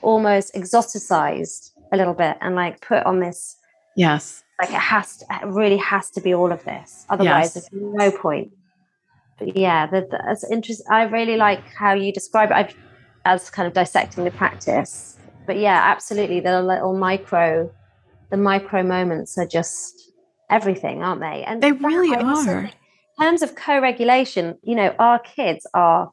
almost 0.02 0.54
exoticized 0.54 1.72
a 1.92 1.98
little 1.98 2.14
bit 2.14 2.38
and 2.42 2.56
like 2.56 2.82
put 2.82 3.06
on 3.06 3.20
this 3.20 3.57
yes 3.98 4.44
like 4.62 4.70
it 4.70 4.76
has 4.76 5.18
to, 5.18 5.26
it 5.30 5.46
really 5.48 5.78
has 5.78 6.10
to 6.10 6.22
be 6.22 6.34
all 6.34 6.52
of 6.52 6.64
this 6.64 7.06
otherwise 7.10 7.54
yes. 7.54 7.54
there's 7.54 7.70
no 7.74 8.10
point 8.12 8.52
but 9.38 9.58
yeah 9.58 9.86
that's 9.88 10.50
interesting 10.50 10.86
i 10.90 11.04
really 11.04 11.36
like 11.36 11.62
how 11.74 11.94
you 11.94 12.14
describe 12.14 12.50
it 12.52 12.56
i've 12.56 12.76
as 13.28 13.50
kind 13.50 13.68
of 13.68 13.74
dissecting 13.74 14.24
the 14.24 14.32
practice. 14.32 15.18
But 15.46 15.58
yeah, 15.58 15.82
absolutely, 15.84 16.40
the 16.40 16.62
little 16.62 16.98
micro, 16.98 17.72
the 18.32 18.38
micro 18.38 18.84
moments 18.84 19.38
are 19.38 19.46
just 19.46 20.12
everything, 20.50 21.04
aren't 21.04 21.22
they? 21.22 21.44
And 21.44 21.62
they 21.62 21.74
really 21.74 22.16
are. 22.16 22.60
in 22.60 22.72
terms 23.20 23.42
of 23.42 23.56
co-regulation, 23.56 24.58
you 24.64 24.76
know, 24.76 24.96
our 24.98 25.20
kids 25.20 25.68
are 25.74 26.10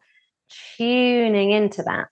tuning 0.76 1.52
into 1.52 1.82
that. 1.84 2.08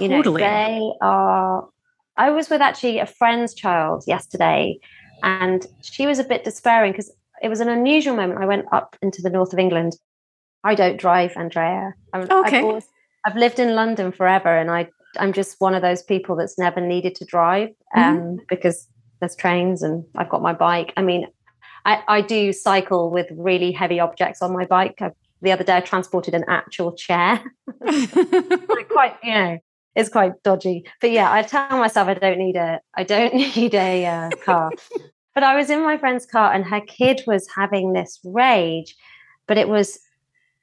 You 0.00 0.08
know, 0.08 0.16
Totally. 0.16 0.42
they 0.42 0.92
are. 1.00 1.68
I 2.16 2.30
was 2.30 2.48
with 2.48 2.60
actually 2.60 2.98
a 2.98 3.06
friend's 3.06 3.54
child 3.54 4.04
yesterday, 4.06 4.78
and 5.22 5.66
she 5.82 6.06
was 6.06 6.18
a 6.18 6.24
bit 6.24 6.44
despairing 6.44 6.92
because 6.92 7.12
it 7.42 7.48
was 7.48 7.60
an 7.60 7.68
unusual 7.68 8.16
moment. 8.16 8.40
I 8.40 8.46
went 8.46 8.66
up 8.72 8.96
into 9.02 9.22
the 9.22 9.30
north 9.30 9.52
of 9.52 9.58
England. 9.58 9.96
I 10.62 10.74
don't 10.74 10.96
drive, 10.96 11.32
Andrea. 11.36 11.94
I'm, 12.12 12.22
Okay. 12.22 12.58
I've, 12.58 12.64
always, 12.64 12.86
I've 13.26 13.36
lived 13.36 13.58
in 13.58 13.74
London 13.74 14.12
forever, 14.12 14.56
and 14.56 14.70
I 14.70 14.88
I'm 15.18 15.32
just 15.32 15.60
one 15.60 15.74
of 15.74 15.82
those 15.82 16.02
people 16.02 16.36
that's 16.36 16.58
never 16.58 16.80
needed 16.80 17.14
to 17.16 17.24
drive 17.24 17.70
um, 17.94 18.38
because 18.48 18.88
there's 19.20 19.36
trains 19.36 19.82
and 19.82 20.04
I've 20.16 20.28
got 20.28 20.42
my 20.42 20.52
bike. 20.52 20.92
I 20.96 21.02
mean, 21.02 21.28
I, 21.84 22.02
I 22.08 22.20
do 22.20 22.52
cycle 22.52 23.10
with 23.10 23.28
really 23.32 23.72
heavy 23.72 24.00
objects 24.00 24.42
on 24.42 24.52
my 24.52 24.64
bike. 24.64 25.00
I, 25.00 25.10
the 25.42 25.52
other 25.52 25.64
day, 25.64 25.76
I 25.76 25.80
transported 25.80 26.34
an 26.34 26.44
actual 26.48 26.92
chair. 26.92 27.42
Quite, 27.78 29.16
you 29.22 29.34
know, 29.34 29.58
it's 29.94 30.08
quite 30.08 30.42
dodgy. 30.42 30.84
But 31.00 31.10
yeah, 31.10 31.32
I 31.32 31.42
tell 31.42 31.78
myself 31.78 32.08
I 32.08 32.14
don't 32.14 32.38
need 32.38 32.56
a, 32.56 32.80
I 32.94 33.04
don't 33.04 33.34
need 33.56 33.74
a 33.74 34.06
uh, 34.06 34.30
car. 34.44 34.70
but 35.34 35.42
I 35.42 35.56
was 35.56 35.70
in 35.70 35.82
my 35.82 35.98
friend's 35.98 36.26
car, 36.26 36.52
and 36.52 36.64
her 36.64 36.80
kid 36.80 37.22
was 37.26 37.48
having 37.54 37.92
this 37.92 38.18
rage. 38.24 38.96
But 39.46 39.58
it 39.58 39.68
was, 39.68 39.98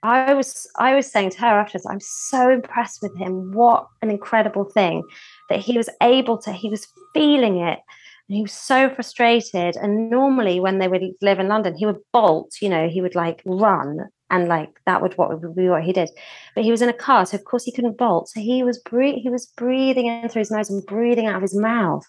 I 0.03 0.33
was, 0.33 0.67
I 0.77 0.95
was 0.95 1.11
saying 1.11 1.31
to 1.31 1.41
her 1.41 1.59
afterwards, 1.59 1.85
I'm 1.85 1.99
so 1.99 2.49
impressed 2.49 3.01
with 3.01 3.15
him. 3.17 3.51
What 3.53 3.87
an 4.01 4.09
incredible 4.09 4.65
thing 4.65 5.03
that 5.49 5.59
he 5.59 5.77
was 5.77 5.89
able 6.01 6.37
to. 6.39 6.51
He 6.51 6.69
was 6.69 6.87
feeling 7.13 7.57
it. 7.57 7.79
And 8.27 8.35
he 8.35 8.41
was 8.41 8.53
so 8.53 8.89
frustrated. 8.89 9.75
And 9.75 10.09
normally, 10.09 10.59
when 10.59 10.79
they 10.79 10.87
would 10.87 11.03
live 11.21 11.39
in 11.39 11.47
London, 11.47 11.75
he 11.75 11.85
would 11.85 11.99
bolt, 12.11 12.53
you 12.61 12.69
know, 12.69 12.89
he 12.89 13.01
would 13.01 13.15
like 13.15 13.41
run 13.45 14.07
and 14.31 14.47
like 14.47 14.79
that 14.85 15.01
would 15.01 15.17
what 15.17 15.29
would 15.29 15.55
be 15.55 15.69
what 15.69 15.83
he 15.83 15.93
did. 15.93 16.09
But 16.55 16.63
he 16.63 16.71
was 16.71 16.81
in 16.81 16.89
a 16.89 16.93
car, 16.93 17.25
so 17.25 17.37
of 17.37 17.43
course 17.43 17.65
he 17.65 17.71
couldn't 17.71 17.97
bolt. 17.97 18.29
So 18.29 18.39
he 18.39 18.63
was 18.63 18.79
bre- 18.79 19.19
he 19.21 19.29
was 19.29 19.45
breathing 19.45 20.07
in 20.07 20.27
through 20.29 20.39
his 20.39 20.51
nose 20.51 20.69
and 20.69 20.83
breathing 20.85 21.27
out 21.27 21.35
of 21.35 21.41
his 21.41 21.55
mouth. 21.55 22.03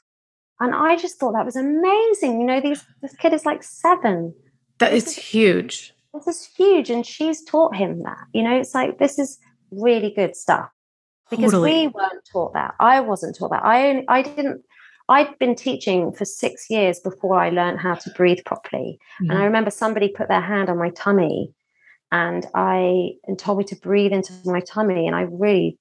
And 0.60 0.74
I 0.74 0.96
just 0.96 1.18
thought 1.18 1.32
that 1.32 1.44
was 1.44 1.56
amazing. 1.56 2.40
You 2.40 2.46
know, 2.46 2.60
these 2.60 2.84
this 3.02 3.14
kid 3.16 3.34
is 3.34 3.44
like 3.44 3.62
seven. 3.62 4.32
that 4.78 4.94
is 4.94 5.14
huge. 5.14 5.92
This 6.14 6.26
is 6.28 6.48
huge, 6.56 6.88
and 6.88 7.04
she's 7.04 7.44
taught 7.44 7.74
him 7.74 8.02
that. 8.04 8.24
You 8.32 8.44
know, 8.44 8.56
it's 8.56 8.74
like 8.74 8.98
this 8.98 9.18
is 9.18 9.38
really 9.72 10.12
good 10.14 10.36
stuff 10.36 10.70
because 11.28 11.50
Totally. 11.52 11.72
we 11.72 11.86
weren't 11.88 12.28
taught 12.30 12.54
that. 12.54 12.74
I 12.78 13.00
wasn't 13.00 13.36
taught 13.36 13.50
that. 13.50 13.64
I 13.64 13.88
only, 13.88 14.04
I 14.08 14.22
didn't. 14.22 14.62
I'd 15.08 15.36
been 15.40 15.56
teaching 15.56 16.12
for 16.12 16.24
six 16.24 16.70
years 16.70 17.00
before 17.00 17.36
I 17.36 17.50
learned 17.50 17.80
how 17.80 17.94
to 17.94 18.10
breathe 18.10 18.38
properly. 18.46 19.00
And 19.18 19.32
I 19.32 19.40
mm. 19.40 19.44
remember 19.44 19.70
somebody 19.70 20.08
put 20.08 20.28
their 20.28 20.40
hand 20.40 20.70
on 20.70 20.78
my 20.78 20.90
tummy 20.90 21.52
and 22.12 22.46
I 22.54 23.12
and 23.26 23.38
told 23.38 23.58
me 23.58 23.64
to 23.64 23.76
breathe 23.76 24.12
into 24.12 24.32
my 24.44 24.60
tummy. 24.60 25.06
And 25.06 25.16
I 25.16 25.22
really, 25.22 25.78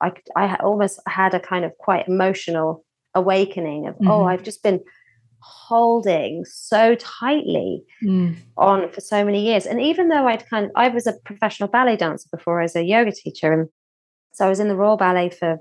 I, 0.00 0.12
I 0.36 0.54
almost 0.56 1.00
had 1.08 1.34
a 1.34 1.40
kind 1.40 1.64
of 1.64 1.72
quite 1.78 2.06
emotional 2.08 2.84
awakening 3.14 3.88
of, 3.88 3.96
oh, 4.02 4.20
Mhm. 4.20 4.30
I've 4.30 4.44
just 4.44 4.62
been 4.62 4.80
holding 5.40 6.44
so 6.44 6.94
tightly 6.94 7.82
Mm. 8.02 8.36
on 8.56 8.90
for 8.90 9.00
so 9.00 9.24
many 9.24 9.44
years. 9.44 9.66
And 9.66 9.80
even 9.80 10.08
though 10.08 10.26
I'd 10.28 10.48
kind 10.48 10.66
of, 10.66 10.70
I 10.76 10.88
was 10.88 11.06
a 11.06 11.14
professional 11.24 11.68
ballet 11.68 11.96
dancer 11.96 12.28
before 12.30 12.60
as 12.60 12.76
a 12.76 12.84
yoga 12.84 13.10
teacher. 13.12 13.52
And 13.52 13.68
so 14.32 14.46
I 14.46 14.48
was 14.48 14.60
in 14.60 14.68
the 14.68 14.76
Royal 14.76 14.96
Ballet 14.96 15.30
for, 15.30 15.58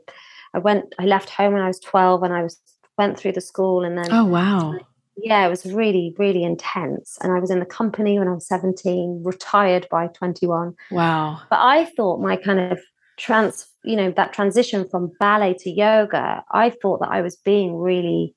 I 0.53 0.59
went, 0.59 0.93
I 0.99 1.05
left 1.05 1.29
home 1.29 1.53
when 1.53 1.61
I 1.63 1.67
was 1.67 1.79
12 1.79 2.23
and 2.23 2.33
I 2.33 2.43
was, 2.43 2.61
went 2.97 3.17
through 3.17 3.33
the 3.33 3.41
school 3.41 3.83
and 3.83 3.97
then 3.97 4.07
Oh 4.11 4.25
wow. 4.25 4.77
Yeah, 5.17 5.45
it 5.45 5.49
was 5.49 5.65
really, 5.65 6.13
really 6.17 6.43
intense. 6.43 7.17
And 7.21 7.31
I 7.31 7.39
was 7.39 7.49
in 7.49 7.59
the 7.59 7.65
company 7.65 8.19
when 8.19 8.27
I 8.27 8.33
was 8.33 8.47
17, 8.47 9.21
retired 9.23 9.87
by 9.89 10.07
21. 10.07 10.75
Wow. 10.91 11.41
But 11.49 11.59
I 11.59 11.85
thought 11.85 12.19
my 12.21 12.35
kind 12.35 12.59
of 12.59 12.79
trans, 13.17 13.67
you 13.83 13.95
know, 13.95 14.11
that 14.11 14.33
transition 14.33 14.87
from 14.89 15.11
ballet 15.19 15.55
to 15.59 15.69
yoga, 15.71 16.43
I 16.51 16.69
thought 16.69 16.99
that 16.99 17.09
I 17.09 17.21
was 17.21 17.35
being 17.37 17.77
really, 17.77 18.35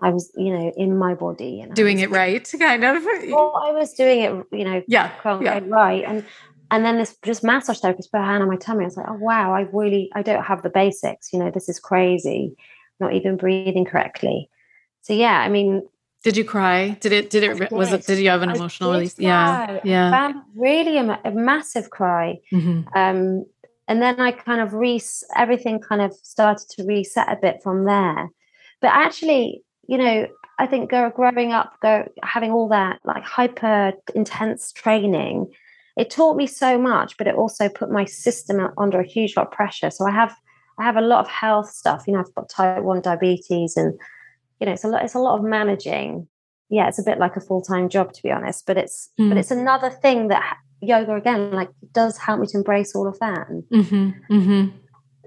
I 0.00 0.10
was, 0.10 0.32
you 0.36 0.56
know, 0.56 0.72
in 0.76 0.96
my 0.96 1.14
body 1.14 1.60
and 1.60 1.74
Doing 1.74 1.96
was- 1.96 2.04
it 2.04 2.10
right, 2.10 2.52
kind 2.58 2.84
of. 2.84 3.04
Well, 3.28 3.54
I 3.62 3.72
was 3.72 3.92
doing 3.92 4.20
it, 4.20 4.46
you 4.52 4.64
know, 4.64 4.82
Yeah. 4.88 5.10
Yeah. 5.24 5.60
right. 5.66 6.04
And 6.06 6.24
and 6.70 6.84
then 6.84 6.96
this 6.96 7.16
just 7.24 7.44
massage 7.44 7.78
therapist 7.78 8.10
put 8.10 8.18
her 8.18 8.24
hand 8.24 8.42
on 8.42 8.48
my 8.48 8.56
tummy. 8.56 8.84
I 8.84 8.86
was 8.86 8.96
like, 8.96 9.06
oh 9.08 9.18
wow, 9.20 9.52
I 9.54 9.68
really 9.72 10.10
I 10.14 10.22
don't 10.22 10.42
have 10.42 10.62
the 10.62 10.70
basics. 10.70 11.32
You 11.32 11.38
know, 11.38 11.50
this 11.50 11.68
is 11.68 11.78
crazy. 11.78 12.56
Not 12.98 13.12
even 13.12 13.36
breathing 13.36 13.84
correctly. 13.84 14.48
So 15.04 15.12
yeah, 15.12 15.38
I 15.40 15.48
mean, 15.48 15.82
Did 16.22 16.36
you 16.36 16.44
cry? 16.44 16.96
Did 17.00 17.12
it? 17.12 17.28
Did 17.30 17.42
it? 17.42 17.70
Was 17.70 17.92
it? 17.92 18.06
did. 18.06 18.18
You 18.18 18.30
have 18.30 18.40
an 18.42 18.50
emotional 18.50 18.90
release? 18.92 19.18
Yeah. 19.18 19.66
cry. 19.66 19.80
Yeah. 19.84 20.10
found 20.10 20.36
really 20.56 20.96
a, 20.96 21.20
a 21.24 21.30
massive 21.30 21.90
cry. 21.90 22.38
Mhm. 22.52 22.84
Um, 22.96 23.44
and 23.86 24.00
then 24.00 24.18
I 24.18 24.32
kind 24.32 24.62
of 24.62 24.72
re 24.72 24.98
everything 25.36 25.78
kind 25.78 26.00
of 26.00 26.14
started 26.22 26.66
to 26.70 26.84
reset 26.84 27.30
a 27.30 27.36
bit 27.36 27.62
from 27.62 27.84
there. 27.84 28.30
But 28.80 28.92
actually, 28.92 29.62
you 29.86 29.98
know, 29.98 30.26
I 30.58 30.66
think 30.66 30.88
growing 30.90 31.52
up, 31.52 31.74
go 31.82 32.08
having 32.22 32.50
all 32.50 32.68
that 32.68 33.00
like 33.04 33.22
hyper 33.24 33.92
intense 34.14 34.72
training, 34.72 35.52
it 35.98 36.08
taught 36.08 36.38
me 36.38 36.46
so 36.46 36.78
much, 36.78 37.18
but 37.18 37.26
it 37.26 37.34
also 37.34 37.68
put 37.68 37.90
my 37.90 38.06
system 38.06 38.70
under 38.78 39.00
a 39.00 39.06
huge 39.06 39.36
lot 39.36 39.48
of 39.48 39.52
pressure. 39.52 39.90
So 39.90 40.06
I 40.06 40.12
have 40.12 40.34
I 40.78 40.84
have 40.84 40.96
a 40.96 41.02
lot 41.02 41.20
of 41.20 41.28
health 41.28 41.70
stuff. 41.70 42.04
You 42.06 42.14
know, 42.14 42.20
I've 42.20 42.34
got 42.34 42.48
type 42.48 42.82
one 42.82 43.02
diabetes, 43.02 43.76
and 43.76 44.00
you 44.64 44.70
know, 44.70 44.72
it's 44.72 44.84
a 44.84 44.88
lot. 44.88 45.04
It's 45.04 45.14
a 45.14 45.18
lot 45.18 45.38
of 45.38 45.44
managing. 45.44 46.26
Yeah, 46.70 46.88
it's 46.88 46.98
a 46.98 47.02
bit 47.02 47.18
like 47.18 47.36
a 47.36 47.40
full 47.40 47.60
time 47.60 47.90
job, 47.90 48.14
to 48.14 48.22
be 48.22 48.30
honest. 48.30 48.64
But 48.66 48.78
it's 48.78 49.10
Mm. 49.20 49.28
but 49.28 49.36
it's 49.36 49.50
another 49.50 49.90
thing 49.90 50.28
that 50.28 50.56
yoga 50.80 51.14
again 51.16 51.50
like 51.52 51.68
does 51.92 52.16
help 52.16 52.40
me 52.40 52.46
to 52.46 52.56
embrace 52.56 52.94
all 52.96 53.06
of 53.06 53.18
that 53.18 53.48
and 53.48 53.62
Mhm. 53.72 54.14
Mhm. 54.30 54.72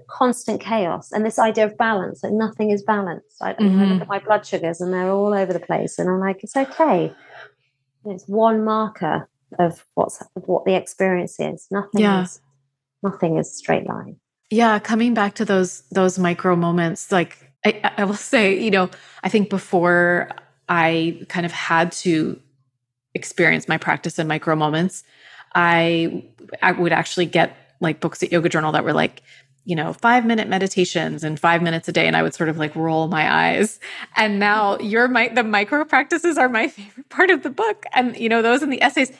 constant 0.08 0.60
chaos 0.60 1.10
and 1.12 1.24
this 1.26 1.38
idea 1.38 1.64
of 1.66 1.76
balance 1.76 2.22
like 2.22 2.32
nothing 2.32 2.70
is 2.70 2.82
balanced 2.82 3.36
I, 3.42 3.50
I 3.50 3.62
look 3.62 3.88
Mhm. 3.88 4.00
at 4.02 4.08
my 4.08 4.20
blood 4.20 4.46
sugars 4.46 4.80
and 4.80 4.92
they're 4.92 5.10
all 5.10 5.34
over 5.34 5.52
the 5.52 5.58
place 5.60 5.98
and 5.98 6.08
i'm 6.08 6.20
like 6.20 6.42
it's 6.44 6.56
okay 6.56 7.12
it's 8.06 8.24
one 8.28 8.64
marker 8.64 9.28
of 9.58 9.84
what's 9.96 10.20
of 10.36 10.44
what 10.46 10.64
the 10.64 10.74
experience 10.74 11.40
is 11.40 11.66
nothing 11.70 12.00
Yeah. 12.02 12.22
is 12.22 12.40
nothing 13.02 13.36
is 13.36 13.54
straight 13.54 13.86
line 13.86 14.16
Yeah, 14.50 14.78
coming 14.78 15.12
back 15.12 15.34
to 15.34 15.44
those 15.44 15.82
those 15.90 16.18
micro 16.18 16.54
moments, 16.56 17.10
like 17.12 17.47
I, 17.64 17.92
I 17.98 18.04
will 18.04 18.14
say, 18.14 18.58
you 18.62 18.70
know, 18.70 18.90
I 19.22 19.28
think 19.28 19.50
before 19.50 20.30
I 20.68 21.24
kind 21.28 21.44
of 21.44 21.52
had 21.52 21.92
to 21.92 22.40
experience 23.14 23.68
my 23.68 23.78
practice 23.78 24.18
in 24.18 24.28
micro 24.28 24.54
moments, 24.54 25.04
I 25.54 26.24
I 26.62 26.72
would 26.72 26.92
actually 26.92 27.26
get 27.26 27.56
like 27.80 28.00
books 28.00 28.22
at 28.22 28.32
Yoga 28.32 28.48
Journal 28.48 28.72
that 28.72 28.84
were 28.84 28.92
like, 28.92 29.22
you 29.64 29.76
know, 29.76 29.92
five 29.92 30.24
minute 30.24 30.48
meditations 30.48 31.24
and 31.24 31.38
five 31.38 31.62
minutes 31.62 31.88
a 31.88 31.92
day, 31.92 32.06
and 32.06 32.16
I 32.16 32.22
would 32.22 32.34
sort 32.34 32.48
of 32.48 32.58
like 32.58 32.74
roll 32.74 33.08
my 33.08 33.32
eyes. 33.32 33.80
And 34.16 34.38
now 34.38 34.78
your 34.78 35.08
my 35.08 35.28
the 35.28 35.42
micro 35.42 35.84
practices 35.84 36.38
are 36.38 36.48
my 36.48 36.68
favorite 36.68 37.08
part 37.08 37.30
of 37.30 37.42
the 37.42 37.50
book, 37.50 37.84
and 37.94 38.16
you 38.16 38.28
know 38.28 38.42
those 38.42 38.62
in 38.62 38.70
the 38.70 38.82
essays 38.82 39.12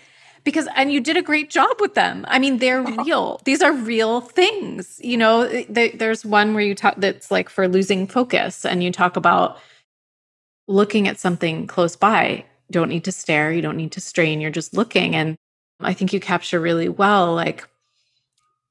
because 0.48 0.66
and 0.74 0.90
you 0.90 1.00
did 1.00 1.18
a 1.18 1.22
great 1.22 1.50
job 1.50 1.76
with 1.78 1.92
them. 1.92 2.24
I 2.26 2.38
mean 2.38 2.56
they're 2.56 2.80
uh-huh. 2.80 3.04
real. 3.04 3.40
These 3.44 3.60
are 3.60 3.72
real 3.72 4.22
things 4.22 4.98
you 5.02 5.18
know? 5.18 5.46
Th- 5.46 5.92
there's 5.92 6.24
one 6.24 6.54
where 6.54 6.64
you 6.64 6.74
talk 6.74 6.94
that's 6.96 7.30
like 7.30 7.50
for 7.50 7.68
losing 7.68 8.06
focus 8.06 8.64
and 8.64 8.82
you 8.82 8.90
talk 8.90 9.16
about 9.16 9.58
looking 10.66 11.06
at 11.06 11.18
something 11.18 11.66
close 11.66 11.96
by. 11.96 12.44
Don't 12.70 12.88
need 12.88 13.04
to 13.04 13.12
stare. 13.12 13.52
You 13.52 13.60
don't 13.60 13.76
need 13.76 13.92
to 13.92 14.00
strain. 14.00 14.40
You're 14.40 14.50
just 14.50 14.72
looking. 14.74 15.14
And 15.14 15.36
i 15.80 15.92
think 15.92 16.12
you 16.12 16.18
capture 16.18 16.58
really 16.58 16.88
well 16.88 17.34
like 17.34 17.68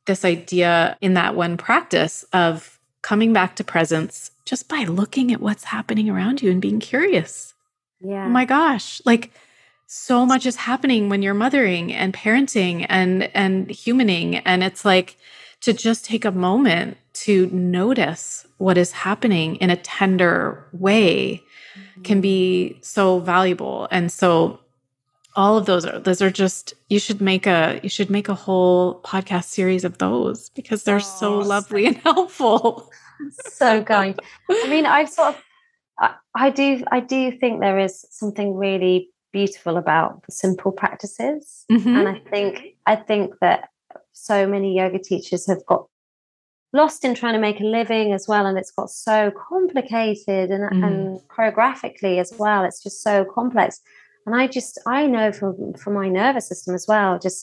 this 0.07 0.25
idea 0.25 0.97
in 0.99 1.13
that 1.13 1.35
one 1.35 1.57
practice 1.57 2.25
of 2.33 2.79
coming 3.01 3.31
back 3.33 3.55
to 3.55 3.63
presence 3.63 4.31
just 4.45 4.67
by 4.67 4.83
looking 4.83 5.31
at 5.31 5.41
what's 5.41 5.65
happening 5.65 6.09
around 6.09 6.41
you 6.41 6.49
and 6.49 6.61
being 6.61 6.79
curious. 6.79 7.53
Oh 8.03 8.09
yeah. 8.09 8.25
Oh 8.25 8.29
my 8.29 8.45
gosh. 8.45 9.01
Like 9.05 9.31
so 9.87 10.25
much 10.25 10.45
is 10.45 10.57
happening 10.57 11.09
when 11.09 11.21
you're 11.21 11.33
mothering 11.33 11.93
and 11.93 12.13
parenting 12.13 12.85
and 12.89 13.23
and 13.35 13.67
humaning. 13.69 14.41
And 14.45 14.63
it's 14.63 14.85
like 14.85 15.17
to 15.61 15.73
just 15.73 16.05
take 16.05 16.25
a 16.25 16.31
moment 16.31 16.97
to 17.13 17.47
notice 17.47 18.45
what 18.57 18.77
is 18.77 18.91
happening 18.91 19.55
in 19.55 19.69
a 19.69 19.77
tender 19.77 20.67
way 20.71 21.41
can 22.03 22.21
be 22.21 22.77
so 22.81 23.19
valuable. 23.19 23.87
And 23.89 24.11
so 24.11 24.59
all 25.35 25.57
of 25.57 25.65
those 25.67 25.85
are 25.85 25.99
those 25.99 26.21
are 26.21 26.31
just 26.31 26.73
you 26.89 26.99
should 26.99 27.21
make 27.21 27.47
a 27.47 27.79
you 27.83 27.89
should 27.89 28.09
make 28.09 28.27
a 28.27 28.33
whole 28.33 29.01
podcast 29.01 29.45
series 29.45 29.85
of 29.85 29.99
those 29.99 30.49
because 30.49 30.83
they're 30.83 30.99
so 30.99 31.35
Oh, 31.35 31.39
lovely 31.39 31.85
and 31.85 31.97
helpful. 31.97 32.89
So 33.39 33.83
kind 33.83 34.19
i 34.49 34.67
mean 34.67 34.85
i've 34.85 35.09
sort 35.09 35.29
of 35.29 35.43
I, 35.99 36.13
I 36.35 36.49
do 36.51 36.83
i 36.91 36.99
do 36.99 37.31
think 37.31 37.61
there 37.61 37.79
is 37.79 38.05
something 38.11 38.55
really 38.55 39.09
beautiful 39.39 39.75
about 39.83 40.11
the 40.25 40.31
simple 40.45 40.71
practices 40.81 41.43
Mhm. 41.75 41.93
and 41.97 42.05
i 42.15 42.17
think 42.31 42.51
i 42.93 42.95
think 43.09 43.25
that 43.45 43.59
so 44.29 44.37
many 44.53 44.69
yoga 44.81 44.99
teachers 45.11 45.43
have 45.51 45.63
got 45.73 45.83
lost 46.81 46.99
in 47.07 47.13
trying 47.19 47.35
to 47.39 47.43
make 47.47 47.59
a 47.61 47.69
living 47.79 48.07
as 48.17 48.23
well 48.31 48.45
and 48.49 48.57
it's 48.61 48.73
got 48.79 48.89
so 49.07 49.17
complicated 49.49 50.45
and, 50.55 50.63
Mm. 50.71 50.83
and 50.87 50.97
choreographically 51.33 52.15
as 52.23 52.29
well 52.41 52.61
it's 52.67 52.81
just 52.87 52.97
so 53.09 53.15
complex 53.39 53.69
And 54.29 54.35
I 54.41 54.45
just, 54.59 54.73
I 54.85 55.01
know 55.15 55.27
from, 55.39 55.53
from 55.81 55.93
my 56.01 56.09
nervous 56.21 56.45
system 56.51 56.75
as 56.79 56.85
well, 56.91 57.11
just 57.27 57.39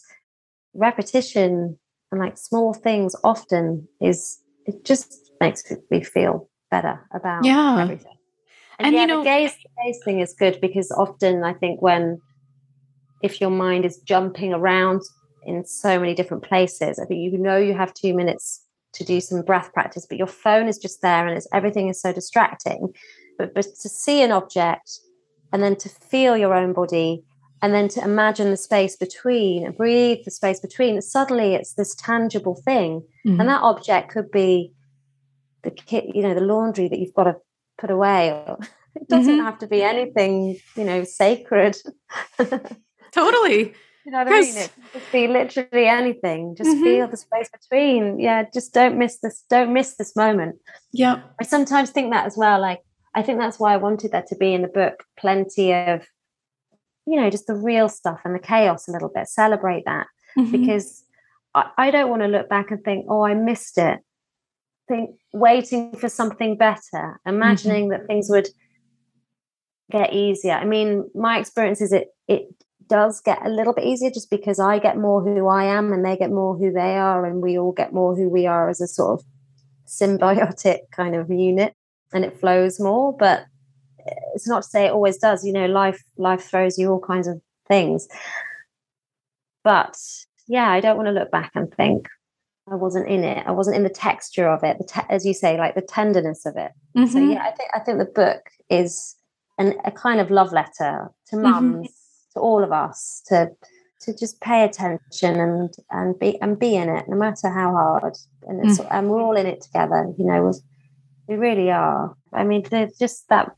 repetition 0.75 1.79
and 2.11 2.21
like 2.25 2.37
small 2.37 2.75
things 2.75 3.17
often 3.25 3.89
is, 4.01 4.39
it 4.67 4.85
just 4.85 5.31
makes 5.41 5.61
me 5.91 6.03
feel 6.03 6.35
better 6.71 7.01
about 7.19 7.45
yeah. 7.45 7.81
everything. 7.83 8.17
And, 8.79 8.87
and 8.87 8.95
yeah, 8.95 9.01
you 9.03 9.07
know, 9.07 9.19
the 9.19 9.25
gaze, 9.25 9.53
the 9.53 9.83
gaze 9.85 10.01
thing 10.05 10.21
is 10.21 10.35
good 10.35 10.61
because 10.61 10.91
often 10.91 11.45
I 11.45 11.55
think 11.55 11.81
when, 11.81 12.21
if 13.23 13.41
your 13.41 13.51
mind 13.51 13.85
is 13.85 13.99
jumping 13.99 14.53
around 14.53 15.03
in 15.47 15.65
so 15.65 15.99
many 15.99 16.15
different 16.15 16.43
places, 16.43 16.99
I 16.99 17.05
think 17.05 17.21
you 17.21 17.39
know 17.39 17.57
you 17.57 17.75
have 17.75 17.95
two 17.95 18.15
minutes 18.15 18.65
to 18.95 19.05
do 19.05 19.21
some 19.21 19.43
breath 19.43 19.73
practice, 19.73 20.07
but 20.09 20.19
your 20.19 20.27
phone 20.27 20.69
is 20.69 20.79
just 20.79 21.03
there 21.03 21.27
and 21.27 21.37
it's 21.37 21.49
everything 21.53 21.89
is 21.89 22.01
so 22.01 22.13
distracting. 22.13 22.93
But, 23.39 23.55
but 23.55 23.67
to 23.83 23.89
see 23.89 24.23
an 24.23 24.33
object 24.33 25.01
and 25.53 25.63
then 25.63 25.77
to 25.77 25.89
feel 25.89 26.37
your 26.37 26.55
own 26.55 26.73
body 26.73 27.25
and 27.63 27.73
then 27.73 27.89
to 27.89 28.03
imagine 28.03 28.51
the 28.51 28.57
space 28.57 28.97
between 28.97 29.65
and 29.65 29.77
breathe 29.77 30.19
the 30.25 30.31
space 30.31 30.61
between, 30.61 31.01
suddenly 31.01 31.55
it's 31.55 31.75
this 31.75 31.95
tangible 31.95 32.55
thing. 32.55 33.03
Mm-hmm. 33.27 33.41
And 33.41 33.49
that 33.49 33.63
object 33.63 34.11
could 34.11 34.31
be 34.31 34.73
the 35.63 35.71
kit, 35.71 36.15
you 36.15 36.23
know, 36.23 36.35
the 36.35 36.41
laundry 36.41 36.89
that 36.89 36.99
you've 36.99 37.15
got 37.15 37.25
to 37.25 37.37
put 37.79 37.91
away. 37.91 38.45
It 38.97 39.09
doesn't 39.09 39.35
mm-hmm. 39.35 39.45
have 39.45 39.59
to 39.59 39.67
be 39.67 39.83
anything, 39.83 40.57
you 40.77 40.85
know, 40.85 41.03
sacred. 41.03 41.77
totally. 43.13 43.75
You 44.05 44.13
know 44.13 44.19
what 44.19 44.29
I 44.29 44.41
mean? 44.41 44.57
It 44.57 44.71
just 44.93 45.13
be 45.13 45.27
literally 45.29 45.87
anything. 45.87 46.55
Just 46.57 46.69
mm-hmm. 46.69 46.85
feel 46.85 47.09
the 47.09 47.17
space 47.17 47.49
between. 47.49 48.21
Yeah, 48.21 48.45
just 48.53 48.75
don't 48.75 48.99
miss 48.99 49.19
this. 49.21 49.45
Don't 49.49 49.73
miss 49.73 49.97
this 49.97 50.15
moment. 50.15 50.57
Yeah. 50.93 51.23
I 51.41 51.45
sometimes 51.45 51.89
think 51.89 52.13
that 52.13 52.27
as 52.27 52.37
well. 52.37 52.61
Like 52.61 52.81
I 53.15 53.23
think 53.23 53.39
that's 53.39 53.59
why 53.59 53.73
I 53.73 53.79
wanted 53.79 54.13
that 54.13 54.27
to 54.27 54.37
be 54.37 54.53
in 54.53 54.61
the 54.61 54.69
book. 54.69 55.05
Plenty 55.19 55.73
of, 55.73 56.07
you 57.07 57.19
know, 57.19 57.31
just 57.31 57.47
the 57.47 57.55
real 57.55 57.89
stuff 57.89 58.21
and 58.27 58.35
the 58.35 58.41
chaos 58.41 58.89
a 58.89 58.93
little 58.93 59.09
bit. 59.09 59.27
Celebrate 59.29 59.85
that 59.87 60.07
mm-hmm. 60.39 60.51
because 60.51 61.05
I, 61.55 61.71
I 61.79 61.91
don't 61.91 62.11
want 62.11 62.23
to 62.23 62.29
look 62.29 62.49
back 62.49 62.71
and 62.71 62.83
think, 62.85 63.07
oh, 63.09 63.25
I 63.25 63.33
missed 63.33 63.79
it. 63.79 64.01
Think 64.89 65.11
waiting 65.33 65.97
for 65.97 66.09
something 66.09 66.57
better, 66.57 67.21
imagining 67.27 67.89
mm-hmm. 67.89 68.03
that 68.03 68.07
things 68.07 68.29
would 68.29 68.49
get 69.91 70.13
easier. 70.13 70.53
I 70.53 70.65
mean, 70.65 71.09
my 71.15 71.39
experience 71.39 71.81
is 71.81 71.93
it 71.93 72.09
it 72.29 72.47
does 72.89 73.21
get 73.21 73.45
a 73.45 73.49
little 73.49 73.73
bit 73.73 73.85
easier 73.85 74.11
just 74.11 74.31
because 74.31 74.59
I 74.61 74.79
get 74.79 74.99
more 74.99 75.23
who 75.23 75.49
I 75.49 75.65
am 75.65 75.93
and 75.93 76.05
they 76.05 76.17
get 76.17 76.31
more 76.31 76.57
who 76.57 76.73
they 76.73 76.97
are, 76.97 77.25
and 77.25 77.43
we 77.43 77.59
all 77.59 77.73
get 77.73 77.93
more 77.93 78.15
who 78.15 78.29
we 78.29 78.47
are 78.47 78.69
as 78.69 78.81
a 78.81 78.87
sort 78.87 79.21
of 79.21 79.27
symbiotic 79.87 80.81
kind 80.93 81.15
of 81.15 81.31
unit, 81.31 81.75
and 82.13 82.25
it 82.25 82.39
flows 82.39 82.79
more. 82.79 83.17
But 83.17 83.47
it's 84.35 84.49
not 84.49 84.65
to 84.65 84.69
say 84.69 84.87
it 84.87 84.93
always 84.93 85.19
does. 85.19 85.45
You 85.45 85.53
know, 85.53 85.67
life 85.67 86.03
life 86.19 86.43
throws 86.43 86.79
you 86.79 86.91
all 86.91 87.01
kinds 87.01 87.27
of 87.27 87.41
things. 87.69 88.07
But 89.63 89.97
yeah, 90.47 90.71
I 90.71 90.81
don't 90.81 90.97
want 90.97 91.07
to 91.07 91.13
look 91.13 91.31
back 91.31 91.53
and 91.55 91.73
think 91.75 92.09
I 92.71 92.77
wasn't 92.77 93.09
in 93.09 93.25
it. 93.25 93.47
I 93.47 93.51
wasn't 93.51 93.77
in 93.77 93.83
the 93.83 93.91
texture 93.91 94.49
of 94.49 94.65
it, 94.65 94.79
the 94.79 94.85
te- 94.85 95.07
as 95.11 95.27
you 95.27 95.35
say, 95.35 95.59
like 95.59 95.75
the 95.75 95.83
tenderness 95.83 96.47
of 96.47 96.57
it. 96.57 96.73
Mm-hmm. 96.97 97.07
So 97.07 97.19
yeah, 97.19 97.43
I 97.43 97.51
think 97.51 97.71
I 97.75 97.79
think 97.81 97.99
the 97.99 98.05
book 98.07 98.41
is 98.71 99.17
an, 99.59 99.75
a 99.85 99.91
kind 99.91 100.21
of 100.21 100.31
love 100.31 100.53
letter 100.53 101.11
to 101.29 101.37
mm-hmm. 101.37 101.43
mums. 101.43 101.75
Mm-hmm 101.75 101.93
to 102.35 102.41
all 102.41 102.63
of 102.63 102.73
us 102.73 103.23
to 103.27 103.51
to 104.03 104.15
just 104.15 104.41
pay 104.41 104.65
attention 104.65 105.41
and 105.41 105.75
and 105.91 106.19
be 106.19 106.41
and 106.43 106.59
be 106.59 106.75
in 106.75 106.89
it 106.89 107.09
no 107.09 107.17
matter 107.17 107.49
how 107.49 107.73
hard 107.73 108.15
and 108.47 108.65
it's 108.65 108.79
mm. 108.79 108.87
and 108.91 109.09
we're 109.09 109.23
all 109.23 109.37
in 109.37 109.47
it 109.47 109.63
together 109.63 110.13
you 110.19 110.27
know 110.27 110.53
we 111.27 111.37
really 111.37 111.71
are 111.71 112.15
i 112.33 112.45
mean 112.45 112.63
there's 112.71 112.99
just 112.99 113.29
that 113.29 113.51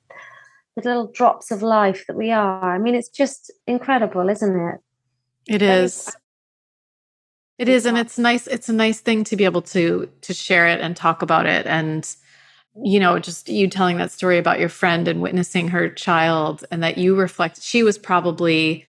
the 0.77 0.83
little 0.83 1.11
drops 1.11 1.51
of 1.51 1.63
life 1.63 2.05
that 2.07 2.17
we 2.17 2.31
are 2.31 2.75
i 2.75 2.79
mean 2.79 2.95
it's 2.95 3.09
just 3.09 3.53
incredible 3.67 4.29
isn't 4.29 4.57
it 4.57 4.81
it 5.47 5.63
is 5.63 6.15
it 7.59 7.69
is 7.69 7.87
and 7.87 7.97
it's 7.97 8.19
nice 8.19 8.47
it's 8.47 8.69
a 8.69 8.73
nice 8.73 9.01
thing 9.01 9.25
to 9.25 9.37
be 9.37 9.45
able 9.45 9.63
to 9.63 10.09
to 10.21 10.35
share 10.35 10.67
it 10.67 10.81
and 10.81 10.97
talk 10.97 11.23
about 11.23 11.47
it 11.47 11.67
and 11.67 12.17
you 12.83 13.01
know, 13.01 13.19
just 13.19 13.49
you 13.49 13.69
telling 13.69 13.97
that 13.99 14.13
story 14.13 14.39
about 14.39 14.61
your 14.61 14.69
friend 14.69 15.09
and 15.09 15.23
witnessing 15.23 15.69
her 15.69 15.89
child 15.89 16.65
and 16.71 16.83
that 16.83 16.99
you 16.99 17.15
reflect, 17.15 17.63
she 17.63 17.83
was 17.83 17.97
probably, 17.97 18.87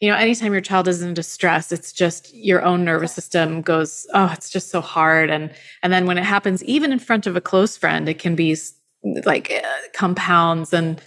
you 0.00 0.10
know, 0.10 0.16
anytime 0.16 0.52
your 0.52 0.60
child 0.60 0.88
is 0.88 1.02
in 1.02 1.14
distress, 1.14 1.70
it's 1.70 1.92
just 1.92 2.34
your 2.34 2.62
own 2.62 2.84
nervous 2.84 3.12
system 3.12 3.62
goes, 3.62 4.06
oh, 4.14 4.30
it's 4.32 4.50
just 4.50 4.70
so 4.70 4.80
hard. 4.80 5.30
And, 5.30 5.52
and 5.82 5.92
then 5.92 6.06
when 6.06 6.18
it 6.18 6.24
happens, 6.24 6.64
even 6.64 6.90
in 6.90 6.98
front 6.98 7.26
of 7.26 7.36
a 7.36 7.40
close 7.40 7.76
friend, 7.76 8.08
it 8.08 8.18
can 8.18 8.34
be 8.34 8.56
like 9.24 9.52
uh, 9.52 9.68
compounds. 9.94 10.72
And 10.72 11.00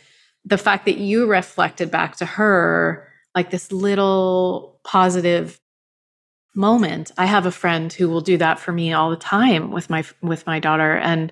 the 0.46 0.58
fact 0.58 0.86
that 0.86 0.98
you 0.98 1.28
reflected 1.28 1.91
back 1.91 2.16
to 2.18 2.26
her, 2.26 3.10
like 3.36 3.50
this 3.50 3.74
little 3.74 4.80
positive 4.86 5.60
moment. 6.56 7.12
I 7.18 7.26
have 7.26 7.45
a 7.45 7.51
friend 7.51 7.91
who 7.91 8.10
will 8.10 8.22
do 8.22 8.38
that 8.38 8.60
for 8.60 8.72
me 8.72 8.93
all 8.93 9.10
the 9.10 9.16
time 9.16 9.72
with 9.72 9.89
my, 9.89 10.03
with 10.22 10.45
my 10.45 10.60
daughter. 10.60 10.97
And 10.97 11.32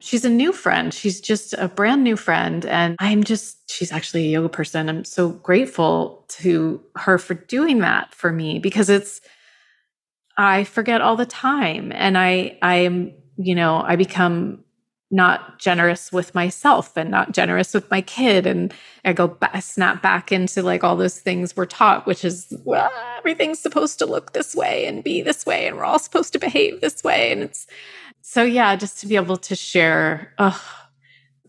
she's 0.00 0.24
a 0.24 0.30
new 0.30 0.52
friend. 0.52 0.92
She's 0.92 1.20
just 1.20 1.54
a 1.54 1.68
brand 1.68 2.02
new 2.02 2.16
friend. 2.16 2.66
And 2.66 2.96
I'm 2.98 3.24
just, 3.24 3.70
she's 3.70 3.92
actually 3.92 4.26
a 4.26 4.30
yoga 4.30 4.48
person. 4.48 4.88
I'm 4.88 5.04
so 5.04 5.28
grateful 5.30 6.24
to 6.28 6.82
her 6.96 7.18
for 7.18 7.34
doing 7.34 7.78
that 7.80 8.14
for 8.14 8.32
me 8.32 8.58
because 8.58 8.88
it's, 8.88 9.20
I 10.36 10.64
forget 10.64 11.00
all 11.00 11.16
the 11.16 11.26
time. 11.26 11.92
And 11.94 12.18
I, 12.18 12.58
I 12.60 12.76
am, 12.76 13.12
you 13.36 13.54
know, 13.54 13.80
I 13.80 13.96
become 13.96 14.64
not 15.14 15.58
generous 15.60 16.12
with 16.12 16.34
myself 16.34 16.96
and 16.96 17.08
not 17.08 17.32
generous 17.32 17.72
with 17.72 17.88
my 17.90 18.00
kid. 18.00 18.46
And 18.46 18.74
I 19.04 19.12
go 19.12 19.28
back, 19.28 19.62
snap 19.62 20.02
back 20.02 20.32
into 20.32 20.60
like 20.62 20.82
all 20.82 20.96
those 20.96 21.20
things 21.20 21.56
we're 21.56 21.66
taught, 21.66 22.04
which 22.04 22.24
is 22.24 22.52
well, 22.64 22.90
everything's 23.18 23.60
supposed 23.60 23.98
to 24.00 24.06
look 24.06 24.32
this 24.32 24.56
way 24.56 24.86
and 24.86 25.04
be 25.04 25.22
this 25.22 25.46
way. 25.46 25.68
And 25.68 25.76
we're 25.76 25.84
all 25.84 26.00
supposed 26.00 26.32
to 26.32 26.38
behave 26.40 26.80
this 26.80 27.04
way. 27.04 27.30
And 27.30 27.42
it's, 27.42 27.68
so 28.22 28.42
yeah, 28.42 28.74
just 28.74 28.98
to 29.00 29.06
be 29.06 29.14
able 29.14 29.36
to 29.36 29.54
share 29.54 30.34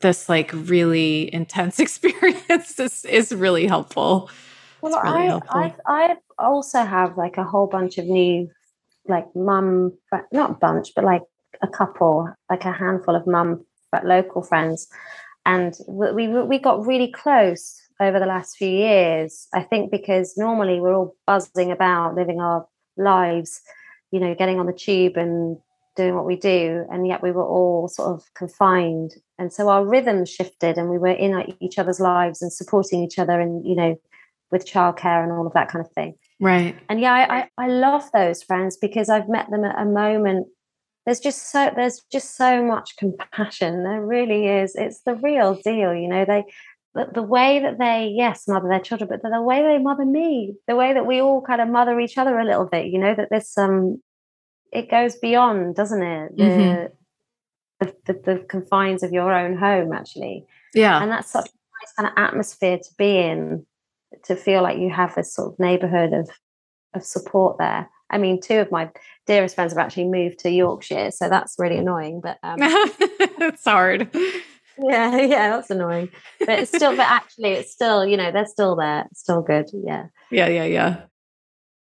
this 0.01 0.29
like 0.29 0.51
really 0.53 1.33
intense 1.33 1.79
experience 1.85 2.79
is, 2.79 3.03
is 3.05 3.33
really 3.33 3.65
helpful. 3.65 4.29
Well, 4.81 5.01
really 5.01 5.23
I, 5.23 5.25
helpful. 5.25 5.59
I 5.59 5.75
I 5.87 6.15
also 6.37 6.83
have 6.83 7.17
like 7.17 7.37
a 7.37 7.43
whole 7.43 7.65
bunch 7.65 7.97
of 7.97 8.05
new 8.05 8.51
like 9.07 9.25
mum 9.35 9.93
not 10.31 10.59
bunch 10.59 10.89
but 10.95 11.03
like 11.03 11.21
a 11.61 11.67
couple 11.67 12.29
like 12.49 12.65
a 12.65 12.71
handful 12.71 13.15
of 13.15 13.27
mum 13.27 13.65
but 13.91 14.05
local 14.05 14.41
friends. 14.41 14.87
And 15.45 15.75
we 15.87 16.27
we 16.27 16.59
got 16.59 16.85
really 16.85 17.11
close 17.11 17.81
over 18.01 18.19
the 18.19 18.25
last 18.25 18.57
few 18.57 18.67
years 18.67 19.47
i 19.53 19.61
think 19.61 19.89
because 19.89 20.37
normally 20.37 20.81
we're 20.81 20.93
all 20.93 21.15
buzzing 21.25 21.71
about 21.71 22.13
living 22.13 22.41
our 22.41 22.67
lives 22.97 23.61
you 24.11 24.19
know 24.19 24.35
getting 24.35 24.59
on 24.59 24.65
the 24.65 24.73
tube 24.73 25.15
and 25.15 25.57
doing 25.95 26.15
what 26.15 26.25
we 26.25 26.35
do 26.35 26.85
and 26.91 27.07
yet 27.07 27.23
we 27.23 27.31
were 27.31 27.45
all 27.45 27.87
sort 27.87 28.09
of 28.09 28.23
confined. 28.33 29.15
And 29.39 29.51
so 29.51 29.69
our 29.69 29.85
rhythm 29.85 30.25
shifted 30.25 30.77
and 30.77 30.89
we 30.89 30.97
were 30.97 31.07
in 31.07 31.53
each 31.59 31.77
other's 31.77 31.99
lives 31.99 32.41
and 32.41 32.51
supporting 32.51 33.03
each 33.03 33.17
other 33.17 33.39
and 33.39 33.65
you 33.65 33.75
know 33.75 33.95
with 34.51 34.65
childcare 34.65 35.23
and 35.23 35.31
all 35.31 35.47
of 35.47 35.53
that 35.53 35.69
kind 35.69 35.83
of 35.85 35.91
thing. 35.93 36.15
Right. 36.39 36.77
And 36.89 36.99
yeah 36.99 37.13
I, 37.13 37.37
I, 37.37 37.49
I 37.57 37.67
love 37.67 38.09
those 38.13 38.43
friends 38.43 38.77
because 38.77 39.09
i've 39.09 39.29
met 39.29 39.49
them 39.49 39.63
at 39.63 39.79
a 39.79 39.85
moment 39.85 40.47
there's 41.05 41.19
just 41.19 41.51
so 41.51 41.71
there's 41.75 42.01
just 42.11 42.35
so 42.35 42.63
much 42.63 42.95
compassion 42.97 43.83
there 43.83 44.05
really 44.05 44.47
is 44.47 44.75
it's 44.75 45.01
the 45.01 45.15
real 45.15 45.55
deal 45.63 45.93
you 45.93 46.07
know 46.07 46.25
they 46.25 46.43
the, 46.93 47.07
the 47.13 47.23
way 47.23 47.59
that 47.59 47.77
they 47.77 48.11
yes 48.15 48.47
mother 48.47 48.69
their 48.69 48.79
children 48.79 49.09
but 49.09 49.21
the, 49.21 49.29
the 49.29 49.41
way 49.41 49.61
they 49.61 49.77
mother 49.77 50.05
me 50.05 50.55
the 50.67 50.75
way 50.75 50.93
that 50.93 51.05
we 51.05 51.21
all 51.21 51.41
kind 51.41 51.61
of 51.61 51.69
mother 51.69 51.99
each 51.99 52.17
other 52.17 52.39
a 52.39 52.45
little 52.45 52.65
bit 52.65 52.87
you 52.87 52.97
know 52.97 53.13
that 53.13 53.27
there's 53.29 53.49
some 53.49 54.01
it 54.75 54.91
goes 54.91 55.15
beyond, 55.15 55.75
doesn't 55.75 56.03
it? 56.03 56.37
The, 56.37 56.43
mm-hmm. 56.43 56.85
the, 57.79 57.95
the, 58.05 58.21
the, 58.25 58.45
confines 58.49 59.03
of 59.03 59.13
your 59.13 59.33
own 59.33 59.57
home, 59.57 59.93
actually. 59.93 60.45
Yeah. 60.73 61.01
And 61.01 61.09
that's 61.09 61.31
such 61.31 61.47
a 61.47 61.49
nice 61.81 61.93
kind 61.97 62.09
of 62.09 62.13
atmosphere 62.17 62.77
to 62.77 62.89
be 62.97 63.17
in, 63.17 63.65
to 64.25 64.35
feel 64.35 64.61
like 64.61 64.77
you 64.77 64.89
have 64.89 65.15
this 65.15 65.33
sort 65.33 65.53
of 65.53 65.59
neighborhood 65.59 66.11
of, 66.11 66.29
of 66.93 67.05
support 67.05 67.57
there. 67.57 67.89
I 68.15 68.17
mean, 68.17 68.39
two 68.39 68.59
of 68.59 68.71
my 68.71 68.89
dearest 69.25 69.55
friends 69.55 69.73
have 69.73 69.77
actually 69.77 70.05
moved 70.05 70.39
to 70.39 70.49
Yorkshire, 70.49 71.11
so 71.11 71.27
that's 71.27 71.55
really 71.59 71.75
annoying. 71.75 72.21
But 72.21 72.39
um, 72.43 72.55
it's 72.61 73.65
hard. 73.65 74.09
Yeah, 74.77 75.17
yeah, 75.21 75.49
that's 75.49 75.69
annoying. 75.69 76.09
But 76.39 76.59
it's 76.59 76.71
still, 76.73 76.95
but 76.95 77.07
actually, 77.07 77.51
it's 77.51 77.73
still, 77.73 78.05
you 78.05 78.15
know, 78.15 78.31
they're 78.31 78.45
still 78.45 78.77
there. 78.77 79.05
It's 79.11 79.19
still 79.19 79.41
good. 79.41 79.69
Yeah. 79.73 80.05
Yeah, 80.31 80.47
yeah, 80.47 80.63
yeah. 80.63 81.01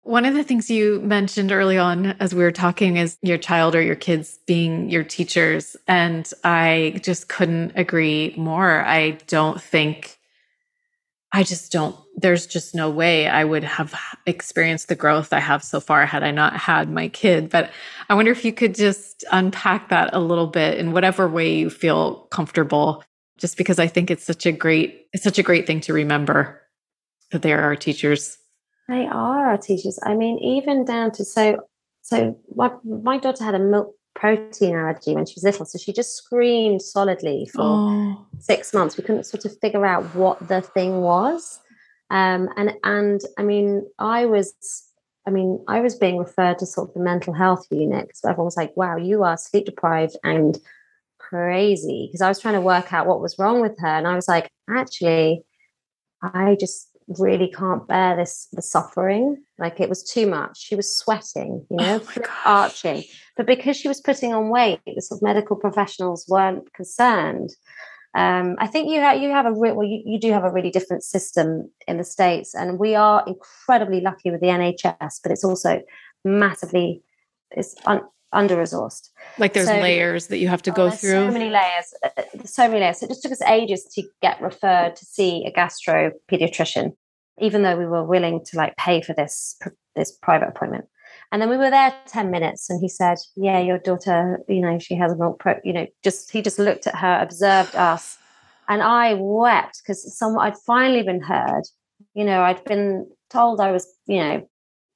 One 0.02 0.24
of 0.24 0.34
the 0.34 0.42
things 0.42 0.68
you 0.68 1.00
mentioned 1.00 1.52
early 1.52 1.78
on 1.78 2.06
as 2.18 2.34
we 2.34 2.42
were 2.42 2.52
talking 2.52 2.96
is 2.96 3.18
your 3.22 3.38
child 3.38 3.76
or 3.76 3.82
your 3.82 3.96
kids 3.96 4.40
being 4.46 4.90
your 4.90 5.04
teachers. 5.04 5.76
And 5.86 6.28
I 6.42 7.00
just 7.04 7.28
couldn't 7.28 7.72
agree 7.76 8.34
more. 8.36 8.84
I 8.84 9.18
don't 9.28 9.62
think, 9.62 10.15
I 11.32 11.42
just 11.42 11.72
don't, 11.72 11.96
there's 12.16 12.46
just 12.46 12.74
no 12.74 12.88
way 12.88 13.28
I 13.28 13.44
would 13.44 13.64
have 13.64 13.94
experienced 14.26 14.88
the 14.88 14.94
growth 14.94 15.32
I 15.32 15.40
have 15.40 15.62
so 15.62 15.80
far 15.80 16.06
had 16.06 16.22
I 16.22 16.30
not 16.30 16.56
had 16.56 16.90
my 16.90 17.08
kid. 17.08 17.50
But 17.50 17.70
I 18.08 18.14
wonder 18.14 18.30
if 18.30 18.44
you 18.44 18.52
could 18.52 18.74
just 18.74 19.24
unpack 19.32 19.90
that 19.90 20.10
a 20.14 20.20
little 20.20 20.46
bit 20.46 20.78
in 20.78 20.92
whatever 20.92 21.28
way 21.28 21.56
you 21.56 21.68
feel 21.68 22.20
comfortable, 22.30 23.04
just 23.38 23.56
because 23.58 23.78
I 23.78 23.86
think 23.86 24.10
it's 24.10 24.24
such 24.24 24.46
a 24.46 24.52
great, 24.52 25.06
it's 25.12 25.24
such 25.24 25.38
a 25.38 25.42
great 25.42 25.66
thing 25.66 25.80
to 25.82 25.92
remember. 25.92 26.62
that 27.32 27.42
they 27.42 27.52
are 27.52 27.60
our 27.62 27.76
teachers. 27.76 28.38
They 28.88 29.06
are 29.06 29.48
our 29.48 29.58
teachers. 29.58 29.98
I 30.02 30.14
mean, 30.14 30.38
even 30.38 30.84
down 30.84 31.10
to 31.12 31.24
so 31.24 31.58
so 32.02 32.38
my, 32.54 32.70
my 32.84 33.18
daughter 33.18 33.42
had 33.42 33.56
a 33.56 33.58
milk 33.58 33.94
protein 34.16 34.74
allergy 34.74 35.14
when 35.14 35.26
she 35.26 35.34
was 35.36 35.44
little. 35.44 35.66
So 35.66 35.78
she 35.78 35.92
just 35.92 36.16
screamed 36.16 36.82
solidly 36.82 37.48
for 37.52 37.62
oh. 37.62 38.26
six 38.38 38.74
months. 38.74 38.96
We 38.96 39.04
couldn't 39.04 39.24
sort 39.24 39.44
of 39.44 39.56
figure 39.60 39.86
out 39.86 40.02
what 40.14 40.48
the 40.48 40.62
thing 40.62 41.00
was. 41.00 41.60
Um, 42.10 42.48
and 42.56 42.72
and 42.82 43.20
I 43.38 43.42
mean, 43.42 43.86
I 43.98 44.26
was, 44.26 44.54
I 45.26 45.30
mean, 45.30 45.62
I 45.68 45.80
was 45.80 45.94
being 45.94 46.18
referred 46.18 46.58
to 46.58 46.66
sort 46.66 46.88
of 46.88 46.94
the 46.94 47.00
mental 47.00 47.32
health 47.32 47.66
unit 47.70 48.06
because 48.06 48.24
everyone 48.24 48.46
was 48.46 48.56
like, 48.56 48.76
"Wow, 48.76 48.96
you 48.96 49.22
are 49.22 49.36
sleep 49.36 49.66
deprived 49.66 50.16
and 50.24 50.58
crazy." 51.18 52.08
Because 52.08 52.22
I 52.22 52.28
was 52.28 52.40
trying 52.40 52.54
to 52.54 52.60
work 52.60 52.92
out 52.92 53.06
what 53.06 53.20
was 53.20 53.38
wrong 53.38 53.60
with 53.60 53.78
her, 53.80 53.88
and 53.88 54.06
I 54.06 54.14
was 54.14 54.28
like, 54.28 54.50
actually, 54.70 55.44
I 56.22 56.56
just 56.58 56.95
really 57.08 57.48
can't 57.48 57.86
bear 57.86 58.16
this 58.16 58.48
the 58.52 58.62
suffering. 58.62 59.42
Like 59.58 59.80
it 59.80 59.88
was 59.88 60.02
too 60.02 60.26
much. 60.26 60.58
She 60.58 60.76
was 60.76 60.96
sweating 60.96 61.64
you 61.70 61.76
know 61.76 62.00
oh 62.16 62.22
arching. 62.44 63.04
But 63.36 63.46
because 63.46 63.76
she 63.76 63.88
was 63.88 64.00
putting 64.00 64.32
on 64.32 64.48
weight 64.48 64.80
the 64.86 65.02
sort 65.02 65.18
of 65.18 65.22
medical 65.22 65.56
professionals 65.56 66.26
weren't 66.28 66.72
concerned. 66.72 67.50
Um, 68.14 68.56
I 68.58 68.66
think 68.66 68.90
you 68.90 69.00
have 69.00 69.20
you 69.20 69.30
have 69.30 69.46
a 69.46 69.52
re- 69.52 69.72
well 69.72 69.86
you, 69.86 70.02
you 70.04 70.18
do 70.18 70.32
have 70.32 70.44
a 70.44 70.50
really 70.50 70.70
different 70.70 71.04
system 71.04 71.70
in 71.86 71.98
the 71.98 72.04
states, 72.04 72.54
and 72.54 72.78
we 72.78 72.94
are 72.94 73.22
incredibly 73.26 74.00
lucky 74.00 74.30
with 74.30 74.40
the 74.40 74.46
NHS, 74.46 75.20
but 75.22 75.32
it's 75.32 75.44
also 75.44 75.82
massively 76.24 77.02
it's 77.50 77.74
un, 77.84 78.00
under 78.32 78.56
resourced. 78.56 79.10
Like 79.38 79.52
there's 79.52 79.68
so, 79.68 79.80
layers 79.80 80.26
that 80.28 80.38
you 80.38 80.48
have 80.48 80.62
to 80.62 80.70
oh, 80.72 80.74
go 80.74 80.90
through. 80.90 81.10
So 81.10 81.30
many 81.30 81.50
layers, 81.50 81.94
uh, 82.04 82.08
uh, 82.16 82.44
so 82.44 82.68
many 82.68 82.80
layers. 82.80 83.00
So 83.00 83.06
it 83.06 83.10
just 83.10 83.22
took 83.22 83.32
us 83.32 83.42
ages 83.42 83.84
to 83.94 84.02
get 84.22 84.40
referred 84.40 84.96
to 84.96 85.04
see 85.04 85.44
a 85.46 85.52
gastro 85.52 86.12
pediatrician, 86.30 86.92
even 87.40 87.62
though 87.62 87.76
we 87.76 87.86
were 87.86 88.04
willing 88.04 88.44
to 88.46 88.56
like 88.56 88.76
pay 88.76 89.00
for 89.00 89.12
this 89.14 89.58
this 89.94 90.12
private 90.12 90.48
appointment. 90.48 90.86
And 91.32 91.42
then 91.42 91.48
we 91.48 91.56
were 91.56 91.70
there 91.70 91.92
10 92.06 92.30
minutes 92.30 92.70
and 92.70 92.80
he 92.80 92.88
said, 92.88 93.18
Yeah, 93.36 93.58
your 93.58 93.78
daughter, 93.78 94.40
you 94.48 94.60
know, 94.60 94.78
she 94.78 94.94
has 94.94 95.12
a 95.12 95.16
milk 95.16 95.40
pro, 95.40 95.54
you 95.64 95.72
know, 95.72 95.86
just 96.04 96.30
he 96.30 96.42
just 96.42 96.58
looked 96.58 96.86
at 96.86 96.96
her, 96.96 97.18
observed 97.20 97.74
us. 97.74 98.18
And 98.68 98.82
I 98.82 99.14
wept 99.14 99.82
because 99.82 100.16
some 100.16 100.38
I'd 100.38 100.58
finally 100.66 101.02
been 101.02 101.22
heard. 101.22 101.62
You 102.14 102.24
know, 102.24 102.42
I'd 102.42 102.64
been 102.64 103.08
told 103.30 103.60
I 103.60 103.72
was, 103.72 103.86
you 104.06 104.18
know, 104.18 104.48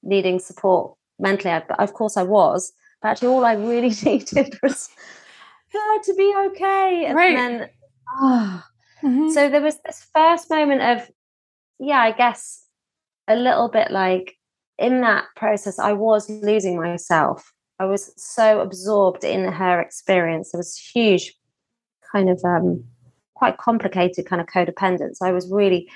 needing 0.03 0.39
support 0.39 0.97
mentally. 1.19 1.63
But 1.69 1.81
of 1.81 1.93
course 1.95 2.17
I 2.17 2.23
was. 2.23 2.73
But 3.03 3.09
actually 3.09 3.29
all 3.29 3.45
I 3.45 3.55
really 3.55 3.95
needed 4.05 4.59
was 4.63 4.89
her 5.73 6.03
to 6.03 6.15
be 6.15 6.35
okay. 6.49 7.05
And 7.07 7.17
right. 7.17 7.37
then 7.37 7.71
oh. 8.19 8.65
Mm-hmm. 9.03 9.31
so 9.31 9.49
there 9.49 9.63
was 9.63 9.79
this 9.87 10.07
first 10.15 10.51
moment 10.51 10.83
of, 10.83 11.11
yeah, 11.79 12.01
I 12.01 12.13
guess 12.13 12.67
a 13.29 13.35
little 13.35 13.71
bit 13.71 13.91
like 13.91 14.37
in 14.81 15.03
that 15.03 15.25
process, 15.37 15.79
I 15.79 15.93
was 15.93 16.29
losing 16.29 16.77
myself. 16.77 17.53
I 17.79 17.85
was 17.85 18.13
so 18.17 18.61
absorbed 18.61 19.25
in 19.25 19.51
her 19.51 19.81
experience. 19.81 20.53
There 20.53 20.59
was 20.59 20.77
huge, 20.77 21.35
kind 22.13 22.29
of 22.29 22.43
um, 22.45 22.85
quite 23.35 23.59
complicated 23.59 24.27
kind 24.27 24.41
of 24.41 24.49
codependence. 24.49 25.19
I 25.23 25.33
was 25.33 25.51
really, 25.51 25.89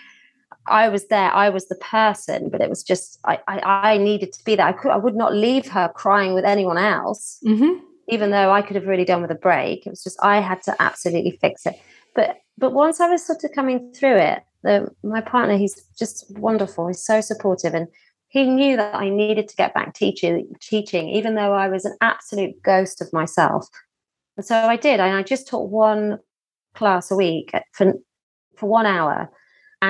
I 0.67 0.89
was 0.89 1.07
there. 1.09 1.33
I 1.33 1.51
was 1.51 1.67
the 1.67 1.77
person, 1.77 2.49
but 2.49 2.61
it 2.61 2.69
was 2.69 2.83
just 2.83 3.19
I. 3.25 3.39
I, 3.49 3.59
I 3.93 3.99
needed 3.99 4.33
to 4.33 4.45
be 4.45 4.57
there. 4.57 4.67
I 4.67 4.73
could. 4.73 4.91
I 4.91 4.97
would 4.97 5.15
not 5.15 5.35
leave 5.35 5.67
her 5.69 5.89
crying 5.95 6.35
with 6.35 6.45
anyone 6.45 6.79
else, 6.79 7.39
mm-hmm. 7.45 7.85
even 8.09 8.31
though 8.31 8.51
I 8.51 8.63
could 8.63 8.77
have 8.77 8.87
really 8.87 9.05
done 9.05 9.23
with 9.23 9.31
a 9.31 9.37
break. 9.37 9.87
It 9.87 9.91
was 9.91 10.03
just 10.03 10.19
I 10.23 10.41
had 10.41 10.63
to 10.63 10.77
absolutely 10.81 11.39
fix 11.41 11.67
it. 11.67 11.79
But 12.15 12.39
but 12.57 12.73
once 12.73 13.01
I 13.01 13.09
was 13.09 13.25
sort 13.25 13.45
of 13.45 13.53
coming 13.53 13.93
through 13.93 14.17
it, 14.17 14.43
the, 14.63 14.89
my 15.03 15.21
partner, 15.21 15.57
he's 15.57 15.83
just 15.99 16.25
wonderful. 16.39 16.89
He's 16.89 17.05
so 17.05 17.21
supportive, 17.21 17.75
and 17.75 17.89
he 18.29 18.45
knew 18.45 18.77
that 18.77 18.95
I 18.95 19.11
needed 19.11 19.49
to 19.49 19.57
get 19.57 19.75
back 19.75 19.95
teaching, 19.95 20.49
teaching, 20.61 21.09
even 21.11 21.35
though 21.35 21.53
I 21.53 21.69
was 21.69 21.85
an 21.85 21.97
absolute 22.01 22.61
ghost 22.63 23.01
of 23.01 23.13
myself. 23.13 23.69
And 24.37 24.47
so 24.47 24.57
I 24.57 24.77
did, 24.77 24.99
and 24.99 25.15
I 25.15 25.23
just 25.23 25.47
taught 25.47 25.71
one 25.71 26.19
class 26.75 27.11
a 27.11 27.17
week 27.17 27.53
for 27.73 27.93
for 28.57 28.67
one 28.67 28.87
hour, 28.87 29.31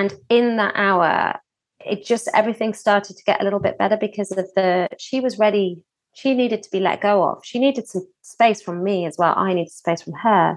and 0.00 0.14
in 0.28 0.56
that 0.56 0.74
hour, 0.76 1.38
it 1.84 2.04
just 2.04 2.28
everything 2.34 2.74
started 2.74 3.16
to 3.16 3.24
get 3.24 3.40
a 3.40 3.44
little 3.44 3.60
bit 3.60 3.78
better 3.78 3.96
because 3.96 4.30
of 4.32 4.46
the 4.56 4.88
she 4.98 5.20
was 5.20 5.38
ready. 5.38 5.82
She 6.14 6.34
needed 6.34 6.62
to 6.62 6.70
be 6.70 6.80
let 6.80 7.00
go 7.00 7.24
of. 7.24 7.44
She 7.44 7.58
needed 7.58 7.88
some 7.88 8.06
space 8.22 8.62
from 8.62 8.84
me 8.84 9.04
as 9.04 9.16
well. 9.18 9.34
I 9.36 9.52
needed 9.52 9.72
space 9.72 10.02
from 10.02 10.14
her. 10.14 10.56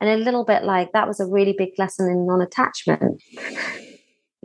And 0.00 0.10
a 0.10 0.16
little 0.16 0.44
bit 0.44 0.64
like 0.64 0.92
that 0.92 1.08
was 1.08 1.20
a 1.20 1.26
really 1.26 1.54
big 1.56 1.70
lesson 1.78 2.10
in 2.10 2.26
non 2.26 2.42
attachment 2.42 3.22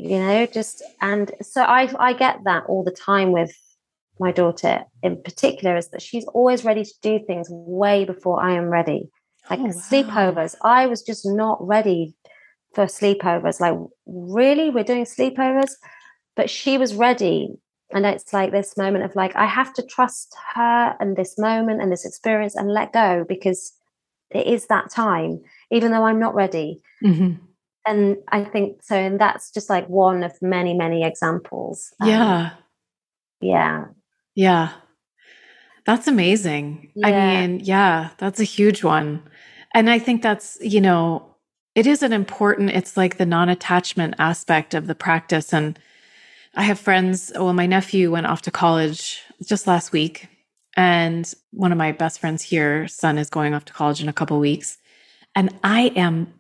you 0.02 0.18
know 0.18 0.46
just 0.48 0.82
and 1.02 1.32
so 1.42 1.62
i 1.62 1.92
i 2.00 2.14
get 2.14 2.38
that 2.46 2.64
all 2.68 2.84
the 2.84 2.92
time 2.92 3.32
with 3.32 3.56
my 4.20 4.32
daughter 4.32 4.84
in 5.04 5.22
particular 5.22 5.78
is 5.78 5.90
that 5.90 6.02
she's 6.02 6.26
always 6.28 6.66
ready 6.66 6.84
to 6.84 6.94
do 7.02 7.20
things 7.28 7.48
way 7.52 8.04
before 8.04 8.42
i 8.42 8.54
am 8.54 8.66
ready 8.66 9.10
like 9.50 9.60
oh, 9.60 9.66
wow. 9.66 9.72
sleepovers 9.72 10.56
i 10.64 10.88
was 10.88 11.04
just 11.04 11.26
not 11.26 11.58
ready 11.66 12.16
for 12.74 12.86
sleepovers 12.86 13.60
like 13.60 13.78
really 14.06 14.70
we're 14.70 14.84
doing 14.84 15.06
sleepovers 15.06 15.72
but 16.36 16.50
she 16.50 16.78
was 16.78 16.96
ready 16.96 17.50
and 17.92 18.06
it's 18.06 18.32
like 18.32 18.52
this 18.52 18.78
moment 18.78 19.04
of 19.04 19.16
like 19.16 19.36
i 19.36 19.46
have 19.46 19.74
to 19.74 19.84
trust 19.84 20.36
her 20.56 20.96
and 21.00 21.16
this 21.16 21.38
moment 21.38 21.82
and 21.82 21.92
this 21.92 22.06
experience 22.06 22.56
and 22.56 22.72
let 22.72 22.94
go 22.94 23.26
because 23.28 23.74
it 24.30 24.48
is 24.48 24.68
that 24.68 24.90
time 24.90 25.42
even 25.72 25.92
though 25.92 26.06
i'm 26.06 26.20
not 26.20 26.36
ready 26.36 26.82
mm-hmm 27.04 27.34
and 27.86 28.18
I 28.28 28.44
think 28.44 28.84
so. 28.84 28.96
And 28.96 29.20
that's 29.20 29.52
just 29.52 29.70
like 29.70 29.88
one 29.88 30.24
of 30.24 30.40
many, 30.42 30.74
many 30.74 31.04
examples. 31.04 31.94
Um, 32.00 32.10
yeah. 32.10 32.50
Yeah. 33.42 33.86
Yeah. 34.36 34.72
That's 35.86 36.08
amazing. 36.08 36.92
Yeah. 36.96 37.08
I 37.08 37.48
mean, 37.48 37.60
yeah, 37.62 38.12
that's 38.18 38.40
a 38.40 38.46
huge 38.46 38.84
one. 38.84 39.24
And 39.74 39.90
I 39.90 40.00
think 40.00 40.22
that's, 40.22 40.58
you 40.62 40.80
know, 40.80 41.31
it 41.76 41.88
is 41.88 42.04
an 42.04 42.14
important, 42.14 42.72
it's 42.72 42.98
like 42.98 43.18
the 43.18 43.26
non 43.26 43.50
attachment 43.50 44.16
aspect 44.20 44.74
of 44.74 44.88
the 44.88 44.96
practice. 44.96 45.54
And 45.54 45.80
I 46.56 46.64
have 46.64 46.80
friends, 46.80 47.32
well, 47.36 47.54
my 47.54 47.66
nephew 47.66 48.12
went 48.12 48.28
off 48.28 48.42
to 48.44 48.52
college 48.52 49.22
just 49.46 49.68
last 49.68 49.92
week. 49.92 50.28
And 50.78 51.32
one 51.52 51.72
of 51.72 51.78
my 51.78 51.92
best 51.92 52.20
friends 52.20 52.42
here, 52.42 52.88
son, 52.88 53.18
is 53.18 53.30
going 53.30 53.54
off 53.54 53.66
to 53.66 53.74
college 53.74 54.02
in 54.02 54.10
a 54.10 54.14
couple 54.14 54.40
weeks. 54.40 54.78
And 55.36 55.58
I 55.64 55.88
am 55.96 56.34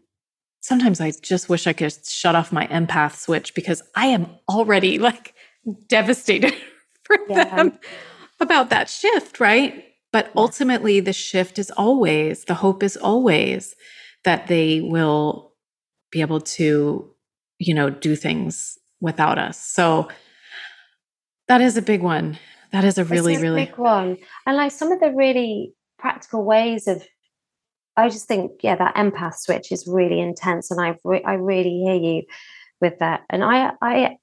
sometimes 0.61 1.01
I 1.01 1.11
just 1.21 1.49
wish 1.49 1.67
I 1.67 1.73
could 1.73 1.93
shut 2.05 2.35
off 2.35 2.51
my 2.51 2.67
empath 2.67 3.15
switch 3.15 3.53
because 3.53 3.81
I 3.95 4.07
am 4.07 4.27
already 4.47 4.99
like 4.99 5.33
devastated 5.87 6.53
for 7.03 7.17
yeah. 7.27 7.55
them 7.55 7.79
about 8.39 8.69
that 8.69 8.89
shift, 8.89 9.39
right? 9.39 9.85
But 10.13 10.31
ultimately, 10.35 10.99
the 10.99 11.13
shift 11.13 11.57
is 11.57 11.71
always, 11.71 12.45
the 12.45 12.53
hope 12.53 12.83
is 12.83 12.97
always 12.97 13.75
that 14.23 14.47
they 14.47 14.81
will 14.81 15.53
be 16.11 16.21
able 16.21 16.41
to, 16.41 17.09
you 17.59 17.73
know, 17.73 17.89
do 17.89 18.15
things 18.15 18.77
without 18.99 19.37
us. 19.37 19.59
So 19.59 20.09
that 21.47 21.61
is 21.61 21.77
a 21.77 21.81
big 21.81 22.01
one. 22.01 22.37
That 22.71 22.83
is 22.83 22.97
a 22.97 23.05
really, 23.05 23.35
a 23.35 23.39
really 23.39 23.65
big 23.65 23.77
one. 23.77 24.17
And 24.45 24.57
like 24.57 24.71
some 24.71 24.91
of 24.91 24.99
the 24.99 25.11
really 25.11 25.73
practical 25.97 26.43
ways 26.43 26.87
of 26.87 27.05
I 27.97 28.09
just 28.09 28.27
think, 28.27 28.63
yeah, 28.63 28.75
that 28.75 28.95
empath 28.95 29.35
switch 29.35 29.71
is 29.71 29.87
really 29.87 30.19
intense, 30.19 30.71
and 30.71 30.79
I 30.79 30.95
re- 31.03 31.23
I 31.23 31.33
really 31.33 31.83
hear 31.83 31.95
you 31.95 32.23
with 32.79 32.99
that. 32.99 33.21
And 33.29 33.43
I 33.43 33.71
I 33.81 34.17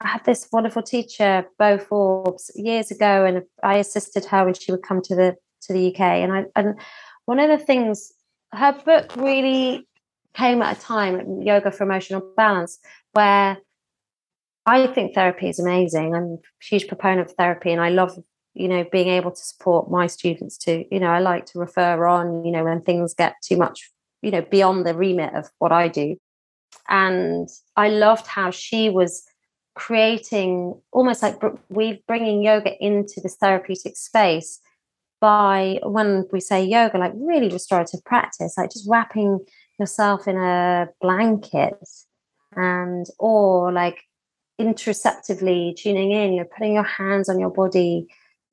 I 0.00 0.08
had 0.08 0.24
this 0.24 0.48
wonderful 0.52 0.82
teacher, 0.82 1.46
Bo 1.58 1.78
Forbes, 1.78 2.50
years 2.54 2.90
ago, 2.90 3.24
and 3.24 3.42
I 3.62 3.78
assisted 3.78 4.26
her 4.26 4.44
when 4.44 4.54
she 4.54 4.72
would 4.72 4.82
come 4.82 5.00
to 5.02 5.14
the 5.14 5.36
to 5.62 5.72
the 5.72 5.94
UK. 5.94 6.00
And 6.00 6.32
I 6.32 6.44
and 6.54 6.78
one 7.24 7.40
of 7.40 7.48
the 7.48 7.64
things, 7.64 8.12
her 8.52 8.72
book 8.84 9.14
really 9.16 9.86
came 10.34 10.62
at 10.62 10.76
a 10.76 10.80
time, 10.80 11.42
Yoga 11.42 11.70
for 11.70 11.84
Emotional 11.84 12.22
Balance, 12.36 12.78
where 13.12 13.58
I 14.66 14.86
think 14.88 15.14
therapy 15.14 15.48
is 15.48 15.58
amazing. 15.58 16.14
I'm 16.14 16.24
a 16.24 16.64
huge 16.64 16.88
proponent 16.88 17.30
of 17.30 17.36
therapy, 17.36 17.72
and 17.72 17.80
I 17.80 17.90
love 17.90 18.18
you 18.56 18.68
know 18.68 18.84
being 18.90 19.08
able 19.08 19.30
to 19.30 19.40
support 19.40 19.90
my 19.90 20.06
students 20.06 20.56
to 20.56 20.84
you 20.90 20.98
know 20.98 21.10
i 21.10 21.18
like 21.18 21.44
to 21.44 21.58
refer 21.58 22.06
on 22.06 22.44
you 22.44 22.50
know 22.50 22.64
when 22.64 22.80
things 22.80 23.14
get 23.14 23.34
too 23.42 23.56
much 23.56 23.90
you 24.22 24.30
know 24.30 24.40
beyond 24.40 24.86
the 24.86 24.94
remit 24.94 25.34
of 25.34 25.50
what 25.58 25.72
i 25.72 25.86
do 25.86 26.16
and 26.88 27.48
i 27.76 27.88
loved 27.88 28.26
how 28.26 28.50
she 28.50 28.88
was 28.88 29.24
creating 29.74 30.74
almost 30.90 31.22
like 31.22 31.38
we're 31.68 31.98
bringing 32.08 32.42
yoga 32.42 32.72
into 32.82 33.20
this 33.22 33.36
therapeutic 33.36 33.94
space 33.94 34.58
by 35.20 35.78
when 35.82 36.26
we 36.32 36.40
say 36.40 36.62
yoga 36.64 36.98
like 36.98 37.12
really 37.16 37.48
restorative 37.48 38.04
practice 38.04 38.54
like 38.56 38.70
just 38.70 38.88
wrapping 38.88 39.38
yourself 39.78 40.28
in 40.28 40.36
a 40.36 40.88
blanket 41.00 41.74
and 42.54 43.06
or 43.18 43.72
like 43.72 44.02
interoceptively 44.60 45.74
tuning 45.76 46.12
in 46.12 46.32
you're 46.32 46.44
putting 46.44 46.74
your 46.74 46.82
hands 46.84 47.28
on 47.28 47.38
your 47.38 47.50
body 47.50 48.06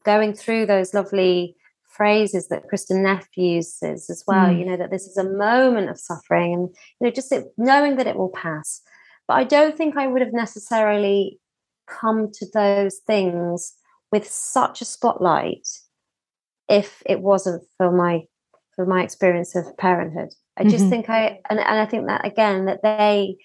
going 0.04 0.34
through 0.34 0.66
those 0.66 0.94
lovely 0.94 1.56
phrases 1.94 2.48
that 2.48 2.64
Kristin 2.68 3.04
Neff 3.04 3.28
uses 3.36 4.10
as 4.10 4.24
well, 4.28 4.48
mm. 4.48 4.60
you 4.60 4.66
know, 4.66 4.78
that 4.78 4.90
this 4.90 5.06
is 5.06 5.16
a 5.16 5.24
moment 5.24 5.90
of 5.90 6.00
suffering 6.00 6.54
and, 6.54 6.70
you 7.00 7.08
know, 7.08 7.12
just 7.12 7.32
it, 7.32 7.46
knowing 7.58 7.98
that 7.98 8.08
it 8.08 8.18
will 8.18 8.30
pass. 8.30 8.82
but 9.28 9.36
I 9.36 9.44
don't 9.44 9.78
think 9.78 9.96
I 9.96 10.08
would 10.08 10.22
have 10.22 10.34
necessarily 10.34 11.40
come 11.88 12.32
to 12.34 12.46
those 12.54 12.98
things 13.06 13.74
with 14.12 14.28
such 14.28 14.82
a 14.82 14.86
spotlight 14.86 15.68
if 16.70 17.04
it 17.06 17.22
wasn't 17.22 17.64
for 17.78 17.92
my 17.92 18.22
for 18.76 18.86
my 18.86 19.04
experience 19.04 19.56
of 19.56 19.78
parenthood. 19.78 20.30
I 20.58 20.64
just 20.64 20.78
mm-hmm. 20.78 20.90
think 20.90 21.10
I 21.10 21.40
and, 21.50 21.60
and 21.60 21.80
I 21.80 21.86
think 21.86 22.08
that 22.08 22.26
again 22.26 22.66
that 22.66 22.82
they 22.84 23.38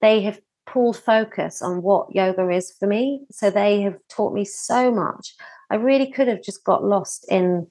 they 0.00 0.20
have 0.22 0.40
pulled 0.66 0.96
focus 0.96 1.62
on 1.62 1.82
what 1.82 2.14
yoga 2.14 2.48
is 2.50 2.74
for 2.78 2.86
me. 2.86 3.24
So 3.30 3.50
they 3.50 3.82
have 3.82 3.98
taught 4.08 4.34
me 4.34 4.44
so 4.44 4.90
much. 4.90 5.34
I 5.70 5.76
really 5.76 6.10
could 6.10 6.28
have 6.28 6.42
just 6.42 6.64
got 6.64 6.84
lost 6.84 7.26
in 7.30 7.66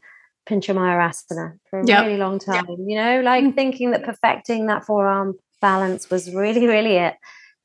Pincha 0.47 0.75
Mayurasana 0.75 1.57
for 1.69 1.79
a 1.79 1.85
yep. 1.85 2.05
really 2.05 2.17
long 2.17 2.39
time, 2.39 2.65
yep. 2.67 2.77
you 2.85 2.95
know, 2.95 3.21
like 3.21 3.43
mm. 3.43 3.55
thinking 3.55 3.91
that 3.91 4.03
perfecting 4.03 4.67
that 4.67 4.85
forearm 4.85 5.35
balance 5.61 6.09
was 6.09 6.33
really, 6.33 6.67
really 6.67 6.95
it. 6.95 7.15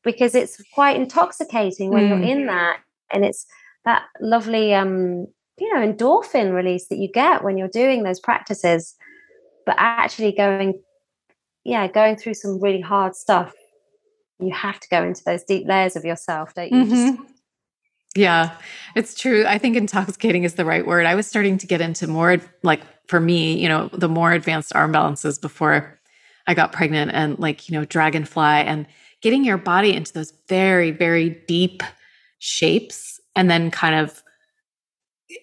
Because 0.04 0.34
it's 0.34 0.62
quite 0.72 0.96
intoxicating 0.96 1.90
when 1.90 2.04
mm. 2.04 2.08
you're 2.08 2.22
in 2.22 2.46
that 2.46 2.78
and 3.12 3.24
it's 3.24 3.46
that 3.84 4.04
lovely 4.20 4.74
um, 4.74 5.26
you 5.58 5.74
know, 5.74 5.80
endorphin 5.80 6.54
release 6.54 6.88
that 6.88 6.98
you 6.98 7.10
get 7.10 7.42
when 7.42 7.58
you're 7.58 7.68
doing 7.68 8.02
those 8.02 8.20
practices. 8.20 8.94
But 9.66 9.76
actually 9.78 10.32
going, 10.32 10.80
yeah, 11.64 11.88
going 11.88 12.16
through 12.16 12.34
some 12.34 12.60
really 12.60 12.80
hard 12.80 13.14
stuff, 13.14 13.52
you 14.40 14.52
have 14.52 14.80
to 14.80 14.88
go 14.88 15.02
into 15.02 15.22
those 15.24 15.44
deep 15.44 15.66
layers 15.66 15.94
of 15.96 16.04
yourself, 16.04 16.54
don't 16.54 16.72
you? 16.72 16.84
Mm-hmm. 16.84 17.16
Just, 17.16 17.34
yeah, 18.16 18.56
it's 18.96 19.14
true. 19.14 19.44
I 19.46 19.58
think 19.58 19.76
intoxicating 19.76 20.44
is 20.44 20.54
the 20.54 20.64
right 20.64 20.86
word. 20.86 21.04
I 21.04 21.14
was 21.14 21.26
starting 21.26 21.58
to 21.58 21.66
get 21.66 21.80
into 21.80 22.06
more 22.06 22.38
like 22.62 22.80
for 23.08 23.20
me, 23.20 23.60
you 23.60 23.68
know, 23.68 23.88
the 23.92 24.08
more 24.08 24.32
advanced 24.32 24.74
arm 24.74 24.92
balances 24.92 25.38
before 25.38 25.98
I 26.46 26.54
got 26.54 26.72
pregnant 26.72 27.10
and 27.12 27.38
like, 27.38 27.68
you 27.68 27.78
know, 27.78 27.84
dragonfly 27.84 28.42
and 28.42 28.86
getting 29.20 29.44
your 29.44 29.58
body 29.58 29.92
into 29.94 30.12
those 30.12 30.32
very, 30.48 30.92
very 30.92 31.30
deep 31.46 31.82
shapes 32.38 33.20
and 33.36 33.50
then 33.50 33.70
kind 33.70 33.94
of, 33.94 34.22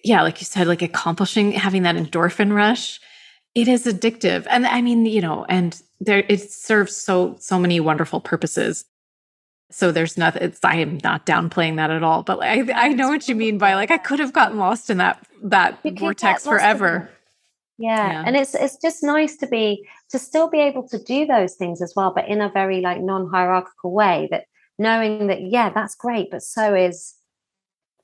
yeah, 0.04 0.22
like 0.22 0.40
you 0.40 0.44
said, 0.44 0.66
like 0.66 0.82
accomplishing 0.82 1.52
having 1.52 1.82
that 1.82 1.96
endorphin 1.96 2.52
rush. 2.52 3.00
It 3.54 3.68
is 3.68 3.86
addictive. 3.86 4.46
And 4.50 4.66
I 4.66 4.82
mean, 4.82 5.06
you 5.06 5.20
know, 5.20 5.46
and 5.48 5.80
there 6.00 6.24
it 6.28 6.50
serves 6.50 6.96
so 6.96 7.36
so 7.38 7.58
many 7.58 7.80
wonderful 7.80 8.20
purposes 8.20 8.84
so 9.70 9.90
there's 9.90 10.16
nothing 10.16 10.42
it's 10.42 10.64
i 10.64 10.76
am 10.76 10.98
not 11.02 11.26
downplaying 11.26 11.76
that 11.76 11.90
at 11.90 12.02
all 12.02 12.22
but 12.22 12.42
i 12.42 12.64
i 12.74 12.88
know 12.88 13.08
what 13.08 13.28
you 13.28 13.34
mean 13.34 13.58
by 13.58 13.74
like 13.74 13.90
i 13.90 13.98
could 13.98 14.18
have 14.18 14.32
gotten 14.32 14.58
lost 14.58 14.90
in 14.90 14.98
that 14.98 15.26
that 15.42 15.78
vortex 15.98 16.44
forever 16.44 17.08
yeah. 17.78 18.12
yeah. 18.12 18.22
and 18.26 18.36
it's 18.36 18.54
it's 18.54 18.76
just 18.76 19.02
nice 19.02 19.36
to 19.36 19.46
be 19.46 19.86
to 20.10 20.18
still 20.18 20.48
be 20.48 20.60
able 20.60 20.86
to 20.86 21.02
do 21.02 21.26
those 21.26 21.54
things 21.54 21.82
as 21.82 21.94
well 21.96 22.12
but 22.14 22.28
in 22.28 22.40
a 22.40 22.50
very 22.50 22.80
like 22.80 23.00
non-hierarchical 23.00 23.92
way 23.92 24.28
that 24.30 24.44
knowing 24.78 25.26
that 25.26 25.42
yeah 25.42 25.70
that's 25.70 25.94
great 25.94 26.30
but 26.30 26.42
so 26.42 26.74
is 26.74 27.14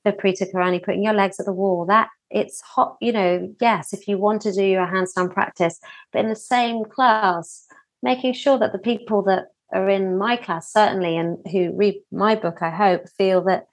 Viparita 0.05 0.51
Karani 0.51 0.83
putting 0.83 1.03
your 1.03 1.13
legs 1.13 1.39
at 1.39 1.45
the 1.45 1.53
wall 1.53 1.85
that 1.85 2.09
it's 2.29 2.61
hot 2.61 2.97
you 2.99 3.11
know 3.11 3.53
yes 3.61 3.93
if 3.93 4.07
you 4.07 4.17
want 4.17 4.41
to 4.41 4.51
do 4.51 4.63
your 4.63 4.87
handstand 4.87 5.33
practice 5.33 5.79
but 6.11 6.19
in 6.19 6.29
the 6.29 6.35
same 6.35 6.83
class 6.83 7.65
making 8.01 8.33
sure 8.33 8.57
that 8.57 8.73
the 8.73 8.79
people 8.79 9.21
that 9.21 9.45
are 9.71 9.89
in 9.89 10.17
my 10.17 10.35
class 10.35 10.71
certainly 10.71 11.15
and 11.15 11.37
who 11.51 11.71
read 11.75 11.95
my 12.11 12.35
book 12.35 12.57
i 12.61 12.69
hope 12.69 13.07
feel 13.17 13.41
that 13.41 13.65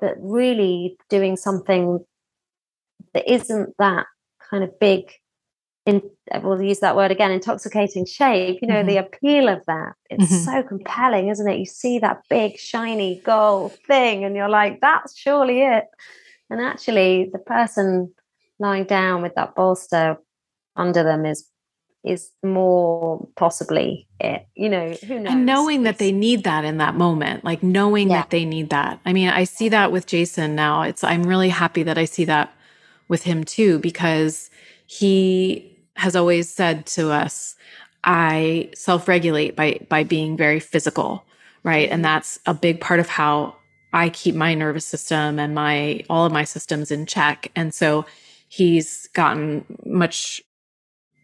that 0.00 0.14
really 0.18 0.96
doing 1.08 1.36
something 1.36 2.04
that 3.12 3.30
isn't 3.30 3.74
that 3.78 4.06
kind 4.50 4.64
of 4.64 4.78
big 4.80 5.12
in 5.90 6.42
we'll 6.42 6.62
use 6.62 6.80
that 6.80 6.96
word 6.96 7.10
again 7.10 7.30
intoxicating 7.30 8.06
shape 8.06 8.58
you 8.62 8.68
know 8.68 8.76
mm-hmm. 8.76 8.88
the 8.88 8.96
appeal 8.96 9.48
of 9.48 9.64
that 9.66 9.92
it's 10.08 10.24
mm-hmm. 10.24 10.44
so 10.44 10.62
compelling 10.62 11.28
isn't 11.28 11.48
it 11.48 11.58
you 11.58 11.66
see 11.66 11.98
that 11.98 12.22
big 12.28 12.58
shiny 12.58 13.20
gold 13.24 13.72
thing 13.86 14.24
and 14.24 14.36
you're 14.36 14.48
like 14.48 14.80
that's 14.80 15.16
surely 15.16 15.62
it 15.62 15.84
and 16.48 16.60
actually 16.60 17.30
the 17.32 17.38
person 17.38 18.12
lying 18.58 18.84
down 18.84 19.22
with 19.22 19.34
that 19.34 19.54
bolster 19.54 20.16
under 20.76 21.02
them 21.02 21.26
is 21.26 21.50
is 22.02 22.30
more 22.42 23.28
possibly 23.36 24.08
it. 24.18 24.46
You 24.54 24.68
know, 24.68 24.92
who 25.06 25.20
knows? 25.20 25.32
And 25.32 25.46
knowing 25.46 25.82
that 25.82 25.98
they 25.98 26.12
need 26.12 26.44
that 26.44 26.64
in 26.64 26.78
that 26.78 26.94
moment, 26.94 27.44
like 27.44 27.62
knowing 27.62 28.10
yeah. 28.10 28.22
that 28.22 28.30
they 28.30 28.44
need 28.44 28.70
that. 28.70 29.00
I 29.04 29.12
mean, 29.12 29.28
I 29.28 29.44
see 29.44 29.68
that 29.68 29.92
with 29.92 30.06
Jason 30.06 30.54
now. 30.54 30.82
It's 30.82 31.04
I'm 31.04 31.24
really 31.24 31.50
happy 31.50 31.82
that 31.82 31.98
I 31.98 32.06
see 32.06 32.24
that 32.24 32.54
with 33.08 33.24
him 33.24 33.44
too 33.44 33.78
because 33.80 34.50
he 34.86 35.69
has 36.00 36.16
always 36.16 36.48
said 36.48 36.86
to 36.86 37.10
us, 37.12 37.56
I 38.04 38.70
self-regulate 38.74 39.54
by 39.54 39.80
by 39.88 40.04
being 40.04 40.36
very 40.36 40.58
physical, 40.58 41.24
right? 41.62 41.90
And 41.90 42.02
that's 42.02 42.40
a 42.46 42.54
big 42.54 42.80
part 42.80 43.00
of 43.00 43.08
how 43.08 43.54
I 43.92 44.08
keep 44.08 44.34
my 44.34 44.54
nervous 44.54 44.86
system 44.86 45.38
and 45.38 45.54
my 45.54 46.02
all 46.08 46.24
of 46.24 46.32
my 46.32 46.44
systems 46.44 46.90
in 46.90 47.04
check. 47.04 47.52
And 47.54 47.74
so 47.74 48.06
he's 48.48 49.08
gotten 49.08 49.64
much 49.84 50.42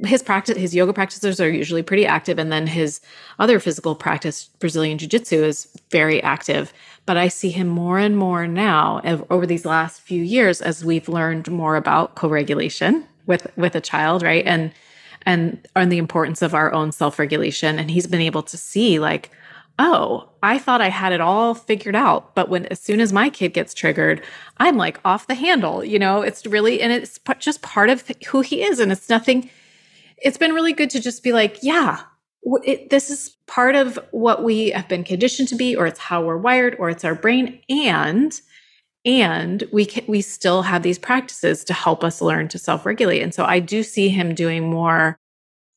his 0.05 0.23
practice 0.23 0.59
his 0.59 0.75
yoga 0.75 0.93
practices 0.93 1.41
are 1.41 1.49
usually 1.49 1.83
pretty 1.83 2.05
active 2.05 2.39
and 2.39 2.53
then 2.53 2.67
his 2.67 3.01
other 3.39 3.59
physical 3.59 3.95
practice 3.95 4.51
brazilian 4.59 4.99
jiu-jitsu 4.99 5.43
is 5.43 5.69
very 5.91 6.23
active 6.23 6.71
but 7.07 7.17
i 7.17 7.29
see 7.29 7.49
him 7.49 7.67
more 7.67 7.99
and 7.99 8.19
more 8.19 8.47
now 8.47 9.01
over 9.31 9.47
these 9.47 9.65
last 9.65 10.03
few 10.03 10.23
years 10.23 10.61
as 10.61 10.85
we've 10.85 11.09
learned 11.09 11.51
more 11.51 11.77
about 11.77 12.15
co-regulation 12.15 13.07
with 13.27 13.47
with 13.57 13.75
a 13.75 13.81
child 13.81 14.23
right? 14.23 14.45
And 14.47 14.73
and 15.23 15.67
on 15.75 15.89
the 15.89 15.99
importance 15.99 16.43
of 16.43 16.55
our 16.55 16.73
own 16.73 16.93
self-regulation. 16.93 17.79
And 17.79 17.91
he's 17.91 18.07
been 18.07 18.21
able 18.21 18.43
to 18.45 18.57
see 18.57 18.99
like 18.99 19.31
oh 19.79 20.31
i 20.43 20.57
thought 20.59 20.81
i 20.81 20.89
had 20.89 21.13
it 21.13 21.21
all 21.21 21.55
figured 21.55 21.97
out. 21.97 22.35
But 22.35 22.49
when 22.49 22.67
as 22.67 22.81
soon 22.81 23.01
as 23.01 23.13
my 23.13 23.29
kid 23.29 23.53
gets 23.53 23.75
triggered 23.75 24.23
i'm 24.59 24.77
like 24.77 24.99
off 25.05 25.27
the 25.27 25.35
handle 25.35 25.85
you 25.85 25.99
know? 25.99 26.23
It's 26.23 26.47
really 26.47 26.81
and 26.81 26.93
it's 26.93 27.21
just 27.39 27.63
part 27.63 27.91
of 27.91 28.05
who 28.29 28.41
he 28.41 28.63
is. 28.63 28.81
And 28.81 28.91
it's 28.91 29.09
nothing 29.09 29.51
it's 30.19 30.39
been 30.39 30.53
really 30.53 30.73
good 30.73 30.91
to 30.91 31.01
just 31.01 31.23
be 31.23 31.33
like, 31.33 31.59
yeah, 31.63 32.01
it, 32.65 32.91
this 32.91 33.11
is 33.11 33.37
part 33.47 33.75
of 33.75 33.99
what 34.13 34.45
we 34.45 34.71
have 34.71 34.89
been 34.89 35.05
conditioned 35.05 35.49
to 35.49 35.55
be, 35.55 35.77
or 35.77 35.87
it's 35.87 35.99
how 35.99 36.25
we're 36.25 36.37
wired, 36.37 36.77
or 36.79 36.91
it's 36.91 37.05
our 37.05 37.15
brain. 37.15 37.61
And 37.69 38.33
and 39.07 39.65
we 39.73 39.87
can, 39.87 40.05
we 40.07 40.21
still 40.21 40.61
have 40.63 40.83
these 40.83 40.99
practices 40.99 41.65
to 41.65 41.73
help 41.73 42.05
us 42.05 42.21
learn 42.21 42.49
to 42.49 42.59
self-regulate. 42.59 43.23
And 43.23 43.33
so 43.33 43.45
I 43.45 43.61
do 43.61 43.83
see 43.83 44.11
him 44.11 44.35
doing 44.35 44.69
more 44.69 45.19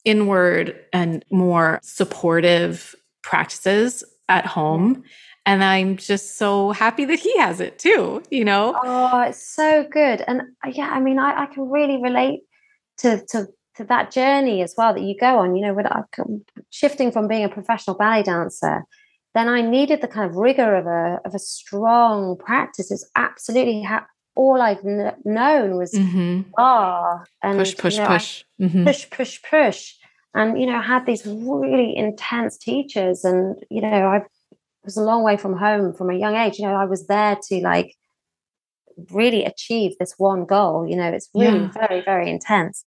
inward 0.04 0.76
and 0.92 1.24
more 1.32 1.80
supportive 1.84 2.96
practices 3.22 4.04
at 4.28 4.46
home. 4.46 5.04
And 5.46 5.64
I'm 5.64 5.96
just 5.96 6.38
so 6.38 6.72
happy 6.72 7.06
that 7.06 7.20
he 7.20 7.38
has 7.38 7.62
it 7.62 7.80
too, 7.80 8.22
you 8.30 8.44
know? 8.44 8.78
Oh, 8.84 9.22
it's 9.22 9.42
so 9.48 9.88
good. 9.90 10.24
And 10.28 10.42
uh, 10.66 10.72
yeah, 10.74 10.90
I 10.92 11.00
mean, 11.00 11.20
I, 11.20 11.44
I 11.44 11.46
can 11.46 11.70
really 11.70 12.02
relate 12.02 12.42
to, 12.98 13.24
to 13.30 13.48
to 13.76 13.86
that 13.86 14.12
journey 14.12 14.62
as 14.62 14.76
well 14.78 14.94
that 14.94 15.02
you 15.02 15.16
go 15.18 15.40
on. 15.40 15.56
You 15.56 15.68
know, 15.68 15.74
when 15.74 15.88
I 15.88 16.02
shifting 16.70 17.12
from 17.12 17.28
being 17.28 17.46
a 17.46 17.50
professional 17.50 17.96
ballet 17.96 18.24
dancer, 18.24 18.84
then 19.40 19.48
I 19.48 19.62
needed 19.62 20.02
the 20.02 20.08
kind 20.08 20.30
of 20.30 20.36
rigor 20.36 20.76
of 20.76 20.86
a 20.86 21.20
of 21.26 21.34
a 21.34 21.40
strong 21.40 22.36
practice. 22.38 22.92
It's 22.92 23.10
absolutely 23.16 23.82
ha- 23.84 24.06
all 24.36 24.62
I've 24.62 24.82
kn- 24.82 25.16
known 25.24 25.78
was 25.78 25.94
mm-hmm. 25.94 26.42
ah 26.58 27.24
and 27.42 27.58
push, 27.58 27.78
push, 27.78 27.96
you 27.96 28.02
know, 28.02 28.08
push, 28.08 28.44
mm-hmm. 28.62 28.84
push, 28.84 29.10
push, 29.10 29.42
push, 29.50 29.94
and 30.34 30.60
you 30.60 30.68
know, 30.68 30.82
had 30.82 31.06
these 31.06 31.26
really 31.26 31.96
intense 31.96 32.58
teachers, 32.58 33.24
and 33.24 33.56
you 33.70 33.82
know, 33.82 33.88
I 33.88 34.24
was 34.84 34.98
a 34.98 35.04
long 35.04 35.24
way 35.24 35.38
from 35.38 35.56
home 35.56 35.94
from 35.94 36.10
a 36.10 36.18
young 36.18 36.36
age. 36.36 36.60
You 36.60 36.66
know, 36.66 36.76
I 36.76 36.86
was 36.86 37.08
there 37.08 37.38
to 37.48 37.56
like 37.62 37.96
really 39.12 39.46
achieve 39.46 39.94
this 40.00 40.16
one 40.18 40.46
goal. 40.46 40.86
You 40.86 40.98
know, 40.98 41.12
it's 41.12 41.30
really 41.34 41.60
yeah. 41.60 41.72
very, 41.72 42.02
very 42.02 42.30
intense. 42.30 42.84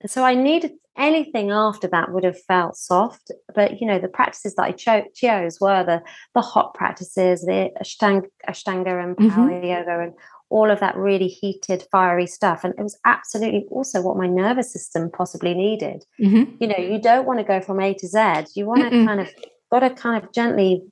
And 0.00 0.10
so 0.10 0.24
I 0.24 0.34
needed 0.34 0.72
anything 0.96 1.50
after 1.50 1.88
that 1.88 2.12
would 2.12 2.24
have 2.24 2.40
felt 2.42 2.76
soft. 2.76 3.30
But 3.54 3.80
you 3.80 3.86
know, 3.86 3.98
the 3.98 4.08
practices 4.08 4.54
that 4.56 4.64
I 4.64 4.72
cho- 4.72 5.06
chose 5.14 5.60
were 5.60 5.84
the 5.84 6.02
the 6.34 6.40
hot 6.40 6.74
practices, 6.74 7.42
the 7.42 7.70
ashtanga, 7.80 8.26
ashtanga 8.48 9.02
and 9.02 9.16
mm-hmm. 9.16 9.30
power 9.30 9.50
mm-hmm. 9.50 9.66
yoga, 9.66 10.00
and 10.00 10.12
all 10.50 10.70
of 10.70 10.80
that 10.80 10.96
really 10.96 11.28
heated, 11.28 11.86
fiery 11.90 12.26
stuff. 12.26 12.64
And 12.64 12.74
it 12.78 12.82
was 12.82 12.98
absolutely 13.04 13.66
also 13.70 14.02
what 14.02 14.16
my 14.16 14.26
nervous 14.26 14.72
system 14.72 15.10
possibly 15.10 15.54
needed. 15.54 16.04
Mm-hmm. 16.20 16.56
You 16.60 16.68
know, 16.68 16.78
you 16.78 17.00
don't 17.00 17.26
want 17.26 17.38
to 17.38 17.44
go 17.44 17.60
from 17.60 17.80
A 17.80 17.94
to 17.94 18.06
Z. 18.06 18.52
You 18.54 18.66
want 18.66 18.82
to 18.82 19.04
kind 19.04 19.20
of 19.20 19.28
got 19.70 19.80
to 19.80 19.90
kind 19.90 20.22
of 20.22 20.32
gently. 20.32 20.82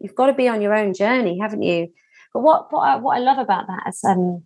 You've 0.00 0.14
got 0.14 0.26
to 0.26 0.32
be 0.32 0.48
on 0.48 0.60
your 0.60 0.74
own 0.74 0.92
journey, 0.92 1.38
haven't 1.38 1.62
you? 1.62 1.88
But 2.34 2.40
what 2.40 2.72
what 2.72 2.80
I, 2.80 2.96
what 2.96 3.16
I 3.16 3.20
love 3.20 3.38
about 3.38 3.66
that 3.68 3.84
as 3.86 4.00
um 4.04 4.44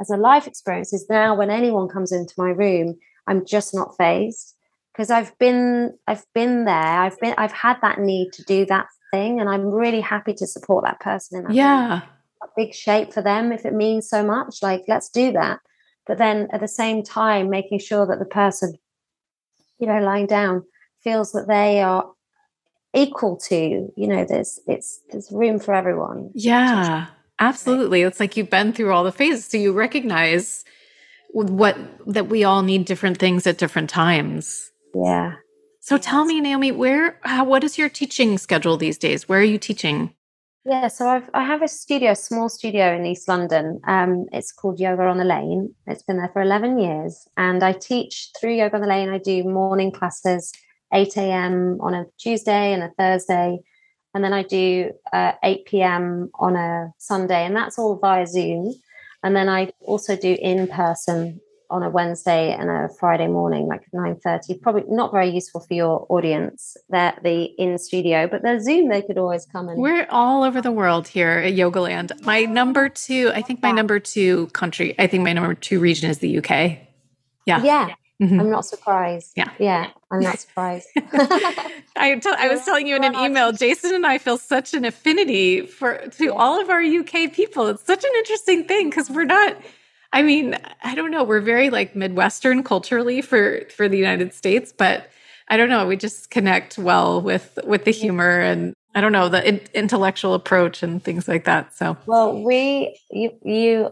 as 0.00 0.10
a 0.10 0.16
life 0.16 0.46
experience 0.46 0.92
is 0.92 1.06
now 1.08 1.36
when 1.36 1.50
anyone 1.50 1.88
comes 1.88 2.10
into 2.10 2.34
my 2.36 2.48
room 2.48 2.96
I'm 3.26 3.44
just 3.44 3.74
not 3.74 3.96
phased 3.96 4.54
because 4.92 5.10
I've 5.10 5.36
been 5.38 5.96
I've 6.06 6.24
been 6.34 6.64
there. 6.64 6.74
I've 6.74 7.18
been 7.20 7.34
I've 7.38 7.52
had 7.52 7.78
that 7.82 8.00
need 8.00 8.32
to 8.34 8.42
do 8.44 8.66
that 8.66 8.86
thing, 9.12 9.40
and 9.40 9.48
I'm 9.48 9.66
really 9.66 10.00
happy 10.00 10.34
to 10.34 10.46
support 10.46 10.84
that 10.84 11.00
person 11.00 11.38
in 11.38 11.44
that. 11.44 11.54
Yeah, 11.54 12.02
big 12.56 12.74
shape 12.74 13.12
for 13.12 13.22
them 13.22 13.52
if 13.52 13.64
it 13.64 13.72
means 13.72 14.08
so 14.08 14.24
much. 14.24 14.62
Like 14.62 14.84
let's 14.88 15.08
do 15.08 15.32
that. 15.32 15.60
But 16.06 16.18
then 16.18 16.48
at 16.52 16.60
the 16.60 16.68
same 16.68 17.02
time, 17.02 17.48
making 17.48 17.78
sure 17.78 18.06
that 18.06 18.18
the 18.18 18.26
person, 18.26 18.74
you 19.78 19.86
know, 19.86 20.00
lying 20.00 20.26
down 20.26 20.64
feels 21.02 21.32
that 21.32 21.48
they 21.48 21.80
are 21.82 22.10
equal 22.94 23.36
to 23.36 23.92
you 23.96 24.06
know 24.06 24.24
there's 24.24 24.60
it's 24.68 25.00
there's 25.10 25.30
room 25.32 25.58
for 25.58 25.74
everyone 25.74 26.30
yeah 26.32 27.08
absolutely 27.40 28.02
it's 28.02 28.20
like 28.20 28.36
you've 28.36 28.48
been 28.48 28.72
through 28.72 28.92
all 28.92 29.02
the 29.02 29.10
phases 29.10 29.44
so 29.44 29.58
you 29.58 29.72
recognize 29.72 30.64
what 31.42 31.76
that 32.06 32.28
we 32.28 32.44
all 32.44 32.62
need 32.62 32.84
different 32.84 33.18
things 33.18 33.46
at 33.46 33.58
different 33.58 33.90
times 33.90 34.70
yeah 34.94 35.34
so 35.80 35.98
tell 35.98 36.24
me 36.24 36.40
naomi 36.40 36.72
where 36.72 37.18
how, 37.22 37.44
what 37.44 37.64
is 37.64 37.76
your 37.76 37.88
teaching 37.88 38.38
schedule 38.38 38.76
these 38.76 38.98
days 38.98 39.28
where 39.28 39.40
are 39.40 39.44
you 39.44 39.58
teaching 39.58 40.14
yeah 40.64 40.88
so 40.88 41.08
I've, 41.08 41.28
i 41.34 41.42
have 41.42 41.62
a 41.62 41.68
studio 41.68 42.12
a 42.12 42.16
small 42.16 42.48
studio 42.48 42.94
in 42.94 43.04
east 43.04 43.28
london 43.28 43.80
um, 43.86 44.26
it's 44.32 44.52
called 44.52 44.78
yoga 44.78 45.02
on 45.02 45.18
the 45.18 45.24
lane 45.24 45.74
it's 45.86 46.02
been 46.02 46.18
there 46.18 46.30
for 46.32 46.42
11 46.42 46.78
years 46.78 47.26
and 47.36 47.62
i 47.62 47.72
teach 47.72 48.30
through 48.40 48.54
yoga 48.54 48.76
on 48.76 48.82
the 48.82 48.88
lane 48.88 49.10
i 49.10 49.18
do 49.18 49.42
morning 49.44 49.90
classes 49.90 50.52
8 50.94 51.16
a.m. 51.16 51.78
on 51.80 51.92
a 51.92 52.04
Tuesday 52.18 52.72
and 52.72 52.82
a 52.82 52.90
Thursday. 52.96 53.58
And 54.14 54.22
then 54.22 54.32
I 54.32 54.44
do 54.44 54.92
uh, 55.12 55.32
8 55.42 55.66
p.m. 55.66 56.30
on 56.36 56.54
a 56.54 56.92
Sunday, 56.98 57.44
and 57.44 57.56
that's 57.56 57.78
all 57.78 57.96
via 57.96 58.26
Zoom. 58.26 58.72
And 59.24 59.34
then 59.34 59.48
I 59.48 59.72
also 59.80 60.16
do 60.16 60.36
in 60.38 60.68
person 60.68 61.40
on 61.70 61.82
a 61.82 61.88
Wednesday 61.88 62.52
and 62.52 62.68
a 62.70 62.88
Friday 63.00 63.26
morning, 63.26 63.66
like 63.66 63.80
9.30. 63.92 64.60
Probably 64.60 64.84
not 64.86 65.10
very 65.10 65.30
useful 65.30 65.62
for 65.62 65.72
your 65.72 66.06
audience, 66.10 66.76
that 66.90 67.22
the 67.24 67.44
in 67.58 67.78
studio, 67.78 68.28
but 68.28 68.42
the 68.42 68.60
Zoom, 68.60 68.90
they 68.90 69.00
could 69.00 69.16
always 69.16 69.46
come 69.46 69.68
and 69.68 69.80
We're 69.80 70.06
all 70.10 70.44
over 70.44 70.60
the 70.60 70.70
world 70.70 71.08
here 71.08 71.30
at 71.30 71.54
Yogaland. 71.54 72.22
My 72.22 72.42
number 72.42 72.90
two, 72.90 73.32
I 73.34 73.40
think 73.40 73.62
my 73.62 73.72
number 73.72 73.98
two 73.98 74.48
country, 74.48 74.94
I 74.98 75.06
think 75.06 75.24
my 75.24 75.32
number 75.32 75.54
two 75.54 75.80
region 75.80 76.10
is 76.10 76.18
the 76.18 76.38
UK. 76.38 76.50
Yeah. 77.46 77.62
Yeah. 77.62 77.94
Mm-hmm. 78.24 78.40
I'm 78.40 78.50
not 78.50 78.64
surprised. 78.64 79.32
Yeah. 79.36 79.50
Yeah. 79.58 79.90
I'm 80.10 80.20
not 80.20 80.38
surprised. 80.46 80.88
I, 80.96 82.18
t- 82.22 82.30
I 82.36 82.48
was 82.48 82.64
telling 82.64 82.86
you 82.86 82.96
in 82.96 83.04
an 83.04 83.14
email, 83.14 83.52
Jason 83.52 83.94
and 83.94 84.06
I 84.06 84.18
feel 84.18 84.38
such 84.38 84.74
an 84.74 84.84
affinity 84.84 85.66
for 85.66 85.98
to 85.98 86.32
all 86.32 86.60
of 86.60 86.70
our 86.70 86.80
UK 86.82 87.32
people. 87.32 87.66
It's 87.68 87.84
such 87.84 88.04
an 88.04 88.10
interesting 88.18 88.64
thing 88.64 88.90
because 88.90 89.10
we're 89.10 89.24
not. 89.24 89.56
I 90.12 90.22
mean, 90.22 90.56
I 90.82 90.94
don't 90.94 91.10
know. 91.10 91.24
We're 91.24 91.40
very 91.40 91.70
like 91.70 91.94
Midwestern 91.94 92.62
culturally 92.62 93.20
for 93.20 93.62
for 93.76 93.88
the 93.88 93.98
United 93.98 94.32
States, 94.32 94.72
but 94.72 95.10
I 95.48 95.56
don't 95.56 95.68
know. 95.68 95.86
We 95.86 95.96
just 95.96 96.30
connect 96.30 96.78
well 96.78 97.20
with 97.20 97.58
with 97.64 97.84
the 97.84 97.90
humor 97.90 98.40
and 98.40 98.74
I 98.94 99.00
don't 99.00 99.12
know 99.12 99.28
the 99.28 99.46
in- 99.46 99.60
intellectual 99.74 100.34
approach 100.34 100.82
and 100.82 101.02
things 101.02 101.28
like 101.28 101.44
that. 101.44 101.74
So 101.76 101.96
well, 102.06 102.42
we 102.42 102.98
you 103.10 103.32
you 103.44 103.90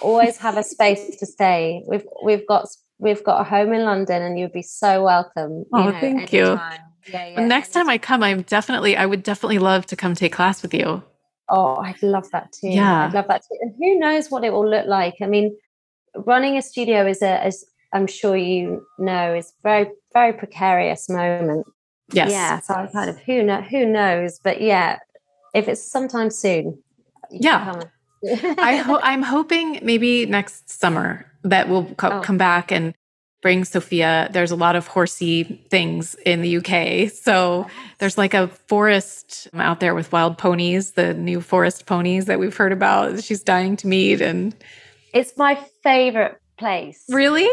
always 0.00 0.38
have 0.38 0.56
a 0.56 0.62
space 0.62 1.16
to 1.18 1.26
stay. 1.26 1.84
We've 1.86 2.06
we've 2.24 2.46
got 2.46 2.66
we've 3.02 3.24
got 3.24 3.40
a 3.40 3.44
home 3.44 3.72
in 3.72 3.82
London 3.82 4.22
and 4.22 4.38
you'd 4.38 4.52
be 4.52 4.62
so 4.62 5.02
welcome. 5.02 5.64
Oh, 5.72 5.78
you 5.78 5.92
know, 5.92 6.00
thank 6.00 6.32
anytime. 6.32 6.72
you. 6.72 7.12
Yeah, 7.12 7.26
yeah. 7.26 7.46
next 7.46 7.70
time 7.70 7.88
I 7.88 7.98
come, 7.98 8.22
I'm 8.22 8.42
definitely, 8.42 8.96
I 8.96 9.06
would 9.06 9.24
definitely 9.24 9.58
love 9.58 9.86
to 9.86 9.96
come 9.96 10.14
take 10.14 10.32
class 10.32 10.62
with 10.62 10.72
you. 10.72 11.02
Oh, 11.48 11.76
I'd 11.76 12.00
love 12.00 12.30
that 12.30 12.52
too. 12.52 12.68
Yeah. 12.68 13.06
I'd 13.06 13.12
love 13.12 13.26
that 13.26 13.42
too. 13.42 13.58
And 13.60 13.74
who 13.76 13.98
knows 13.98 14.30
what 14.30 14.44
it 14.44 14.52
will 14.52 14.68
look 14.68 14.86
like? 14.86 15.14
I 15.20 15.26
mean, 15.26 15.56
running 16.14 16.56
a 16.56 16.62
studio 16.62 17.04
is 17.04 17.22
a, 17.22 17.42
as 17.44 17.64
I'm 17.92 18.06
sure 18.06 18.36
you 18.36 18.86
know, 18.98 19.34
is 19.34 19.52
very, 19.64 19.90
very 20.12 20.32
precarious 20.32 21.08
moment. 21.08 21.66
Yes. 22.12 22.30
Yeah. 22.30 22.60
So 22.60 22.74
I'm 22.74 22.88
kind 22.88 23.10
of 23.10 23.18
who 23.18 23.42
know 23.42 23.62
who 23.62 23.84
knows, 23.84 24.38
but 24.44 24.60
yeah, 24.60 25.00
if 25.54 25.66
it's 25.66 25.82
sometime 25.82 26.30
soon. 26.30 26.80
Yeah. 27.32 27.82
I 28.24 28.76
ho- 28.86 29.00
I'm 29.02 29.22
hoping 29.22 29.80
maybe 29.82 30.24
next 30.26 30.70
summer 30.70 31.31
that 31.44 31.68
will 31.68 31.86
co- 31.94 32.18
oh. 32.18 32.20
come 32.20 32.38
back 32.38 32.70
and 32.70 32.94
bring 33.42 33.64
Sophia. 33.64 34.28
There's 34.32 34.52
a 34.52 34.56
lot 34.56 34.76
of 34.76 34.86
horsey 34.86 35.44
things 35.68 36.14
in 36.24 36.40
the 36.40 36.56
UK. 36.58 37.10
So 37.10 37.66
there's 37.98 38.16
like 38.16 38.32
a 38.32 38.48
forest 38.48 39.48
um, 39.52 39.60
out 39.60 39.80
there 39.80 39.94
with 39.94 40.12
wild 40.12 40.38
ponies, 40.38 40.92
the 40.92 41.12
new 41.12 41.40
forest 41.40 41.84
ponies 41.84 42.26
that 42.26 42.38
we've 42.38 42.56
heard 42.56 42.72
about. 42.72 43.22
She's 43.22 43.42
dying 43.42 43.76
to 43.78 43.88
meet 43.88 44.22
and 44.22 44.54
it's 45.12 45.36
my 45.36 45.56
favorite 45.82 46.40
place. 46.56 47.04
Really? 47.10 47.50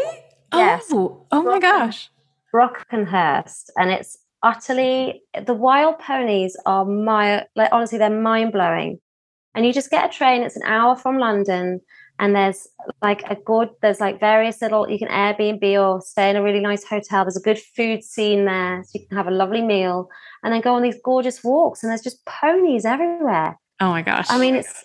Yes. 0.54 0.86
Oh, 0.92 1.26
oh 1.30 1.42
my 1.42 1.58
gosh. 1.58 2.08
Brockenhurst. 2.54 3.70
And 3.76 3.90
it's 3.90 4.16
utterly 4.42 5.22
the 5.44 5.54
wild 5.54 5.98
ponies 5.98 6.56
are 6.64 6.84
my 6.84 7.44
like 7.56 7.70
honestly, 7.72 7.98
they're 7.98 8.10
mind 8.10 8.52
blowing. 8.52 9.00
And 9.54 9.66
you 9.66 9.72
just 9.72 9.90
get 9.90 10.06
a 10.14 10.16
train, 10.16 10.42
it's 10.42 10.56
an 10.56 10.62
hour 10.64 10.94
from 10.94 11.18
London 11.18 11.80
and 12.20 12.36
there's 12.36 12.68
like 13.02 13.22
a 13.30 13.34
good 13.34 13.70
there's 13.80 13.98
like 13.98 14.20
various 14.20 14.60
little 14.60 14.88
you 14.88 14.98
can 14.98 15.08
airbnb 15.08 15.62
or 15.82 16.00
stay 16.02 16.28
in 16.28 16.36
a 16.36 16.42
really 16.42 16.60
nice 16.60 16.84
hotel. 16.84 17.24
There's 17.24 17.36
a 17.36 17.40
good 17.40 17.58
food 17.58 18.04
scene 18.04 18.44
there 18.44 18.84
so 18.84 18.90
you 18.94 19.06
can 19.08 19.16
have 19.16 19.26
a 19.26 19.32
lovely 19.32 19.62
meal. 19.62 20.08
And 20.44 20.52
then 20.52 20.60
go 20.60 20.74
on 20.74 20.82
these 20.82 20.98
gorgeous 21.02 21.42
walks 21.42 21.82
and 21.82 21.90
there's 21.90 22.02
just 22.02 22.24
ponies 22.26 22.84
everywhere. 22.84 23.58
Oh 23.80 23.88
my 23.88 24.02
gosh. 24.02 24.26
I 24.28 24.38
mean 24.38 24.54
it's 24.54 24.84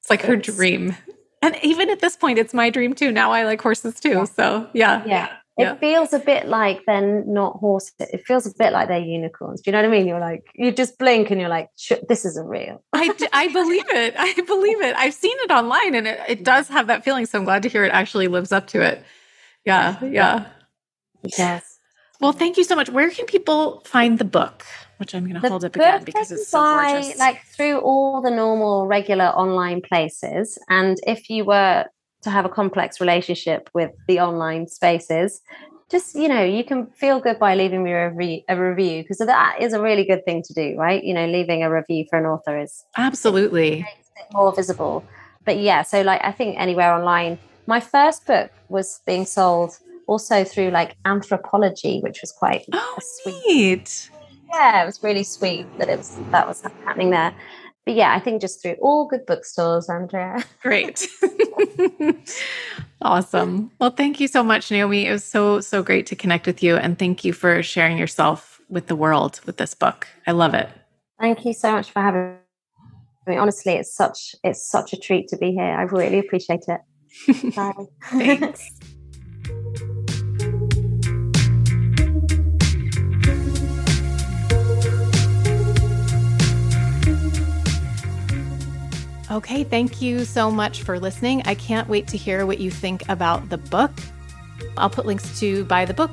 it's 0.00 0.10
like 0.10 0.22
her 0.22 0.36
dream. 0.36 0.96
And 1.42 1.56
even 1.62 1.90
at 1.90 2.00
this 2.00 2.16
point 2.16 2.38
it's 2.38 2.54
my 2.54 2.70
dream 2.70 2.94
too. 2.94 3.10
Now 3.10 3.32
i 3.32 3.42
like 3.42 3.60
horses 3.60 3.98
too 4.00 4.10
yeah. 4.10 4.24
so 4.24 4.68
yeah. 4.72 5.02
Yeah 5.04 5.28
yeah. 5.58 5.72
it 5.72 5.80
feels 5.80 6.12
a 6.12 6.18
bit 6.18 6.46
like 6.46 6.82
they're 6.86 7.24
not 7.24 7.56
horses. 7.56 7.94
It 7.98 8.26
feels 8.26 8.46
a 8.46 8.50
bit 8.56 8.72
like 8.72 8.88
they're 8.88 8.98
unicorns. 8.98 9.62
Do 9.62 9.70
you 9.70 9.72
know 9.72 9.78
what 9.78 9.88
I 9.88 9.90
mean? 9.90 10.06
You're 10.06 10.20
like, 10.20 10.44
you 10.54 10.70
just 10.70 10.98
blink 10.98 11.30
and 11.30 11.40
you're 11.40 11.48
like, 11.48 11.70
this 12.08 12.24
isn't 12.26 12.46
real. 12.46 12.82
I, 12.92 13.10
I 13.32 13.48
believe 13.48 13.88
it. 13.88 14.14
I 14.18 14.34
believe 14.46 14.82
it. 14.82 14.94
I've 14.96 15.14
seen 15.14 15.36
it 15.38 15.50
online 15.50 15.94
and 15.94 16.06
it, 16.06 16.20
it 16.28 16.44
does 16.44 16.68
have 16.68 16.88
that 16.88 17.04
feeling. 17.04 17.24
So 17.24 17.38
I'm 17.38 17.44
glad 17.44 17.62
to 17.62 17.68
hear 17.68 17.84
it 17.84 17.92
actually 17.92 18.28
lives 18.28 18.52
up 18.52 18.66
to 18.68 18.82
it. 18.82 19.02
Yeah. 19.64 20.02
Yeah. 20.04 20.46
Yes. 21.38 21.78
Well, 22.20 22.32
thank 22.32 22.56
you 22.56 22.64
so 22.64 22.74
much. 22.76 22.90
Where 22.90 23.10
can 23.10 23.26
people 23.26 23.80
find 23.84 24.18
the 24.18 24.24
book? 24.24 24.64
Which 24.98 25.14
I'm 25.14 25.24
going 25.24 25.40
to 25.40 25.46
hold 25.46 25.64
up 25.64 25.76
again 25.76 26.04
because 26.04 26.32
it's 26.32 26.48
so 26.48 26.58
gorgeous. 26.58 27.18
Like 27.18 27.44
through 27.44 27.80
all 27.80 28.22
the 28.22 28.30
normal, 28.30 28.86
regular 28.86 29.26
online 29.26 29.82
places. 29.82 30.58
And 30.70 30.98
if 31.06 31.28
you 31.28 31.44
were 31.44 31.84
to 32.26 32.30
have 32.30 32.44
a 32.44 32.48
complex 32.48 33.00
relationship 33.00 33.70
with 33.72 33.92
the 34.08 34.18
online 34.18 34.66
spaces. 34.66 35.40
Just 35.88 36.16
you 36.16 36.28
know 36.28 36.42
you 36.42 36.64
can 36.64 36.88
feel 36.88 37.20
good 37.20 37.38
by 37.38 37.54
leaving 37.54 37.84
me 37.84 37.92
a, 37.92 38.10
re- 38.10 38.44
a 38.48 38.60
review 38.60 39.02
because 39.02 39.18
that 39.18 39.56
is 39.60 39.72
a 39.72 39.80
really 39.80 40.04
good 40.04 40.24
thing 40.24 40.42
to 40.42 40.52
do 40.52 40.74
right? 40.76 41.02
You 41.02 41.14
know 41.14 41.26
leaving 41.26 41.62
a 41.62 41.70
review 41.70 42.04
for 42.10 42.18
an 42.18 42.26
author 42.26 42.58
is 42.58 42.84
absolutely. 42.96 43.86
more 44.32 44.52
visible. 44.52 45.04
But 45.44 45.58
yeah 45.58 45.82
so 45.82 46.02
like 46.02 46.20
i 46.24 46.32
think 46.32 46.58
anywhere 46.58 46.92
online 46.92 47.38
my 47.68 47.78
first 47.78 48.26
book 48.26 48.50
was 48.68 49.00
being 49.06 49.24
sold 49.24 49.78
also 50.08 50.42
through 50.42 50.70
like 50.70 50.96
Anthropologie 51.04 52.02
which 52.02 52.20
was 52.20 52.32
quite 52.32 52.64
oh, 52.72 52.98
sweet 53.00 53.44
neat. 53.46 54.10
yeah 54.52 54.82
it 54.82 54.86
was 54.86 55.00
really 55.04 55.22
sweet 55.22 55.64
that 55.78 55.88
it 55.88 55.98
was 55.98 56.18
that 56.32 56.48
was 56.48 56.62
happening 56.84 57.10
there 57.10 57.32
but 57.86 57.94
yeah, 57.94 58.12
I 58.14 58.18
think 58.18 58.40
just 58.40 58.60
through 58.60 58.74
all 58.82 59.06
good 59.06 59.24
bookstores, 59.26 59.88
Andrea. 59.88 60.44
Great. 60.60 61.06
awesome. 63.00 63.70
Well, 63.78 63.90
thank 63.90 64.18
you 64.18 64.26
so 64.26 64.42
much, 64.42 64.72
Naomi. 64.72 65.06
It 65.06 65.12
was 65.12 65.22
so, 65.22 65.60
so 65.60 65.84
great 65.84 66.04
to 66.06 66.16
connect 66.16 66.48
with 66.48 66.64
you. 66.64 66.76
And 66.76 66.98
thank 66.98 67.24
you 67.24 67.32
for 67.32 67.62
sharing 67.62 67.96
yourself 67.96 68.60
with 68.68 68.88
the 68.88 68.96
world 68.96 69.40
with 69.46 69.58
this 69.58 69.72
book. 69.72 70.08
I 70.26 70.32
love 70.32 70.52
it. 70.52 70.68
Thank 71.20 71.44
you 71.44 71.52
so 71.52 71.72
much 71.72 71.92
for 71.92 72.02
having 72.02 72.38
me. 73.28 73.36
Honestly, 73.36 73.74
it's 73.74 73.94
such 73.94 74.34
it's 74.42 74.68
such 74.68 74.92
a 74.92 74.96
treat 74.96 75.28
to 75.28 75.36
be 75.36 75.52
here. 75.52 75.62
I 75.62 75.82
really 75.82 76.18
appreciate 76.18 76.64
it. 76.66 77.54
Bye. 77.54 77.72
Thanks. 78.10 78.68
Okay, 89.28 89.64
thank 89.64 90.00
you 90.00 90.24
so 90.24 90.52
much 90.52 90.84
for 90.84 91.00
listening. 91.00 91.42
I 91.46 91.56
can't 91.56 91.88
wait 91.88 92.06
to 92.08 92.16
hear 92.16 92.46
what 92.46 92.60
you 92.60 92.70
think 92.70 93.08
about 93.08 93.48
the 93.48 93.58
book. 93.58 93.90
I'll 94.76 94.88
put 94.88 95.04
links 95.04 95.40
to 95.40 95.64
buy 95.64 95.84
the 95.84 95.94
book 95.94 96.12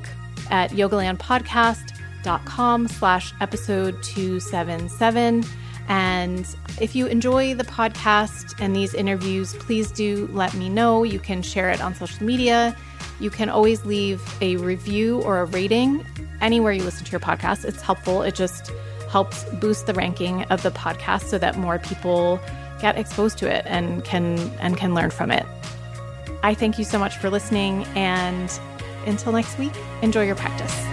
at 0.50 0.72
yogalandpodcast.com 0.72 2.88
slash 2.88 3.32
episode 3.40 4.02
277. 4.02 5.44
And 5.90 6.56
if 6.82 6.96
you 6.96 7.06
enjoy 7.06 7.54
the 7.54 7.66
podcast 7.66 8.60
and 8.60 8.76
these 8.76 8.96
interviews, 8.96 9.54
please 9.56 9.92
do 9.92 10.28
let 10.32 10.56
me 10.56 10.68
know. 10.68 11.04
You 11.04 11.20
can 11.20 11.44
share 11.44 11.70
it 11.70 11.82
on 11.82 11.94
social 11.94 12.26
media. 12.26 12.76
You 13.20 13.30
can 13.30 13.48
always 13.48 13.86
leave 13.86 14.24
a 14.42 14.56
review 14.58 15.22
or 15.22 15.42
a 15.42 15.46
rating 15.46 16.04
anywhere 16.42 16.72
you 16.72 16.82
listen 16.84 17.06
to 17.06 17.12
your 17.12 17.20
podcast. 17.20 17.64
It's 17.64 17.84
helpful. 17.84 18.24
It 18.24 18.34
just 18.34 18.72
helps 19.10 19.44
boost 19.56 19.86
the 19.86 19.94
ranking 19.94 20.46
of 20.46 20.64
the 20.64 20.72
podcast 20.72 21.26
so 21.26 21.38
that 21.38 21.58
more 21.58 21.78
people 21.78 22.40
get 22.84 22.98
exposed 22.98 23.38
to 23.38 23.50
it 23.50 23.64
and 23.66 24.04
can 24.04 24.38
and 24.60 24.76
can 24.76 24.94
learn 24.94 25.10
from 25.10 25.32
it. 25.32 25.46
I 26.44 26.54
thank 26.54 26.78
you 26.78 26.84
so 26.84 27.00
much 27.00 27.16
for 27.16 27.30
listening 27.30 27.86
and 27.96 28.52
until 29.06 29.32
next 29.32 29.58
week, 29.58 29.72
enjoy 30.02 30.26
your 30.26 30.36
practice. 30.36 30.93